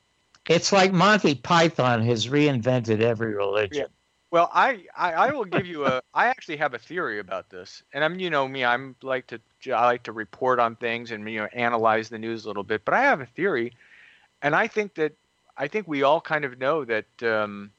It's 0.48 0.72
like 0.72 0.92
Monty 0.92 1.34
Python 1.34 2.02
has 2.02 2.26
reinvented 2.28 3.00
every 3.00 3.34
religion. 3.34 3.76
Yeah. 3.76 3.86
Well, 4.30 4.50
I, 4.52 4.84
I, 4.96 5.12
I 5.12 5.32
will 5.32 5.44
give 5.44 5.66
you 5.66 5.86
a. 5.86 6.02
I 6.12 6.26
actually 6.26 6.58
have 6.58 6.74
a 6.74 6.78
theory 6.78 7.18
about 7.18 7.48
this, 7.48 7.82
and 7.94 8.04
I'm 8.04 8.20
you 8.20 8.28
know 8.28 8.46
me. 8.46 8.64
I'm 8.64 8.94
like 9.02 9.26
to 9.28 9.40
I 9.72 9.86
like 9.86 10.02
to 10.02 10.12
report 10.12 10.58
on 10.58 10.76
things 10.76 11.10
and 11.10 11.28
you 11.30 11.38
know 11.38 11.48
analyze 11.54 12.10
the 12.10 12.18
news 12.18 12.44
a 12.44 12.48
little 12.48 12.62
bit. 12.62 12.84
But 12.84 12.94
I 12.94 13.02
have 13.02 13.22
a 13.22 13.26
theory, 13.26 13.72
and 14.42 14.54
I 14.54 14.66
think 14.66 14.94
that 14.96 15.12
I 15.56 15.68
think 15.68 15.88
we 15.88 16.02
all 16.02 16.20
kind 16.20 16.44
of 16.44 16.58
know 16.58 16.84
that 16.84 17.22
um, 17.22 17.70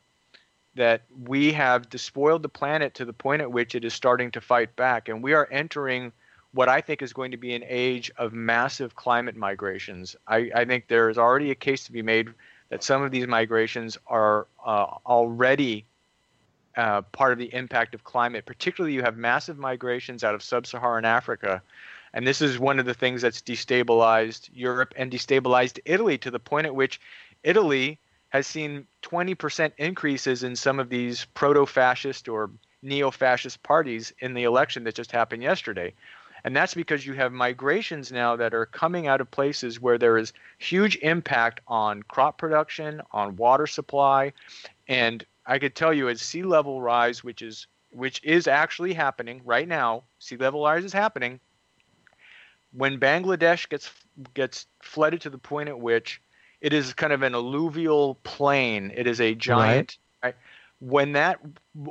that 0.76 1.04
we 1.24 1.52
have 1.52 1.90
despoiled 1.90 2.42
the 2.42 2.50
planet 2.50 2.96
to 2.96 3.06
the 3.06 3.14
point 3.14 3.44
at 3.44 3.52
which 3.52 3.76
it 3.76 3.86
is 3.86 3.94
starting 3.94 4.32
to 4.32 4.42
fight 4.42 4.76
back, 4.76 5.08
and 5.08 5.22
we 5.22 5.34
are 5.34 5.48
entering 5.52 6.12
what 6.54 6.70
I 6.70 6.82
think 6.82 7.02
is 7.02 7.14
going 7.14 7.32
to 7.32 7.38
be 7.38 7.54
an 7.54 7.64
age 7.68 8.12
of 8.18 8.34
massive 8.34 8.96
climate 8.96 9.36
migrations. 9.36 10.16
I, 10.28 10.50
I 10.56 10.66
think 10.66 10.88
there 10.88 11.10
is 11.10 11.18
already 11.18 11.52
a 11.52 11.56
case 11.56 11.84
to 11.86 11.92
be 11.92 12.02
made 12.02 12.30
that 12.70 12.84
some 12.84 13.02
of 13.02 13.12
these 13.12 13.28
migrations 13.28 13.98
are 14.08 14.48
uh, 14.66 14.86
already 15.06 15.86
uh, 16.76 17.02
part 17.02 17.34
of 17.34 17.38
the 17.38 17.54
impact 17.54 17.94
of 17.94 18.04
climate. 18.04 18.46
Particularly, 18.46 18.94
you 18.94 19.02
have 19.02 19.18
massive 19.18 19.58
migrations 19.58 20.24
out 20.24 20.36
of 20.36 20.42
sub 20.42 20.66
Saharan 20.66 21.06
Africa. 21.06 21.62
And 22.14 22.26
this 22.26 22.42
is 22.42 22.58
one 22.58 22.80
of 22.80 22.86
the 22.86 22.94
things 22.94 23.22
that's 23.22 23.42
destabilized 23.42 24.50
Europe 24.54 24.94
and 24.96 25.12
destabilized 25.12 25.80
Italy 25.86 26.18
to 26.20 26.32
the 26.32 26.40
point 26.40 26.66
at 26.66 26.74
which 26.74 27.00
Italy 27.44 28.00
has 28.30 28.48
seen 28.48 28.86
20% 29.04 29.72
increases 29.78 30.44
in 30.44 30.56
some 30.56 30.80
of 30.80 30.90
these 30.90 31.26
proto 31.34 31.66
fascist 31.66 32.30
or 32.30 32.50
neo 32.82 33.12
fascist 33.12 33.62
parties 33.64 34.14
in 34.20 34.34
the 34.34 34.44
election 34.44 34.84
that 34.84 34.96
just 34.96 35.12
happened 35.12 35.44
yesterday. 35.44 35.94
And 36.44 36.56
that's 36.56 36.74
because 36.74 37.06
you 37.06 37.14
have 37.14 37.32
migrations 37.32 38.12
now 38.12 38.36
that 38.36 38.54
are 38.54 38.66
coming 38.66 39.08
out 39.08 39.22
of 39.22 39.30
places 39.32 39.80
where 39.80 39.98
there 39.98 40.18
is 40.18 40.34
huge 40.58 40.98
impact 40.98 41.62
on 41.68 42.04
crop 42.04 42.38
production, 42.38 43.02
on 43.12 43.36
water 43.36 43.68
supply, 43.68 44.34
and 44.88 45.26
I 45.46 45.60
could 45.60 45.76
tell 45.76 45.94
you 45.94 46.10
as 46.10 46.22
sea 46.22 46.44
level 46.44 46.82
rise, 46.82 47.24
which 47.24 47.42
is 47.42 47.68
which 47.92 48.24
is 48.24 48.48
actually 48.48 48.94
happening 48.94 49.42
right 49.44 49.68
now, 49.68 50.04
sea 50.20 50.38
level 50.38 50.64
rise 50.64 50.84
is 50.84 50.94
happening. 50.94 51.40
When 52.72 53.00
Bangladesh 53.00 53.68
gets 53.68 53.90
gets 54.34 54.68
flooded 54.82 55.22
to 55.22 55.30
the 55.30 55.38
point 55.38 55.70
at 55.70 55.80
which 55.80 56.22
it 56.62 56.72
is 56.74 56.94
kind 56.94 57.14
of 57.14 57.24
an 57.24 57.34
alluvial 57.34 58.16
plain, 58.24 58.92
it 58.96 59.08
is 59.08 59.20
a 59.20 59.34
giant. 59.34 59.98
Right. 60.22 60.28
Right, 60.28 60.36
when 60.80 61.14
that 61.14 61.40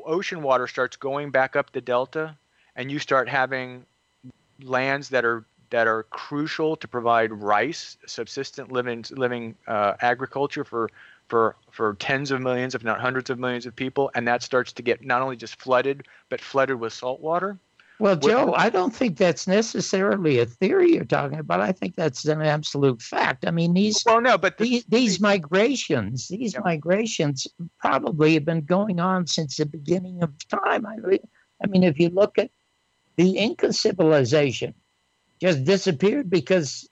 ocean 0.04 0.42
water 0.42 0.66
starts 0.66 0.96
going 0.96 1.30
back 1.30 1.56
up 1.56 1.72
the 1.72 1.80
delta, 1.80 2.36
and 2.76 2.90
you 2.92 2.98
start 2.98 3.28
having 3.28 3.84
lands 4.62 5.08
that 5.10 5.24
are 5.24 5.44
that 5.70 5.86
are 5.86 6.04
crucial 6.04 6.76
to 6.76 6.88
provide 6.88 7.32
rice, 7.32 7.96
subsistent 8.06 8.72
living 8.72 9.04
living 9.10 9.54
uh, 9.66 9.94
agriculture 10.00 10.64
for 10.64 10.90
for 11.28 11.56
for 11.70 11.94
tens 11.94 12.30
of 12.30 12.40
millions, 12.40 12.74
if 12.74 12.84
not 12.84 13.00
hundreds 13.00 13.30
of 13.30 13.38
millions 13.38 13.66
of 13.66 13.76
people, 13.76 14.10
and 14.14 14.26
that 14.26 14.42
starts 14.42 14.72
to 14.72 14.82
get 14.82 15.04
not 15.04 15.22
only 15.22 15.36
just 15.36 15.60
flooded, 15.60 16.06
but 16.28 16.40
flooded 16.40 16.80
with 16.80 16.92
salt 16.92 17.20
water. 17.20 17.58
Well, 18.00 18.14
Joe, 18.14 18.54
I 18.56 18.70
don't 18.70 18.94
think 18.94 19.16
that's 19.16 19.48
necessarily 19.48 20.38
a 20.38 20.46
theory 20.46 20.92
you're 20.92 21.04
talking 21.04 21.40
about. 21.40 21.60
I 21.60 21.72
think 21.72 21.96
that's 21.96 22.24
an 22.26 22.42
absolute 22.42 23.02
fact. 23.02 23.44
I 23.44 23.50
mean, 23.50 23.74
these 23.74 24.04
well, 24.06 24.20
no, 24.20 24.38
but 24.38 24.56
the, 24.56 24.64
these, 24.64 24.84
these 24.84 25.20
migrations, 25.20 26.28
these 26.28 26.54
yeah. 26.54 26.60
migrations 26.60 27.48
probably 27.80 28.34
have 28.34 28.44
been 28.44 28.60
going 28.60 29.00
on 29.00 29.26
since 29.26 29.56
the 29.56 29.66
beginning 29.66 30.22
of 30.22 30.30
time. 30.46 30.86
I 30.86 30.96
mean, 30.98 31.18
I 31.62 31.66
mean, 31.66 31.82
if 31.82 31.98
you 31.98 32.08
look 32.10 32.38
at 32.38 32.52
the 33.18 33.36
Inca 33.36 33.72
civilization, 33.72 34.72
just 35.40 35.64
disappeared 35.64 36.30
because 36.30 36.88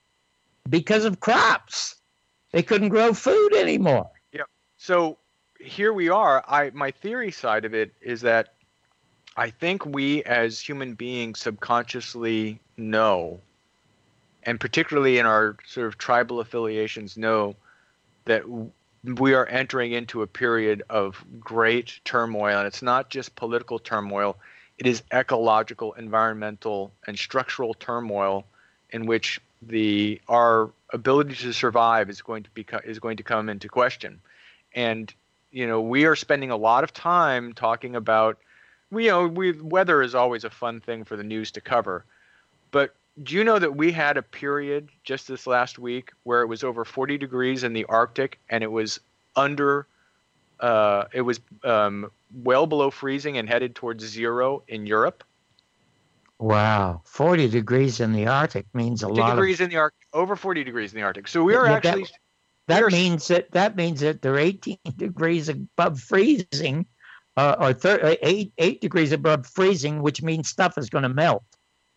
because 0.68 1.04
of 1.04 1.20
crops. 1.20 1.94
They 2.52 2.62
couldn't 2.62 2.88
grow 2.88 3.12
food 3.12 3.54
anymore. 3.54 4.10
Yeah. 4.32 4.42
So 4.76 5.18
here 5.60 5.92
we 5.92 6.08
are. 6.08 6.44
I 6.46 6.70
my 6.70 6.90
theory 6.90 7.30
side 7.30 7.64
of 7.64 7.74
it 7.74 7.94
is 8.00 8.20
that 8.22 8.54
I 9.36 9.50
think 9.50 9.86
we 9.86 10.24
as 10.24 10.58
human 10.60 10.94
beings 10.94 11.40
subconsciously 11.40 12.58
know, 12.76 13.40
and 14.42 14.58
particularly 14.58 15.18
in 15.18 15.26
our 15.26 15.56
sort 15.64 15.86
of 15.86 15.96
tribal 15.96 16.40
affiliations, 16.40 17.16
know 17.16 17.54
that 18.24 18.42
we 19.04 19.34
are 19.34 19.46
entering 19.46 19.92
into 19.92 20.22
a 20.22 20.26
period 20.26 20.82
of 20.88 21.24
great 21.38 22.00
turmoil, 22.04 22.58
and 22.58 22.66
it's 22.66 22.82
not 22.82 23.10
just 23.10 23.36
political 23.36 23.78
turmoil; 23.78 24.36
it 24.78 24.86
is 24.86 25.02
ecological, 25.12 25.92
environmental, 25.94 26.92
and 27.06 27.18
structural 27.18 27.74
turmoil 27.74 28.44
in 28.90 29.06
which 29.06 29.40
the 29.62 30.20
our 30.28 30.70
ability 30.92 31.34
to 31.34 31.52
survive 31.52 32.10
is 32.10 32.22
going 32.22 32.42
to 32.42 32.50
be 32.50 32.66
is 32.84 32.98
going 32.98 33.16
to 33.16 33.22
come 33.22 33.48
into 33.48 33.68
question. 33.68 34.20
And 34.74 35.12
you 35.50 35.66
know 35.66 35.80
we 35.80 36.04
are 36.04 36.16
spending 36.16 36.50
a 36.50 36.56
lot 36.56 36.84
of 36.84 36.92
time 36.92 37.52
talking 37.52 37.96
about 37.96 38.38
you 38.92 39.08
know 39.08 39.26
we 39.26 39.52
weather 39.52 40.02
is 40.02 40.14
always 40.14 40.44
a 40.44 40.50
fun 40.50 40.80
thing 40.80 41.04
for 41.04 41.16
the 41.16 41.24
news 41.24 41.50
to 41.52 41.60
cover. 41.60 42.04
But 42.70 42.94
do 43.22 43.34
you 43.34 43.44
know 43.44 43.58
that 43.58 43.76
we 43.76 43.92
had 43.92 44.18
a 44.18 44.22
period 44.22 44.90
just 45.04 45.26
this 45.26 45.46
last 45.46 45.78
week 45.78 46.12
where 46.24 46.42
it 46.42 46.46
was 46.46 46.62
over 46.62 46.84
40 46.84 47.16
degrees 47.16 47.64
in 47.64 47.72
the 47.72 47.86
arctic 47.86 48.38
and 48.50 48.62
it 48.62 48.70
was 48.70 49.00
under 49.34 49.86
uh, 50.60 51.04
it 51.12 51.22
was 51.22 51.40
um, 51.64 52.10
well 52.42 52.66
below 52.66 52.90
freezing 52.90 53.38
and 53.38 53.48
headed 53.48 53.74
towards 53.74 54.04
zero 54.04 54.62
in 54.68 54.86
europe 54.86 55.24
wow 56.38 57.00
40 57.04 57.48
degrees 57.48 58.00
in 58.00 58.12
the 58.12 58.26
arctic 58.26 58.66
means 58.74 59.02
a 59.02 59.06
40 59.06 59.20
lot 59.20 59.30
degrees 59.30 59.60
of... 59.60 59.64
in 59.64 59.70
the 59.70 59.76
arctic 59.76 60.06
over 60.12 60.36
40 60.36 60.64
degrees 60.64 60.92
in 60.92 60.98
the 60.98 61.04
arctic 61.04 61.28
so 61.28 61.42
we 61.42 61.54
are 61.54 61.66
yeah, 61.66 61.74
actually 61.74 62.02
that 62.02 62.10
That 62.68 62.90
means 62.90 63.28
that 63.28 63.50
that 63.52 63.76
means 63.76 64.00
that 64.00 64.22
they're 64.22 64.38
18 64.38 64.76
degrees 64.96 65.48
above 65.48 66.00
freezing, 66.00 66.86
uh, 67.36 67.56
or 67.60 67.72
thir- 67.72 68.00
uh, 68.02 68.16
eight 68.22 68.52
eight 68.58 68.80
degrees 68.80 69.12
above 69.12 69.46
freezing, 69.46 70.02
which 70.02 70.22
means 70.22 70.48
stuff 70.48 70.76
is 70.76 70.90
going 70.90 71.02
to 71.02 71.08
melt. 71.08 71.44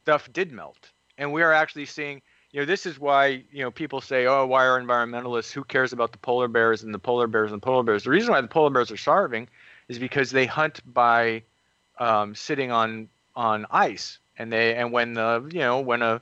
stuff 0.04 0.32
did 0.32 0.52
melt. 0.52 0.92
And 1.18 1.34
we 1.34 1.42
are 1.42 1.52
actually 1.52 1.86
seeing, 1.86 2.22
you 2.52 2.60
know, 2.60 2.66
this 2.66 2.86
is 2.86 3.00
why, 3.00 3.44
you 3.52 3.62
know, 3.62 3.70
people 3.70 4.02
say, 4.02 4.26
oh, 4.26 4.46
why 4.46 4.66
are 4.66 4.82
environmentalists? 4.82 5.52
Who 5.52 5.64
cares 5.64 5.94
about 5.94 6.12
the 6.12 6.18
polar 6.18 6.48
bears 6.48 6.84
and 6.84 6.94
the 6.94 7.00
polar 7.00 7.28
bears 7.28 7.52
and 7.52 7.62
the 7.62 7.66
polar 7.66 7.84
bears? 7.84 8.04
The 8.04 8.10
reason 8.10 8.32
why 8.32 8.42
the 8.42 8.48
polar 8.48 8.72
bears 8.72 8.92
are 8.92 8.98
starving 8.98 9.48
is 9.88 10.00
because 10.00 10.32
they 10.32 10.46
hunt 10.46 10.82
by 10.94 11.44
um, 12.00 12.34
sitting 12.34 12.72
on 12.72 13.10
on 13.36 13.66
ice, 13.70 14.18
and 14.38 14.52
they 14.52 14.76
and 14.76 14.92
when 14.92 15.14
the 15.14 15.48
you 15.52 15.60
know 15.60 15.80
when 15.80 16.02
a 16.02 16.22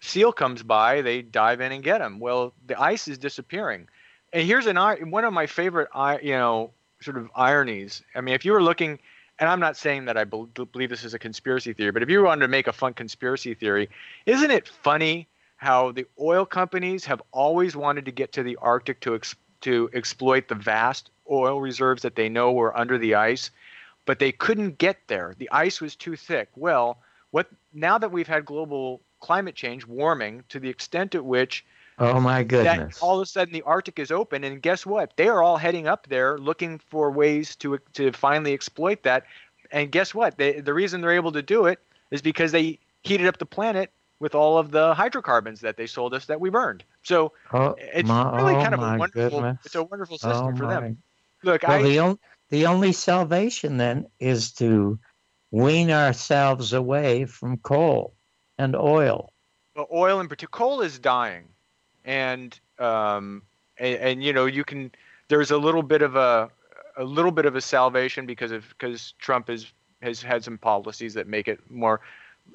seal 0.00 0.32
comes 0.32 0.62
by, 0.62 1.02
they 1.02 1.20
dive 1.22 1.60
in 1.60 1.72
and 1.72 1.82
get 1.82 1.98
them. 1.98 2.18
Well, 2.18 2.54
the 2.66 2.80
ice 2.80 3.06
is 3.06 3.18
disappearing, 3.18 3.88
and 4.32 4.46
here's 4.46 4.66
an 4.66 4.76
one 5.10 5.24
of 5.24 5.32
my 5.34 5.46
favorite, 5.46 5.88
you 6.22 6.32
know, 6.32 6.70
sort 7.00 7.18
of 7.18 7.30
ironies. 7.36 8.02
I 8.14 8.22
mean, 8.22 8.34
if 8.34 8.44
you 8.44 8.52
were 8.52 8.62
looking 8.62 8.98
and 9.38 9.48
I'm 9.48 9.60
not 9.60 9.76
saying 9.76 10.06
that 10.06 10.16
I 10.16 10.24
believe 10.24 10.90
this 10.90 11.04
is 11.04 11.14
a 11.14 11.18
conspiracy 11.18 11.72
theory, 11.72 11.92
but 11.92 12.02
if 12.02 12.08
you 12.08 12.22
wanted 12.22 12.40
to 12.40 12.48
make 12.48 12.66
a 12.66 12.72
fun 12.72 12.94
conspiracy 12.94 13.54
theory, 13.54 13.88
isn't 14.26 14.50
it 14.50 14.66
funny 14.66 15.28
how 15.58 15.92
the 15.92 16.06
oil 16.20 16.46
companies 16.46 17.04
have 17.06 17.22
always 17.32 17.76
wanted 17.76 18.06
to 18.06 18.12
get 18.12 18.32
to 18.32 18.42
the 18.42 18.56
Arctic 18.56 19.00
to 19.02 19.14
ex- 19.14 19.36
to 19.62 19.90
exploit 19.94 20.48
the 20.48 20.54
vast 20.56 21.10
oil 21.30 21.60
reserves 21.60 22.02
that 22.02 22.16
they 22.16 22.28
know 22.28 22.52
were 22.52 22.76
under 22.78 22.98
the 22.98 23.14
ice, 23.14 23.50
but 24.06 24.18
they 24.18 24.32
couldn't 24.32 24.78
get 24.78 24.98
there. 25.08 25.34
The 25.38 25.50
ice 25.52 25.80
was 25.80 25.96
too 25.96 26.16
thick. 26.16 26.48
Well, 26.56 26.98
what 27.30 27.48
now 27.74 27.98
that 27.98 28.12
we've 28.12 28.28
had 28.28 28.46
global 28.46 29.02
climate 29.20 29.56
change, 29.56 29.86
warming 29.86 30.44
to 30.48 30.60
the 30.60 30.70
extent 30.70 31.14
at 31.14 31.24
which 31.24 31.64
Oh 31.98 32.20
my 32.20 32.42
that 32.44 32.48
goodness! 32.48 32.98
all 33.00 33.18
of 33.20 33.22
a 33.22 33.26
sudden 33.26 33.52
the 33.52 33.62
Arctic 33.62 33.98
is 33.98 34.10
open, 34.10 34.44
and 34.44 34.62
guess 34.62 34.86
what? 34.86 35.12
They 35.16 35.28
are 35.28 35.42
all 35.42 35.56
heading 35.58 35.86
up 35.88 36.06
there 36.08 36.38
looking 36.38 36.78
for 36.78 37.10
ways 37.10 37.56
to 37.56 37.78
to 37.94 38.12
finally 38.12 38.54
exploit 38.54 39.02
that. 39.02 39.24
And 39.72 39.90
guess 39.92 40.14
what? 40.14 40.38
They, 40.38 40.60
the 40.60 40.74
reason 40.74 41.00
they're 41.00 41.10
able 41.12 41.32
to 41.32 41.42
do 41.42 41.66
it 41.66 41.80
is 42.10 42.22
because 42.22 42.52
they 42.52 42.78
heated 43.02 43.26
up 43.26 43.38
the 43.38 43.46
planet 43.46 43.90
with 44.20 44.34
all 44.34 44.58
of 44.58 44.70
the 44.70 44.94
hydrocarbons 44.94 45.60
that 45.60 45.76
they 45.76 45.86
sold 45.86 46.14
us 46.14 46.26
that 46.26 46.40
we 46.40 46.50
burned. 46.50 46.84
So 47.02 47.32
oh, 47.52 47.76
it's 47.78 48.08
my, 48.08 48.36
really 48.36 48.54
oh 48.54 48.62
kind 48.62 48.74
of 48.74 48.80
a 48.80 48.98
wonderful. 48.98 49.40
goodness. 49.40 49.58
It's 49.64 49.74
a 49.74 49.82
wonderful 49.82 50.18
system 50.18 50.54
oh 50.54 50.56
for 50.56 50.64
my. 50.64 50.80
them. 50.80 50.98
Look, 51.44 51.62
Well, 51.62 51.78
I 51.78 51.82
the, 51.82 51.98
on, 52.00 52.18
the 52.50 52.66
only 52.66 52.92
salvation 52.92 53.76
then 53.76 54.06
is 54.18 54.52
to 54.54 54.98
wean 55.50 55.90
ourselves 55.90 56.72
away 56.72 57.26
from 57.26 57.58
coal 57.58 58.14
and 58.58 58.74
oil. 58.74 59.32
Well, 59.76 59.86
oil 59.92 60.20
in 60.20 60.28
particular, 60.28 60.50
coal 60.50 60.80
is 60.80 60.98
dying, 60.98 61.48
and 62.04 62.58
um, 62.78 63.42
and, 63.78 63.94
and 63.96 64.24
you 64.24 64.32
know 64.32 64.46
you 64.46 64.64
can. 64.64 64.90
There's 65.28 65.50
a 65.50 65.58
little 65.58 65.82
bit 65.82 66.02
of 66.02 66.16
a 66.16 66.50
a 66.96 67.04
little 67.04 67.30
bit 67.30 67.46
of 67.46 67.54
a 67.54 67.60
salvation 67.60 68.26
because 68.26 68.50
of 68.50 68.68
because 68.70 69.14
Trump 69.18 69.48
is 69.48 69.72
has 70.02 70.20
had 70.20 70.42
some 70.42 70.58
policies 70.58 71.14
that 71.14 71.28
make 71.28 71.48
it 71.48 71.60
more 71.70 72.00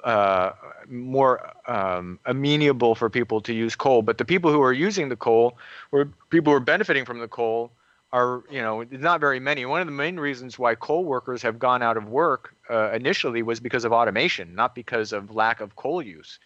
uh, 0.02 0.52
more 0.88 1.52
um, 1.66 2.18
amenable 2.26 2.94
for 2.94 3.08
people 3.08 3.40
to 3.42 3.52
use 3.52 3.76
coal. 3.76 4.02
But 4.02 4.18
the 4.18 4.24
people 4.24 4.50
who 4.52 4.62
are 4.62 4.72
using 4.72 5.08
the 5.08 5.16
coal, 5.16 5.56
or 5.92 6.06
people 6.30 6.52
who 6.52 6.56
are 6.56 6.60
benefiting 6.60 7.04
from 7.04 7.20
the 7.20 7.28
coal, 7.28 7.70
are 8.12 8.44
you 8.50 8.62
know 8.62 8.84
not 8.90 9.20
very 9.20 9.40
many. 9.40 9.66
One 9.66 9.80
of 9.80 9.86
the 9.86 9.92
main 9.92 10.18
reasons 10.18 10.58
why 10.58 10.74
coal 10.74 11.04
workers 11.04 11.42
have 11.42 11.58
gone 11.58 11.82
out 11.82 11.96
of 11.96 12.08
work 12.08 12.54
uh, 12.70 12.90
initially 12.92 13.42
was 13.42 13.60
because 13.60 13.84
of 13.84 13.92
automation, 13.92 14.54
not 14.54 14.74
because 14.74 15.12
of 15.12 15.34
lack 15.34 15.60
of 15.60 15.76
coal 15.76 16.02
use. 16.02 16.38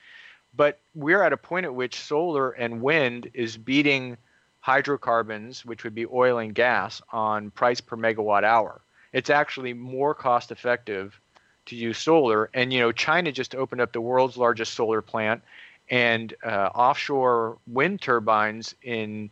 But 0.57 0.81
we're 0.95 1.23
at 1.23 1.33
a 1.33 1.37
point 1.37 1.67
at 1.67 1.75
which 1.75 2.01
solar 2.01 2.51
and 2.51 2.81
wind 2.81 3.31
is 3.35 3.57
beating 3.57 4.17
hydrocarbons, 4.61 5.65
which 5.65 5.85
would 5.85 5.95
be 5.95 6.07
oil 6.07 6.39
and 6.39 6.55
gas, 6.55 7.03
on 7.13 7.51
price 7.51 7.81
per 7.81 7.97
megawatt 7.97 8.45
hour. 8.45 8.81
It's 9.13 9.31
actually 9.31 9.73
more 9.73 10.15
cost 10.15 10.51
effective 10.51 11.21
to 11.69 11.77
use 11.77 11.99
solar. 11.99 12.51
And 12.55 12.73
you 12.73 12.81
know, 12.81 12.93
China 12.93 13.33
just 13.33 13.55
opened 13.55 13.81
up 13.81 13.93
the 13.93 14.01
world's 14.01 14.37
largest 14.37 14.75
solar 14.75 15.01
plant, 15.01 15.43
and 15.91 16.35
uh, 16.45 16.71
offshore 16.75 17.59
wind 17.67 18.03
turbines 18.03 18.75
in 18.83 19.31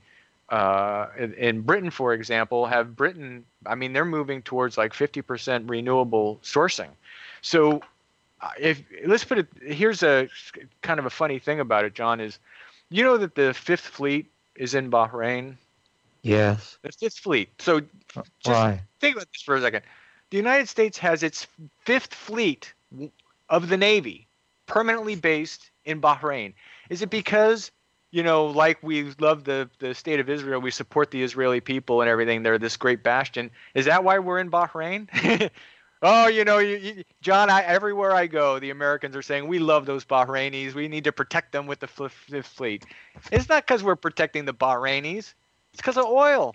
uh, 0.49 1.09
in, 1.19 1.35
in 1.35 1.61
Britain, 1.63 1.91
for 1.91 2.15
example, 2.15 2.67
have 2.67 2.95
Britain. 2.95 3.45
I 3.67 3.75
mean, 3.75 3.93
they're 3.93 4.05
moving 4.05 4.43
towards 4.43 4.79
like 4.79 4.93
50% 4.93 5.69
renewable 5.69 6.39
sourcing. 6.43 6.91
So, 7.43 7.81
uh, 8.41 8.51
if 8.59 8.83
let's 9.07 9.25
put 9.25 9.39
it 9.39 9.49
here's 9.63 10.03
a 10.03 10.29
kind 10.83 11.01
of 11.01 11.07
a 11.07 11.11
funny 11.11 11.39
thing 11.39 11.61
about 11.61 11.85
it, 11.85 11.95
John 11.95 12.21
is, 12.21 12.39
you 12.91 13.03
know 13.03 13.17
that 13.17 13.35
the 13.35 13.55
Fifth 13.55 13.87
Fleet 13.87 14.31
is 14.55 14.75
in 14.75 14.91
Bahrain. 14.91 15.57
Yes. 16.23 16.79
The 16.83 16.93
Fifth 16.93 17.19
Fleet. 17.19 17.49
So 17.59 17.81
just 17.81 18.27
Why? 18.45 18.81
think 19.01 19.17
about 19.17 19.29
this 19.33 19.43
for 19.43 19.57
a 19.57 19.61
second. 19.61 19.83
The 20.31 20.37
United 20.37 20.69
States 20.69 20.99
has 20.99 21.23
its 21.23 21.47
fifth 21.85 22.13
fleet 22.13 22.75
of 23.49 23.69
the 23.69 23.77
Navy 23.77 24.27
permanently 24.67 25.15
based 25.15 25.71
in 25.85 26.01
Bahrain. 26.01 26.55
Is 26.91 27.03
it 27.03 27.11
because, 27.11 27.71
you 28.11 28.23
know, 28.23 28.47
like 28.47 28.83
we 28.83 29.13
love 29.21 29.45
the, 29.45 29.71
the 29.79 29.95
state 29.95 30.19
of 30.19 30.29
Israel, 30.29 30.61
we 30.61 30.73
support 30.73 31.11
the 31.11 31.23
Israeli 31.23 31.61
people 31.61 32.01
and 32.01 32.11
everything, 32.11 32.43
they're 32.43 32.59
this 32.59 32.77
great 32.77 33.03
bastion? 33.03 33.51
Is 33.75 33.85
that 33.87 34.03
why 34.03 34.19
we're 34.19 34.41
in 34.41 34.51
Bahrain? 34.51 35.51
oh, 36.03 36.27
you 36.27 36.45
know, 36.45 36.59
you, 36.59 36.77
you, 36.77 37.05
John, 37.23 37.49
I, 37.49 37.63
everywhere 37.63 38.13
I 38.13 38.27
go, 38.27 38.59
the 38.59 38.71
Americans 38.71 39.15
are 39.15 39.23
saying, 39.23 39.47
we 39.47 39.61
love 39.61 39.87
those 39.87 40.05
Bahrainis. 40.05 40.75
We 40.75 40.89
need 40.89 41.05
to 41.05 41.13
protect 41.13 41.53
them 41.53 41.67
with 41.67 41.79
the 41.79 41.87
fifth 41.87 42.13
fifth 42.13 42.49
fleet. 42.49 42.85
It's 43.31 43.49
not 43.49 43.65
because 43.65 43.85
we're 43.85 43.97
protecting 43.97 44.45
the 44.45 44.55
Bahrainis, 44.55 45.35
it's 45.73 45.77
because 45.77 45.97
of 45.97 46.07
oil. 46.07 46.55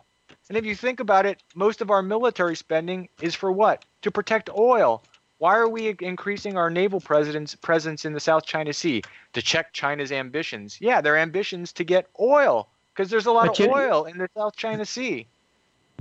And 0.52 0.58
if 0.58 0.66
you 0.66 0.76
think 0.76 1.00
about 1.00 1.26
it, 1.26 1.42
most 1.56 1.80
of 1.80 1.90
our 1.92 2.02
military 2.02 2.58
spending 2.58 3.08
is 3.22 3.34
for 3.34 3.54
what? 3.54 3.86
To 4.02 4.12
protect 4.12 4.50
oil. 4.50 5.02
Why 5.38 5.56
are 5.56 5.70
we 5.70 5.96
increasing 6.02 6.58
our 6.58 6.70
naval 6.70 7.00
presence 7.00 7.56
presence 7.56 8.04
in 8.04 8.12
the 8.12 8.20
South 8.20 8.46
China 8.46 8.74
Sea? 8.74 9.02
To 9.32 9.42
check 9.42 9.72
China's 9.72 10.12
ambitions. 10.12 10.78
Yeah, 10.82 11.00
their 11.00 11.16
ambitions 11.16 11.72
to 11.72 11.86
get 11.86 12.10
oil 12.20 12.68
because 12.94 13.10
there's 13.10 13.28
a 13.28 13.32
lot 13.32 13.48
But 13.48 13.62
of 13.62 13.66
you- 13.66 13.72
oil 13.74 14.04
in 14.04 14.18
the 14.18 14.28
South 14.36 14.58
China 14.58 14.84
Sea. 14.84 15.26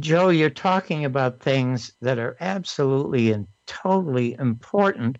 Joe, 0.00 0.30
you're 0.30 0.50
talking 0.50 1.04
about 1.04 1.38
things 1.38 1.92
that 2.00 2.18
are 2.18 2.36
absolutely 2.40 3.30
and 3.30 3.46
totally 3.68 4.34
important, 4.34 5.18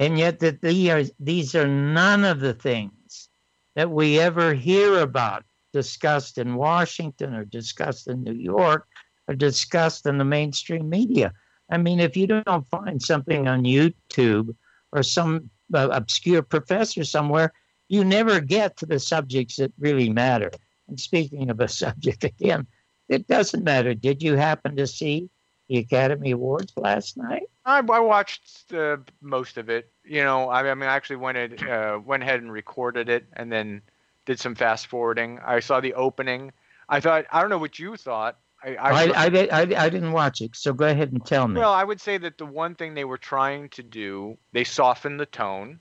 and 0.00 0.18
yet 0.18 0.40
that 0.40 0.62
these 0.62 0.88
are, 0.90 1.04
these 1.20 1.54
are 1.54 1.68
none 1.68 2.24
of 2.24 2.40
the 2.40 2.54
things 2.54 3.28
that 3.76 3.88
we 3.88 4.18
ever 4.18 4.52
hear 4.52 4.98
about 4.98 5.44
discussed 5.72 6.38
in 6.38 6.54
Washington 6.54 7.34
or 7.34 7.44
discussed 7.44 8.08
in 8.08 8.22
New 8.22 8.32
York 8.34 8.86
or 9.26 9.34
discussed 9.34 10.06
in 10.06 10.18
the 10.18 10.24
mainstream 10.24 10.88
media. 10.88 11.32
I 11.70 11.76
mean, 11.76 12.00
if 12.00 12.16
you 12.16 12.26
don't 12.26 12.66
find 12.68 13.00
something 13.00 13.46
on 13.46 13.64
YouTube 13.64 14.54
or 14.92 15.02
some 15.02 15.50
uh, 15.74 15.88
obscure 15.92 16.42
professor 16.42 17.04
somewhere, 17.04 17.52
you 17.88 18.04
never 18.04 18.40
get 18.40 18.76
to 18.78 18.86
the 18.86 18.98
subjects 18.98 19.56
that 19.56 19.72
really 19.78 20.08
matter. 20.08 20.50
And 20.88 20.98
speaking 20.98 21.50
of 21.50 21.60
a 21.60 21.68
subject 21.82 22.24
again, 22.24 22.66
it 23.08 23.26
doesn't 23.26 23.64
matter. 23.64 23.94
Did 23.94 24.22
you 24.22 24.34
happen 24.34 24.76
to 24.76 24.86
see 24.86 25.30
the 25.68 25.78
Academy 25.78 26.30
Awards 26.30 26.72
last 26.76 27.16
night? 27.16 27.48
I, 27.64 27.78
I 27.78 28.00
watched 28.00 28.72
uh, 28.72 28.98
most 29.20 29.58
of 29.58 29.68
it. 29.68 29.90
You 30.04 30.24
know, 30.24 30.48
I, 30.48 30.70
I 30.70 30.74
mean, 30.74 30.88
I 30.88 30.94
actually 30.94 31.16
went 31.16 31.62
uh, 31.62 32.00
went 32.04 32.22
ahead 32.22 32.40
and 32.40 32.50
recorded 32.50 33.08
it, 33.08 33.26
and 33.34 33.52
then 33.52 33.82
did 34.28 34.38
some 34.38 34.54
fast 34.54 34.86
forwarding. 34.88 35.40
I 35.44 35.58
saw 35.60 35.80
the 35.80 35.94
opening. 35.94 36.52
I 36.88 37.00
thought 37.00 37.24
I 37.32 37.40
don't 37.40 37.48
know 37.50 37.58
what 37.58 37.78
you 37.78 37.96
thought. 37.96 38.36
I, 38.62 38.74
I, 38.76 38.90
I, 38.90 39.48
I, 39.52 39.60
I 39.60 39.88
didn't 39.88 40.12
watch 40.12 40.40
it, 40.42 40.54
so 40.54 40.72
go 40.72 40.86
ahead 40.86 41.12
and 41.12 41.24
tell 41.24 41.48
me. 41.48 41.58
well, 41.60 41.72
I 41.72 41.82
would 41.84 42.00
say 42.00 42.18
that 42.18 42.36
the 42.38 42.44
one 42.44 42.74
thing 42.74 42.92
they 42.94 43.04
were 43.04 43.16
trying 43.16 43.68
to 43.70 43.82
do, 43.82 44.36
they 44.52 44.64
softened 44.64 45.18
the 45.18 45.26
tone. 45.26 45.80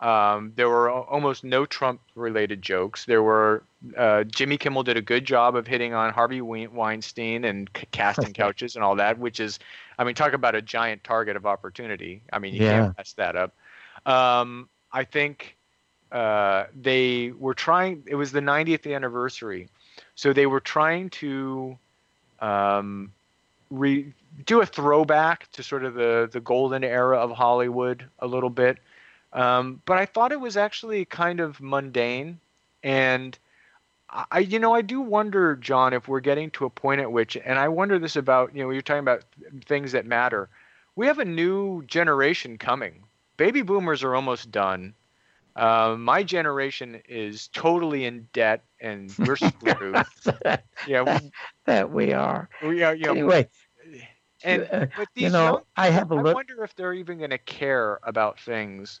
Um, 0.00 0.52
there 0.56 0.68
were 0.68 0.90
almost 0.90 1.44
no 1.44 1.64
Trump-related 1.64 2.60
jokes. 2.60 3.04
There 3.04 3.22
were 3.22 3.62
uh, 3.96 4.24
Jimmy 4.24 4.58
Kimmel 4.58 4.82
did 4.82 4.96
a 4.96 5.02
good 5.02 5.24
job 5.24 5.54
of 5.54 5.66
hitting 5.66 5.94
on 5.94 6.12
Harvey 6.12 6.40
Weinstein 6.40 7.44
and 7.44 7.70
c- 7.76 7.86
casting 7.92 8.32
couches 8.42 8.74
and 8.74 8.84
all 8.84 8.96
that, 8.96 9.18
which 9.18 9.38
is, 9.38 9.60
I 9.98 10.04
mean, 10.04 10.16
talk 10.16 10.32
about 10.32 10.56
a 10.56 10.60
giant 10.62 11.04
target 11.04 11.36
of 11.36 11.46
opportunity. 11.46 12.22
I 12.32 12.38
mean, 12.40 12.52
you 12.52 12.62
Yeah. 12.64 12.80
can't 12.80 12.96
mess 12.98 13.12
that 13.12 13.36
up. 13.36 13.54
Um, 14.04 14.68
I 14.92 15.04
think 15.04 15.56
uh, 16.12 16.66
they 16.80 17.32
were 17.38 17.54
trying. 17.54 18.02
It 18.06 18.14
was 18.14 18.32
the 18.32 18.40
90th 18.40 18.92
anniversary, 18.94 19.68
so 20.14 20.32
they 20.32 20.46
were 20.46 20.60
trying 20.60 21.10
to 21.10 21.78
um, 22.40 23.12
re- 23.70 24.12
do 24.44 24.60
a 24.60 24.66
throwback 24.66 25.50
to 25.52 25.62
sort 25.62 25.84
of 25.84 25.94
the 25.94 26.28
the 26.30 26.40
golden 26.40 26.84
era 26.84 27.18
of 27.18 27.30
Hollywood 27.30 28.04
a 28.18 28.26
little 28.26 28.50
bit. 28.50 28.78
Um, 29.32 29.80
but 29.86 29.96
I 29.96 30.04
thought 30.04 30.32
it 30.32 30.40
was 30.40 30.58
actually 30.58 31.06
kind 31.06 31.40
of 31.40 31.60
mundane, 31.60 32.38
and 32.82 33.38
I, 34.30 34.40
you 34.40 34.58
know, 34.58 34.74
I 34.74 34.82
do 34.82 35.00
wonder, 35.00 35.56
John, 35.56 35.94
if 35.94 36.06
we're 36.06 36.20
getting 36.20 36.50
to 36.52 36.66
a 36.66 36.70
point 36.70 37.00
at 37.00 37.10
which, 37.10 37.36
and 37.36 37.58
I 37.58 37.68
wonder 37.68 37.98
this 37.98 38.16
about, 38.16 38.54
you 38.54 38.62
know, 38.62 38.68
you're 38.68 38.82
talking 38.82 39.00
about 39.00 39.24
things 39.64 39.92
that 39.92 40.04
matter. 40.04 40.50
We 40.96 41.06
have 41.06 41.18
a 41.18 41.24
new 41.24 41.82
generation 41.86 42.58
coming. 42.58 43.04
Baby 43.38 43.62
boomers 43.62 44.02
are 44.02 44.14
almost 44.14 44.50
done. 44.50 44.92
Uh, 45.56 45.96
my 45.98 46.22
generation 46.22 47.00
is 47.08 47.48
totally 47.48 48.04
in 48.06 48.28
debt 48.32 48.64
and 48.80 49.14
we're 49.18 49.36
screwed. 49.36 50.04
yeah, 50.86 51.02
we, 51.02 51.30
that 51.66 51.90
we 51.90 52.12
are. 52.12 52.48
we 52.62 52.82
are. 52.82 52.94
You 52.94 53.06
know, 53.06 53.12
Anyway, 53.12 53.48
and 54.42 54.68
uh, 54.72 54.86
but 54.96 55.08
these 55.14 55.24
you 55.24 55.30
know, 55.30 55.44
young 55.44 55.62
I 55.76 55.90
have 55.90 56.10
a 56.10 56.14
I 56.16 56.22
look. 56.22 56.34
wonder 56.34 56.64
if 56.64 56.74
they're 56.74 56.94
even 56.94 57.18
going 57.18 57.30
to 57.30 57.38
care 57.38 57.98
about 58.02 58.40
things 58.40 59.00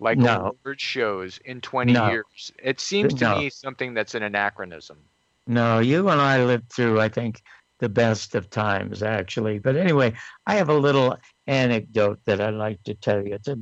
like 0.00 0.18
no, 0.18 0.58
award 0.64 0.80
shows 0.80 1.38
in 1.44 1.60
20 1.60 1.92
No. 1.92 2.06
years. 2.10 2.52
It 2.62 2.80
seems 2.80 3.14
to 3.14 3.24
No. 3.24 3.34
me 3.36 3.50
something 3.50 3.94
that's 3.94 4.14
an 4.14 4.22
anachronism. 4.22 4.98
no, 5.46 5.78
you 5.80 6.08
and 6.08 6.20
I 6.20 6.44
lived 6.44 6.72
through, 6.72 7.00
I 7.00 7.08
think, 7.08 7.42
the 7.80 7.88
best 7.88 8.34
of 8.34 8.48
times, 8.50 9.02
actually. 9.02 9.58
But 9.58 9.76
anyway, 9.76 10.14
I 10.46 10.56
have 10.56 10.68
a 10.68 10.74
little 10.74 11.16
anecdote 11.46 12.20
that 12.24 12.40
I'd 12.40 12.54
like 12.54 12.82
to 12.84 12.94
tell 12.94 13.24
you. 13.26 13.34
It's 13.34 13.48
a, 13.48 13.58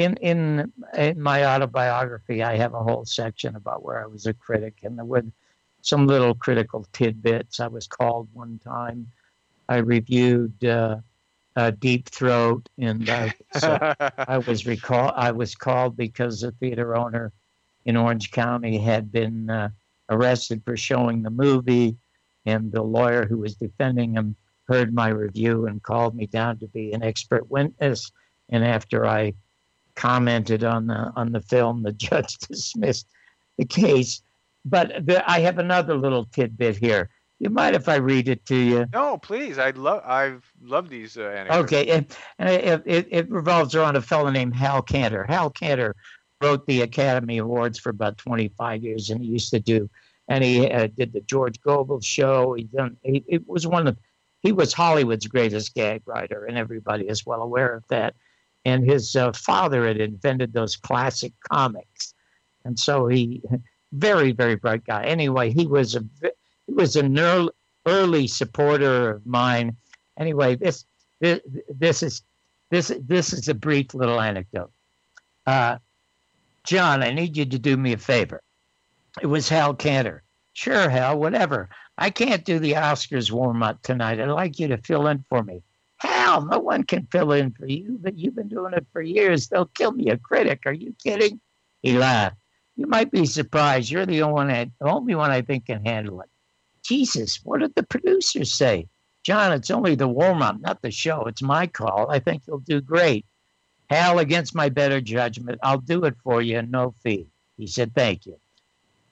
in 0.00 0.16
in 0.16 0.72
in 0.96 1.20
my 1.20 1.44
autobiography, 1.44 2.42
I 2.42 2.56
have 2.56 2.72
a 2.72 2.82
whole 2.82 3.04
section 3.04 3.54
about 3.54 3.84
where 3.84 4.02
I 4.02 4.06
was 4.06 4.24
a 4.26 4.32
critic, 4.32 4.78
and 4.82 4.96
there 4.96 5.04
were 5.04 5.24
some 5.82 6.06
little 6.06 6.34
critical 6.34 6.86
tidbits. 6.92 7.60
I 7.60 7.66
was 7.66 7.86
called 7.86 8.28
one 8.32 8.58
time. 8.64 9.06
I 9.68 9.76
reviewed 9.76 10.64
uh, 10.64 10.96
uh, 11.54 11.72
Deep 11.72 12.08
Throat, 12.08 12.68
and 12.78 13.08
I 13.10 13.34
was, 13.54 13.62
uh, 13.62 13.94
I 14.26 14.38
was 14.38 14.66
recall 14.66 15.12
I 15.14 15.32
was 15.32 15.54
called 15.54 15.96
because 15.96 16.40
the 16.40 16.52
theater 16.52 16.96
owner 16.96 17.32
in 17.84 17.96
Orange 17.96 18.30
County 18.30 18.78
had 18.78 19.12
been 19.12 19.50
uh, 19.50 19.68
arrested 20.08 20.62
for 20.64 20.78
showing 20.78 21.22
the 21.22 21.30
movie, 21.30 21.96
and 22.46 22.72
the 22.72 22.82
lawyer 22.82 23.26
who 23.26 23.36
was 23.36 23.54
defending 23.54 24.14
him 24.14 24.34
heard 24.66 24.94
my 24.94 25.08
review 25.08 25.66
and 25.66 25.82
called 25.82 26.14
me 26.14 26.26
down 26.26 26.58
to 26.58 26.68
be 26.68 26.92
an 26.92 27.02
expert 27.02 27.50
witness. 27.50 28.12
And 28.48 28.64
after 28.64 29.04
I 29.04 29.34
commented 30.00 30.64
on 30.64 30.86
the 30.86 31.12
on 31.14 31.32
the 31.32 31.42
film, 31.42 31.82
the 31.82 31.92
judge 32.08 32.38
dismissed 32.38 33.06
the 33.58 33.66
case. 33.66 34.22
But 34.64 35.06
the, 35.06 35.28
I 35.30 35.40
have 35.40 35.58
another 35.58 35.94
little 35.94 36.24
tidbit 36.24 36.76
here. 36.76 37.10
You 37.38 37.48
mind 37.48 37.74
if 37.74 37.88
I 37.88 37.96
read 37.96 38.28
it 38.28 38.44
to 38.46 38.56
you? 38.56 38.86
no, 38.92 39.16
please. 39.16 39.58
I 39.58 39.70
love. 39.70 40.02
I've 40.04 40.44
loved 40.62 40.90
these 40.90 41.16
uh, 41.16 41.22
anecdotes. 41.22 41.64
Okay, 41.64 41.86
it, 41.86 42.16
and 42.38 42.48
it, 42.50 42.82
it, 42.84 43.08
it 43.10 43.30
revolves 43.30 43.74
around 43.74 43.96
a 43.96 44.02
fellow 44.02 44.30
named 44.30 44.54
Hal 44.54 44.82
Kanter. 44.82 45.26
Hal 45.26 45.50
Kanter 45.50 45.94
wrote 46.42 46.66
the 46.66 46.82
Academy 46.82 47.38
Awards 47.38 47.78
for 47.78 47.90
about 47.90 48.18
25 48.18 48.82
years, 48.82 49.08
and 49.08 49.22
he 49.22 49.28
used 49.28 49.50
to 49.52 49.60
do, 49.60 49.88
and 50.28 50.44
he 50.44 50.70
uh, 50.70 50.88
did 50.94 51.14
the 51.14 51.22
George 51.22 51.60
Gobel 51.62 52.00
show. 52.02 52.52
He 52.52 52.64
done. 52.64 52.98
He, 53.02 53.24
it 53.26 53.48
was 53.48 53.66
one 53.66 53.86
of, 53.86 53.96
he 54.40 54.52
was 54.52 54.74
Hollywood's 54.74 55.26
greatest 55.26 55.74
gag 55.74 56.02
writer, 56.04 56.44
and 56.44 56.58
everybody 56.58 57.08
is 57.08 57.24
well 57.24 57.40
aware 57.40 57.74
of 57.74 57.84
that. 57.88 58.14
And 58.64 58.84
his 58.84 59.16
uh, 59.16 59.32
father 59.32 59.86
had 59.86 60.00
invented 60.00 60.52
those 60.52 60.76
classic 60.76 61.32
comics, 61.50 62.14
and 62.64 62.78
so 62.78 63.06
he, 63.06 63.42
very 63.92 64.32
very 64.32 64.54
bright 64.54 64.84
guy. 64.84 65.04
Anyway, 65.04 65.50
he 65.50 65.66
was 65.66 65.94
a 65.94 66.04
he 66.66 66.74
was 66.74 66.96
an 66.96 67.18
early, 67.18 67.50
early 67.86 68.26
supporter 68.26 69.10
of 69.10 69.26
mine. 69.26 69.76
Anyway, 70.18 70.56
this 70.56 70.84
this, 71.20 71.40
this 71.68 72.02
is 72.02 72.22
this 72.70 72.92
this 73.06 73.32
is 73.32 73.48
a 73.48 73.54
brief 73.54 73.94
little 73.94 74.20
anecdote. 74.20 74.70
Uh, 75.46 75.78
John, 76.64 77.02
I 77.02 77.12
need 77.12 77.36
you 77.36 77.46
to 77.46 77.58
do 77.58 77.76
me 77.76 77.94
a 77.94 77.98
favor. 77.98 78.42
It 79.20 79.26
was 79.26 79.48
Hal 79.48 79.74
Kanter. 79.74 80.20
Sure, 80.52 80.88
Hal, 80.88 81.18
whatever. 81.18 81.68
I 81.96 82.10
can't 82.10 82.44
do 82.44 82.58
the 82.58 82.72
Oscars 82.72 83.30
warm 83.30 83.62
up 83.62 83.82
tonight. 83.82 84.20
I'd 84.20 84.28
like 84.28 84.58
you 84.58 84.68
to 84.68 84.78
fill 84.78 85.06
in 85.06 85.24
for 85.28 85.42
me. 85.42 85.62
Hal, 86.00 86.46
no 86.46 86.58
one 86.58 86.84
can 86.84 87.06
fill 87.12 87.32
in 87.32 87.52
for 87.52 87.66
you, 87.66 87.98
but 88.00 88.18
you've 88.18 88.34
been 88.34 88.48
doing 88.48 88.72
it 88.72 88.86
for 88.92 89.02
years. 89.02 89.48
They'll 89.48 89.66
kill 89.66 89.92
me 89.92 90.08
a 90.08 90.16
critic. 90.16 90.62
Are 90.64 90.72
you 90.72 90.94
kidding? 91.02 91.40
He 91.82 91.96
laughed. 91.96 92.36
You 92.76 92.86
might 92.86 93.10
be 93.10 93.26
surprised. 93.26 93.90
You're 93.90 94.06
the 94.06 94.22
only 94.22 94.32
one, 94.32 94.50
I, 94.50 94.70
the 94.80 94.88
only 94.88 95.14
one 95.14 95.30
I 95.30 95.42
think 95.42 95.66
can 95.66 95.84
handle 95.84 96.22
it. 96.22 96.30
Jesus, 96.82 97.40
what 97.44 97.60
did 97.60 97.74
the 97.74 97.82
producers 97.82 98.52
say? 98.52 98.88
John, 99.22 99.52
it's 99.52 99.70
only 99.70 99.94
the 99.94 100.08
warm 100.08 100.40
up, 100.40 100.58
not 100.60 100.80
the 100.80 100.90
show. 100.90 101.24
It's 101.24 101.42
my 101.42 101.66
call. 101.66 102.10
I 102.10 102.18
think 102.18 102.44
you'll 102.46 102.60
do 102.60 102.80
great. 102.80 103.26
Hal, 103.90 104.20
against 104.20 104.54
my 104.54 104.70
better 104.70 105.02
judgment, 105.02 105.58
I'll 105.62 105.78
do 105.78 106.04
it 106.04 106.14
for 106.24 106.40
you 106.40 106.58
and 106.58 106.70
no 106.70 106.94
fee. 107.02 107.26
He 107.58 107.66
said, 107.66 107.94
Thank 107.94 108.24
you. 108.24 108.38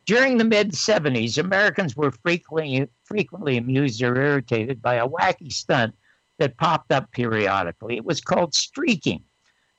During 0.06 0.38
the 0.38 0.44
mid 0.44 0.72
70s, 0.72 1.36
Americans 1.36 1.94
were 1.94 2.12
frequently, 2.12 2.88
frequently 3.04 3.58
amused 3.58 4.02
or 4.02 4.16
irritated 4.16 4.80
by 4.80 4.94
a 4.94 5.06
wacky 5.06 5.52
stunt 5.52 5.94
that 6.38 6.56
popped 6.56 6.92
up 6.92 7.10
periodically. 7.12 7.96
It 7.96 8.04
was 8.04 8.20
called 8.20 8.54
streaking. 8.54 9.24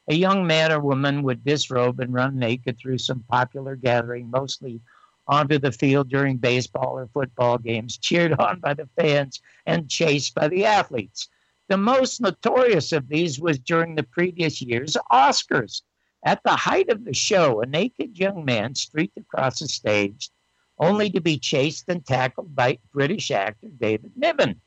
A 0.07 0.15
young 0.15 0.47
man 0.47 0.71
or 0.71 0.79
woman 0.79 1.23
would 1.23 1.43
disrobe 1.43 1.99
and 1.99 2.13
run 2.13 2.37
naked 2.37 2.77
through 2.77 2.97
some 2.97 3.23
popular 3.29 3.75
gathering, 3.75 4.29
mostly 4.29 4.81
onto 5.27 5.59
the 5.59 5.71
field 5.71 6.09
during 6.09 6.37
baseball 6.37 6.97
or 6.97 7.07
football 7.07 7.57
games, 7.57 7.97
cheered 7.97 8.33
on 8.39 8.59
by 8.59 8.73
the 8.73 8.89
fans 8.97 9.39
and 9.65 9.89
chased 9.89 10.33
by 10.33 10.47
the 10.47 10.65
athletes. 10.65 11.29
The 11.67 11.77
most 11.77 12.19
notorious 12.19 12.91
of 12.91 13.07
these 13.07 13.39
was 13.39 13.59
during 13.59 13.93
the 13.93 14.03
previous 14.03 14.59
year's 14.59 14.97
Oscars. 15.11 15.83
At 16.25 16.41
the 16.43 16.55
height 16.55 16.89
of 16.89 17.05
the 17.05 17.13
show, 17.13 17.61
a 17.61 17.67
naked 17.67 18.17
young 18.17 18.43
man 18.43 18.73
streaked 18.73 19.17
across 19.17 19.59
the 19.59 19.67
stage, 19.67 20.31
only 20.79 21.11
to 21.11 21.21
be 21.21 21.37
chased 21.37 21.87
and 21.87 22.03
tackled 22.03 22.55
by 22.55 22.79
British 22.91 23.29
actor 23.29 23.67
David 23.79 24.13
Niven. 24.15 24.59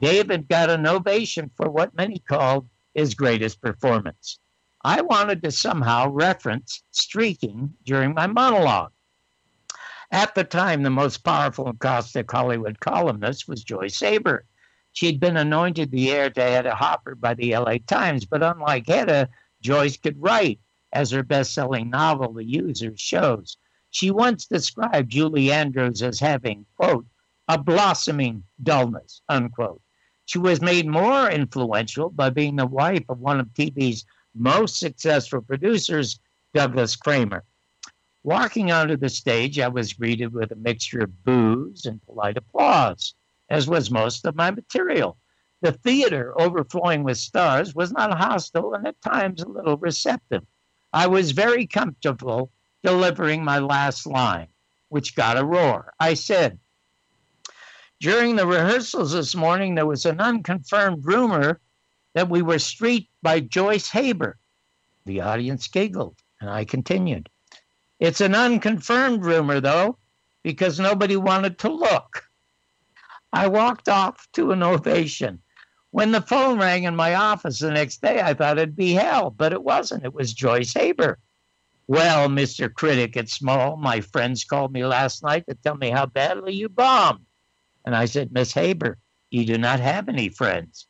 David 0.00 0.48
got 0.48 0.70
an 0.70 0.86
ovation 0.86 1.50
for 1.56 1.70
what 1.70 1.96
many 1.96 2.18
called 2.18 2.68
his 2.94 3.14
greatest 3.14 3.60
performance. 3.60 4.38
I 4.84 5.00
wanted 5.00 5.42
to 5.42 5.50
somehow 5.50 6.10
reference 6.10 6.82
streaking 6.90 7.74
during 7.84 8.12
my 8.12 8.26
monologue. 8.26 8.92
At 10.10 10.34
the 10.34 10.44
time, 10.44 10.82
the 10.82 10.90
most 10.90 11.24
powerful 11.24 11.68
and 11.68 11.78
caustic 11.78 12.30
Hollywood 12.30 12.78
columnist 12.80 13.48
was 13.48 13.64
Joyce 13.64 13.98
Haber. 14.00 14.44
She'd 14.92 15.18
been 15.18 15.36
anointed 15.36 15.90
the 15.90 16.10
heir 16.10 16.30
to 16.30 16.40
Hedda 16.40 16.74
Hopper 16.74 17.14
by 17.14 17.34
the 17.34 17.56
LA 17.56 17.78
Times, 17.86 18.24
but 18.24 18.42
unlike 18.42 18.86
Hedda, 18.86 19.28
Joyce 19.60 19.96
could 19.96 20.22
write, 20.22 20.60
as 20.92 21.10
her 21.10 21.22
best 21.22 21.54
selling 21.54 21.90
novel, 21.90 22.34
The 22.34 22.44
User, 22.44 22.92
shows. 22.96 23.56
She 23.90 24.10
once 24.10 24.46
described 24.46 25.10
Julie 25.10 25.50
Andrews 25.50 26.02
as 26.02 26.20
having, 26.20 26.66
quote, 26.76 27.06
a 27.48 27.58
blossoming 27.58 28.44
dullness, 28.62 29.22
unquote. 29.28 29.80
She 30.26 30.38
was 30.38 30.60
made 30.60 30.86
more 30.86 31.30
influential 31.30 32.10
by 32.10 32.30
being 32.30 32.56
the 32.56 32.66
wife 32.66 33.04
of 33.08 33.20
one 33.20 33.40
of 33.40 33.48
TV's 33.48 34.04
most 34.34 34.78
successful 34.78 35.42
producers, 35.42 36.18
Douglas 36.52 36.96
Cramer. 36.96 37.44
Walking 38.22 38.72
onto 38.72 38.96
the 38.96 39.10
stage, 39.10 39.58
I 39.58 39.68
was 39.68 39.92
greeted 39.92 40.32
with 40.32 40.50
a 40.50 40.56
mixture 40.56 41.00
of 41.00 41.24
boos 41.24 41.84
and 41.84 42.02
polite 42.04 42.38
applause, 42.38 43.14
as 43.50 43.68
was 43.68 43.90
most 43.90 44.24
of 44.24 44.34
my 44.34 44.50
material. 44.50 45.18
The 45.60 45.72
theater, 45.72 46.32
overflowing 46.40 47.04
with 47.04 47.18
stars, 47.18 47.74
was 47.74 47.92
not 47.92 48.18
hostile 48.18 48.74
and 48.74 48.86
at 48.86 49.00
times 49.02 49.42
a 49.42 49.48
little 49.48 49.76
receptive. 49.76 50.44
I 50.92 51.06
was 51.06 51.32
very 51.32 51.66
comfortable 51.66 52.50
delivering 52.82 53.44
my 53.44 53.58
last 53.58 54.06
line, 54.06 54.48
which 54.88 55.16
got 55.16 55.38
a 55.38 55.44
roar. 55.44 55.92
I 56.00 56.14
said, 56.14 56.58
During 58.04 58.36
the 58.36 58.46
rehearsals 58.46 59.12
this 59.12 59.34
morning, 59.34 59.74
there 59.74 59.86
was 59.86 60.04
an 60.04 60.20
unconfirmed 60.20 61.06
rumor 61.06 61.58
that 62.12 62.28
we 62.28 62.42
were 62.42 62.58
streaked 62.58 63.10
by 63.22 63.40
Joyce 63.40 63.88
Haber. 63.88 64.36
The 65.06 65.22
audience 65.22 65.68
giggled, 65.68 66.18
and 66.38 66.50
I 66.50 66.66
continued. 66.66 67.30
It's 68.00 68.20
an 68.20 68.34
unconfirmed 68.34 69.24
rumor, 69.24 69.58
though, 69.58 69.96
because 70.42 70.78
nobody 70.78 71.16
wanted 71.16 71.58
to 71.60 71.70
look. 71.70 72.28
I 73.32 73.46
walked 73.46 73.88
off 73.88 74.28
to 74.34 74.52
an 74.52 74.62
ovation. 74.62 75.40
When 75.90 76.12
the 76.12 76.20
phone 76.20 76.58
rang 76.58 76.84
in 76.84 76.94
my 76.94 77.14
office 77.14 77.60
the 77.60 77.70
next 77.70 78.02
day, 78.02 78.20
I 78.20 78.34
thought 78.34 78.58
it'd 78.58 78.76
be 78.76 78.92
hell, 78.92 79.30
but 79.30 79.54
it 79.54 79.62
wasn't. 79.62 80.04
It 80.04 80.12
was 80.12 80.34
Joyce 80.34 80.74
Haber. 80.74 81.18
Well, 81.86 82.28
Mr. 82.28 82.70
Critic 82.70 83.16
at 83.16 83.30
Small, 83.30 83.78
my 83.78 84.02
friends 84.02 84.44
called 84.44 84.74
me 84.74 84.84
last 84.84 85.22
night 85.22 85.46
to 85.48 85.54
tell 85.54 85.78
me 85.78 85.88
how 85.88 86.04
badly 86.04 86.52
you 86.52 86.68
bombed. 86.68 87.24
And 87.84 87.94
I 87.94 88.06
said, 88.06 88.32
Miss 88.32 88.52
Haber, 88.52 88.98
you 89.30 89.44
do 89.44 89.58
not 89.58 89.80
have 89.80 90.08
any 90.08 90.28
friends. 90.28 90.86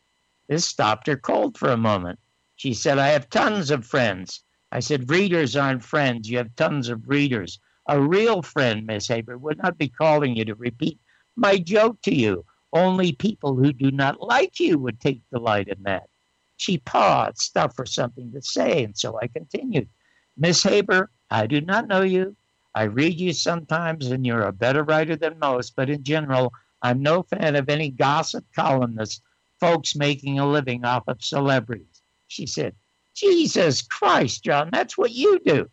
This 0.48 0.66
stopped 0.66 1.06
her 1.06 1.16
cold 1.16 1.56
for 1.56 1.70
a 1.70 1.76
moment. 1.76 2.18
She 2.56 2.74
said, 2.74 2.98
I 2.98 3.08
have 3.08 3.30
tons 3.30 3.70
of 3.70 3.86
friends. 3.86 4.42
I 4.70 4.80
said, 4.80 5.10
Readers 5.10 5.56
aren't 5.56 5.82
friends. 5.82 6.28
You 6.28 6.38
have 6.38 6.54
tons 6.56 6.88
of 6.88 7.08
readers. 7.08 7.58
A 7.88 8.00
real 8.00 8.42
friend, 8.42 8.86
Miss 8.86 9.08
Haber, 9.08 9.38
would 9.38 9.58
not 9.58 9.78
be 9.78 9.88
calling 9.88 10.36
you 10.36 10.44
to 10.44 10.54
repeat 10.54 10.98
my 11.36 11.58
joke 11.58 12.00
to 12.02 12.14
you. 12.14 12.44
Only 12.72 13.12
people 13.12 13.54
who 13.56 13.72
do 13.72 13.90
not 13.90 14.20
like 14.20 14.58
you 14.58 14.78
would 14.78 15.00
take 15.00 15.22
delight 15.32 15.68
in 15.68 15.82
that. 15.84 16.08
She 16.56 16.78
paused, 16.78 17.38
stuff 17.38 17.74
for 17.74 17.86
something 17.86 18.32
to 18.32 18.42
say, 18.42 18.84
and 18.84 18.96
so 18.96 19.18
I 19.20 19.26
continued. 19.26 19.88
Miss 20.36 20.62
Haber, 20.62 21.10
I 21.30 21.46
do 21.46 21.60
not 21.60 21.88
know 21.88 22.02
you. 22.02 22.36
I 22.74 22.84
read 22.84 23.20
you 23.20 23.32
sometimes, 23.32 24.10
and 24.10 24.26
you're 24.26 24.42
a 24.42 24.52
better 24.52 24.82
writer 24.82 25.14
than 25.14 25.38
most, 25.38 25.76
but 25.76 25.90
in 25.90 26.02
general, 26.02 26.52
I'm 26.84 27.02
no 27.02 27.22
fan 27.22 27.56
of 27.56 27.70
any 27.70 27.90
gossip 27.90 28.44
columnists, 28.54 29.22
folks 29.58 29.96
making 29.96 30.38
a 30.38 30.46
living 30.46 30.84
off 30.84 31.04
of 31.08 31.24
celebrities. 31.24 32.02
She 32.28 32.46
said, 32.46 32.74
Jesus 33.14 33.80
Christ, 33.80 34.44
John, 34.44 34.68
that's 34.70 34.98
what 34.98 35.12
you 35.12 35.40
do. 35.46 35.70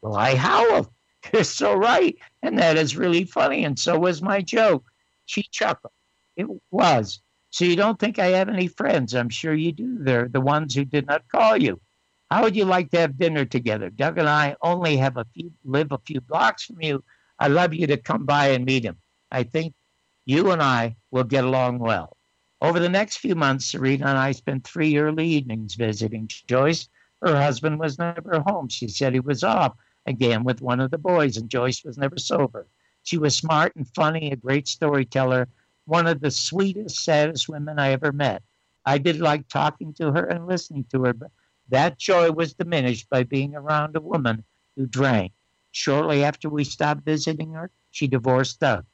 Well, 0.00 0.16
I 0.16 0.36
howled. 0.36 0.88
You're 1.34 1.44
so 1.44 1.74
right. 1.74 2.16
And 2.42 2.58
that 2.58 2.78
is 2.78 2.96
really 2.96 3.24
funny. 3.24 3.64
And 3.64 3.78
so 3.78 3.98
was 3.98 4.22
my 4.22 4.40
joke. 4.40 4.86
She 5.26 5.42
chuckled. 5.42 5.92
It 6.34 6.46
was. 6.70 7.20
So 7.50 7.66
you 7.66 7.76
don't 7.76 7.98
think 7.98 8.18
I 8.18 8.28
have 8.28 8.48
any 8.48 8.68
friends? 8.68 9.14
I'm 9.14 9.28
sure 9.28 9.52
you 9.52 9.72
do. 9.72 9.98
They're 10.00 10.28
the 10.28 10.40
ones 10.40 10.74
who 10.74 10.86
did 10.86 11.06
not 11.06 11.28
call 11.28 11.58
you. 11.58 11.78
How 12.30 12.42
would 12.42 12.56
you 12.56 12.64
like 12.64 12.90
to 12.92 13.00
have 13.00 13.18
dinner 13.18 13.44
together? 13.44 13.90
Doug 13.90 14.16
and 14.16 14.28
I 14.28 14.56
only 14.62 14.96
have 14.96 15.18
a 15.18 15.26
few 15.34 15.52
live 15.64 15.92
a 15.92 15.98
few 16.06 16.22
blocks 16.22 16.64
from 16.64 16.80
you. 16.80 17.04
I'd 17.38 17.50
love 17.50 17.74
you 17.74 17.86
to 17.88 17.98
come 17.98 18.24
by 18.24 18.48
and 18.48 18.64
meet 18.64 18.84
him. 18.84 18.96
I 19.30 19.42
think 19.42 19.74
you 20.28 20.50
and 20.50 20.62
I 20.62 20.94
will 21.10 21.24
get 21.24 21.44
along 21.44 21.78
well. 21.78 22.14
Over 22.60 22.78
the 22.80 22.88
next 22.90 23.16
few 23.16 23.34
months, 23.34 23.64
Serena 23.64 24.08
and 24.08 24.18
I 24.18 24.32
spent 24.32 24.62
three 24.62 24.98
early 24.98 25.26
evenings 25.26 25.74
visiting 25.74 26.28
Joyce. 26.46 26.90
Her 27.22 27.34
husband 27.34 27.78
was 27.78 27.98
never 27.98 28.44
home. 28.46 28.68
She 28.68 28.88
said 28.88 29.14
he 29.14 29.20
was 29.20 29.42
off 29.42 29.74
again 30.04 30.44
with 30.44 30.60
one 30.60 30.80
of 30.80 30.90
the 30.90 30.98
boys, 30.98 31.38
and 31.38 31.48
Joyce 31.48 31.82
was 31.82 31.96
never 31.96 32.18
sober. 32.18 32.66
She 33.04 33.16
was 33.16 33.36
smart 33.36 33.74
and 33.74 33.88
funny, 33.94 34.30
a 34.30 34.36
great 34.36 34.68
storyteller, 34.68 35.48
one 35.86 36.06
of 36.06 36.20
the 36.20 36.30
sweetest, 36.30 37.02
saddest 37.02 37.48
women 37.48 37.78
I 37.78 37.92
ever 37.92 38.12
met. 38.12 38.42
I 38.84 38.98
did 38.98 39.20
like 39.20 39.48
talking 39.48 39.94
to 39.94 40.12
her 40.12 40.26
and 40.26 40.46
listening 40.46 40.84
to 40.90 41.04
her, 41.04 41.14
but 41.14 41.30
that 41.70 41.96
joy 41.96 42.32
was 42.32 42.52
diminished 42.52 43.08
by 43.08 43.22
being 43.22 43.54
around 43.54 43.96
a 43.96 44.00
woman 44.02 44.44
who 44.76 44.84
drank. 44.84 45.32
Shortly 45.72 46.22
after 46.22 46.50
we 46.50 46.64
stopped 46.64 47.06
visiting 47.06 47.54
her, 47.54 47.70
she 47.90 48.06
divorced 48.06 48.60
Doug. 48.60 48.84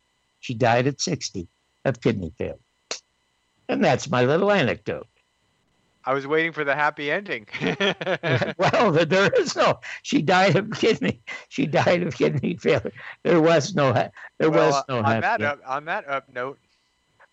She 0.45 0.53
died 0.53 0.87
at 0.87 1.01
60 1.01 1.49
of 1.87 2.03
kidney 2.03 2.31
failure. 2.37 2.59
And 3.67 3.83
that's 3.83 4.11
my 4.11 4.27
little 4.27 4.53
anecdote. 4.53 5.09
I 6.05 6.13
was 6.13 6.27
waiting 6.27 6.53
for 6.53 6.65
the 6.65 6.75
happy 6.75 7.11
ending. 7.11 7.47
well, 8.59 8.93
there 8.93 9.31
is 9.39 9.57
no. 9.57 9.81
She 10.03 10.21
died 10.21 10.57
of 10.57 10.71
kidney. 10.73 11.23
She 11.49 11.65
died 11.65 12.03
of 12.03 12.15
kidney 12.15 12.59
failure. 12.59 12.93
There 13.23 13.41
was 13.41 13.75
no. 13.75 13.95
There 14.37 14.51
well, 14.51 14.71
was 14.71 14.85
no. 14.87 14.99
on 14.99 15.23
that 15.23 15.41
up, 15.41 15.61
on 15.67 15.87
that 15.87 16.07
up 16.07 16.29
note. 16.35 16.59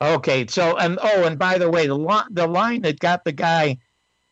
Okay, 0.02 0.48
so 0.48 0.78
and 0.78 0.98
oh, 1.04 1.26
and 1.26 1.38
by 1.38 1.58
the 1.58 1.70
way, 1.70 1.88
the 1.88 1.96
line 1.96 2.28
the 2.30 2.48
line 2.48 2.82
that 2.84 3.00
got 3.00 3.26
the 3.26 3.34
guy 3.34 3.78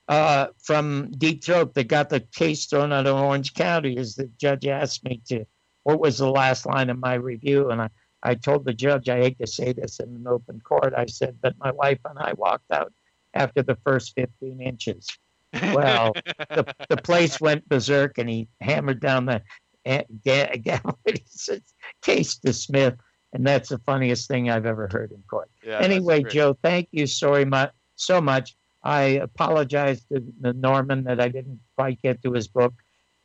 uh, 0.08 0.48
from 0.58 1.12
Deep 1.18 1.44
Throat 1.44 1.74
that 1.74 1.90
got 1.90 2.08
the 2.08 2.22
case 2.22 2.66
thrown 2.66 2.94
out 2.94 3.08
of 3.08 3.18
Orange 3.18 3.54
County 3.54 3.98
is 3.98 4.16
the 4.16 4.30
judge 4.38 4.66
asked 4.66 5.04
me 5.04 5.22
to. 5.28 5.46
What 5.84 6.00
was 6.00 6.18
the 6.18 6.32
last 6.32 6.66
line 6.66 6.90
of 6.90 6.98
my 6.98 7.16
review? 7.16 7.72
And 7.72 7.82
I 7.82 7.90
I 8.22 8.36
told 8.36 8.66
the 8.66 8.74
judge, 8.74 9.08
I 9.10 9.20
hate 9.20 9.40
to 9.40 9.48
say 9.48 9.74
this 9.74 10.00
in 10.00 10.10
an 10.10 10.26
open 10.28 10.60
court, 10.62 10.94
I 10.96 11.06
said, 11.06 11.38
but 11.42 11.58
my 11.58 11.72
wife 11.72 12.00
and 12.06 12.20
I 12.20 12.34
walked 12.34 12.72
out 12.72 12.92
after 13.34 13.64
the 13.64 13.78
first 13.84 14.14
15 14.16 14.60
inches. 14.60 15.08
Well, 15.54 16.14
the, 16.50 16.66
the 16.90 16.98
place 17.04 17.40
went 17.40 17.68
berserk 17.70 18.18
and 18.18 18.30
he 18.30 18.48
hammered 18.62 19.00
down 19.00 19.26
the 19.26 19.42
eh, 19.86 20.04
gavel. 20.24 21.00
he 21.06 21.24
said, 21.26 21.64
case 22.02 22.36
dismissed. 22.36 22.98
And 23.32 23.46
that's 23.46 23.70
the 23.70 23.78
funniest 23.80 24.28
thing 24.28 24.50
I've 24.50 24.66
ever 24.66 24.90
heard 24.92 25.12
in 25.12 25.22
court. 25.30 25.50
Yeah, 25.64 25.80
anyway, 25.80 26.24
Joe, 26.24 26.58
thank 26.64 26.90
you 26.92 27.06
so 27.06 27.46
much. 27.46 27.72
So 27.96 28.20
much. 28.20 28.56
I 28.84 29.02
apologize 29.02 30.04
to 30.06 30.24
Norman 30.42 31.04
that 31.04 31.20
I 31.20 31.28
didn't 31.28 31.60
quite 31.78 32.02
get 32.02 32.24
to 32.24 32.34
his 32.34 32.48
book. 32.48 32.74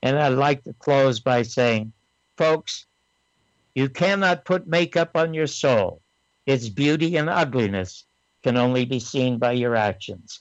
And 0.03 0.19
I'd 0.19 0.35
like 0.35 0.63
to 0.65 0.75
close 0.75 1.21
by 1.21 1.43
saying, 1.43 1.93
folks, 2.37 2.87
you 3.75 3.89
cannot 3.89 4.45
put 4.45 4.67
makeup 4.67 5.11
on 5.17 5.35
your 5.35 5.47
soul. 5.47 6.01
Its 6.47 6.69
beauty 6.69 7.17
and 7.17 7.29
ugliness 7.29 8.05
can 8.43 8.57
only 8.57 8.85
be 8.85 9.01
seen 9.01 9.39
by 9.39 9.53
your 9.53 9.75
actions. 9.75 10.41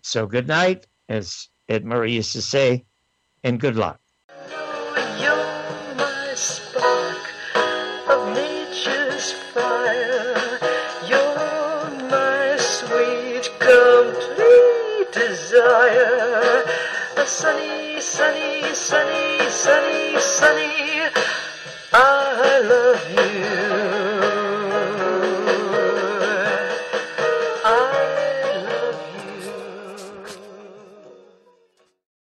So 0.00 0.26
good 0.26 0.48
night, 0.48 0.86
as 1.08 1.48
Ed 1.68 1.84
Murrow 1.84 2.10
used 2.10 2.32
to 2.32 2.42
say, 2.42 2.84
and 3.44 3.60
good 3.60 3.76
luck. 3.76 4.00
Sunny, 17.24 18.00
sunny, 18.00 18.74
sunny, 18.74 19.50
sunny, 19.50 20.20
sunny. 20.20 21.51
I 21.94 22.60
love 22.60 23.10
you. 23.12 24.11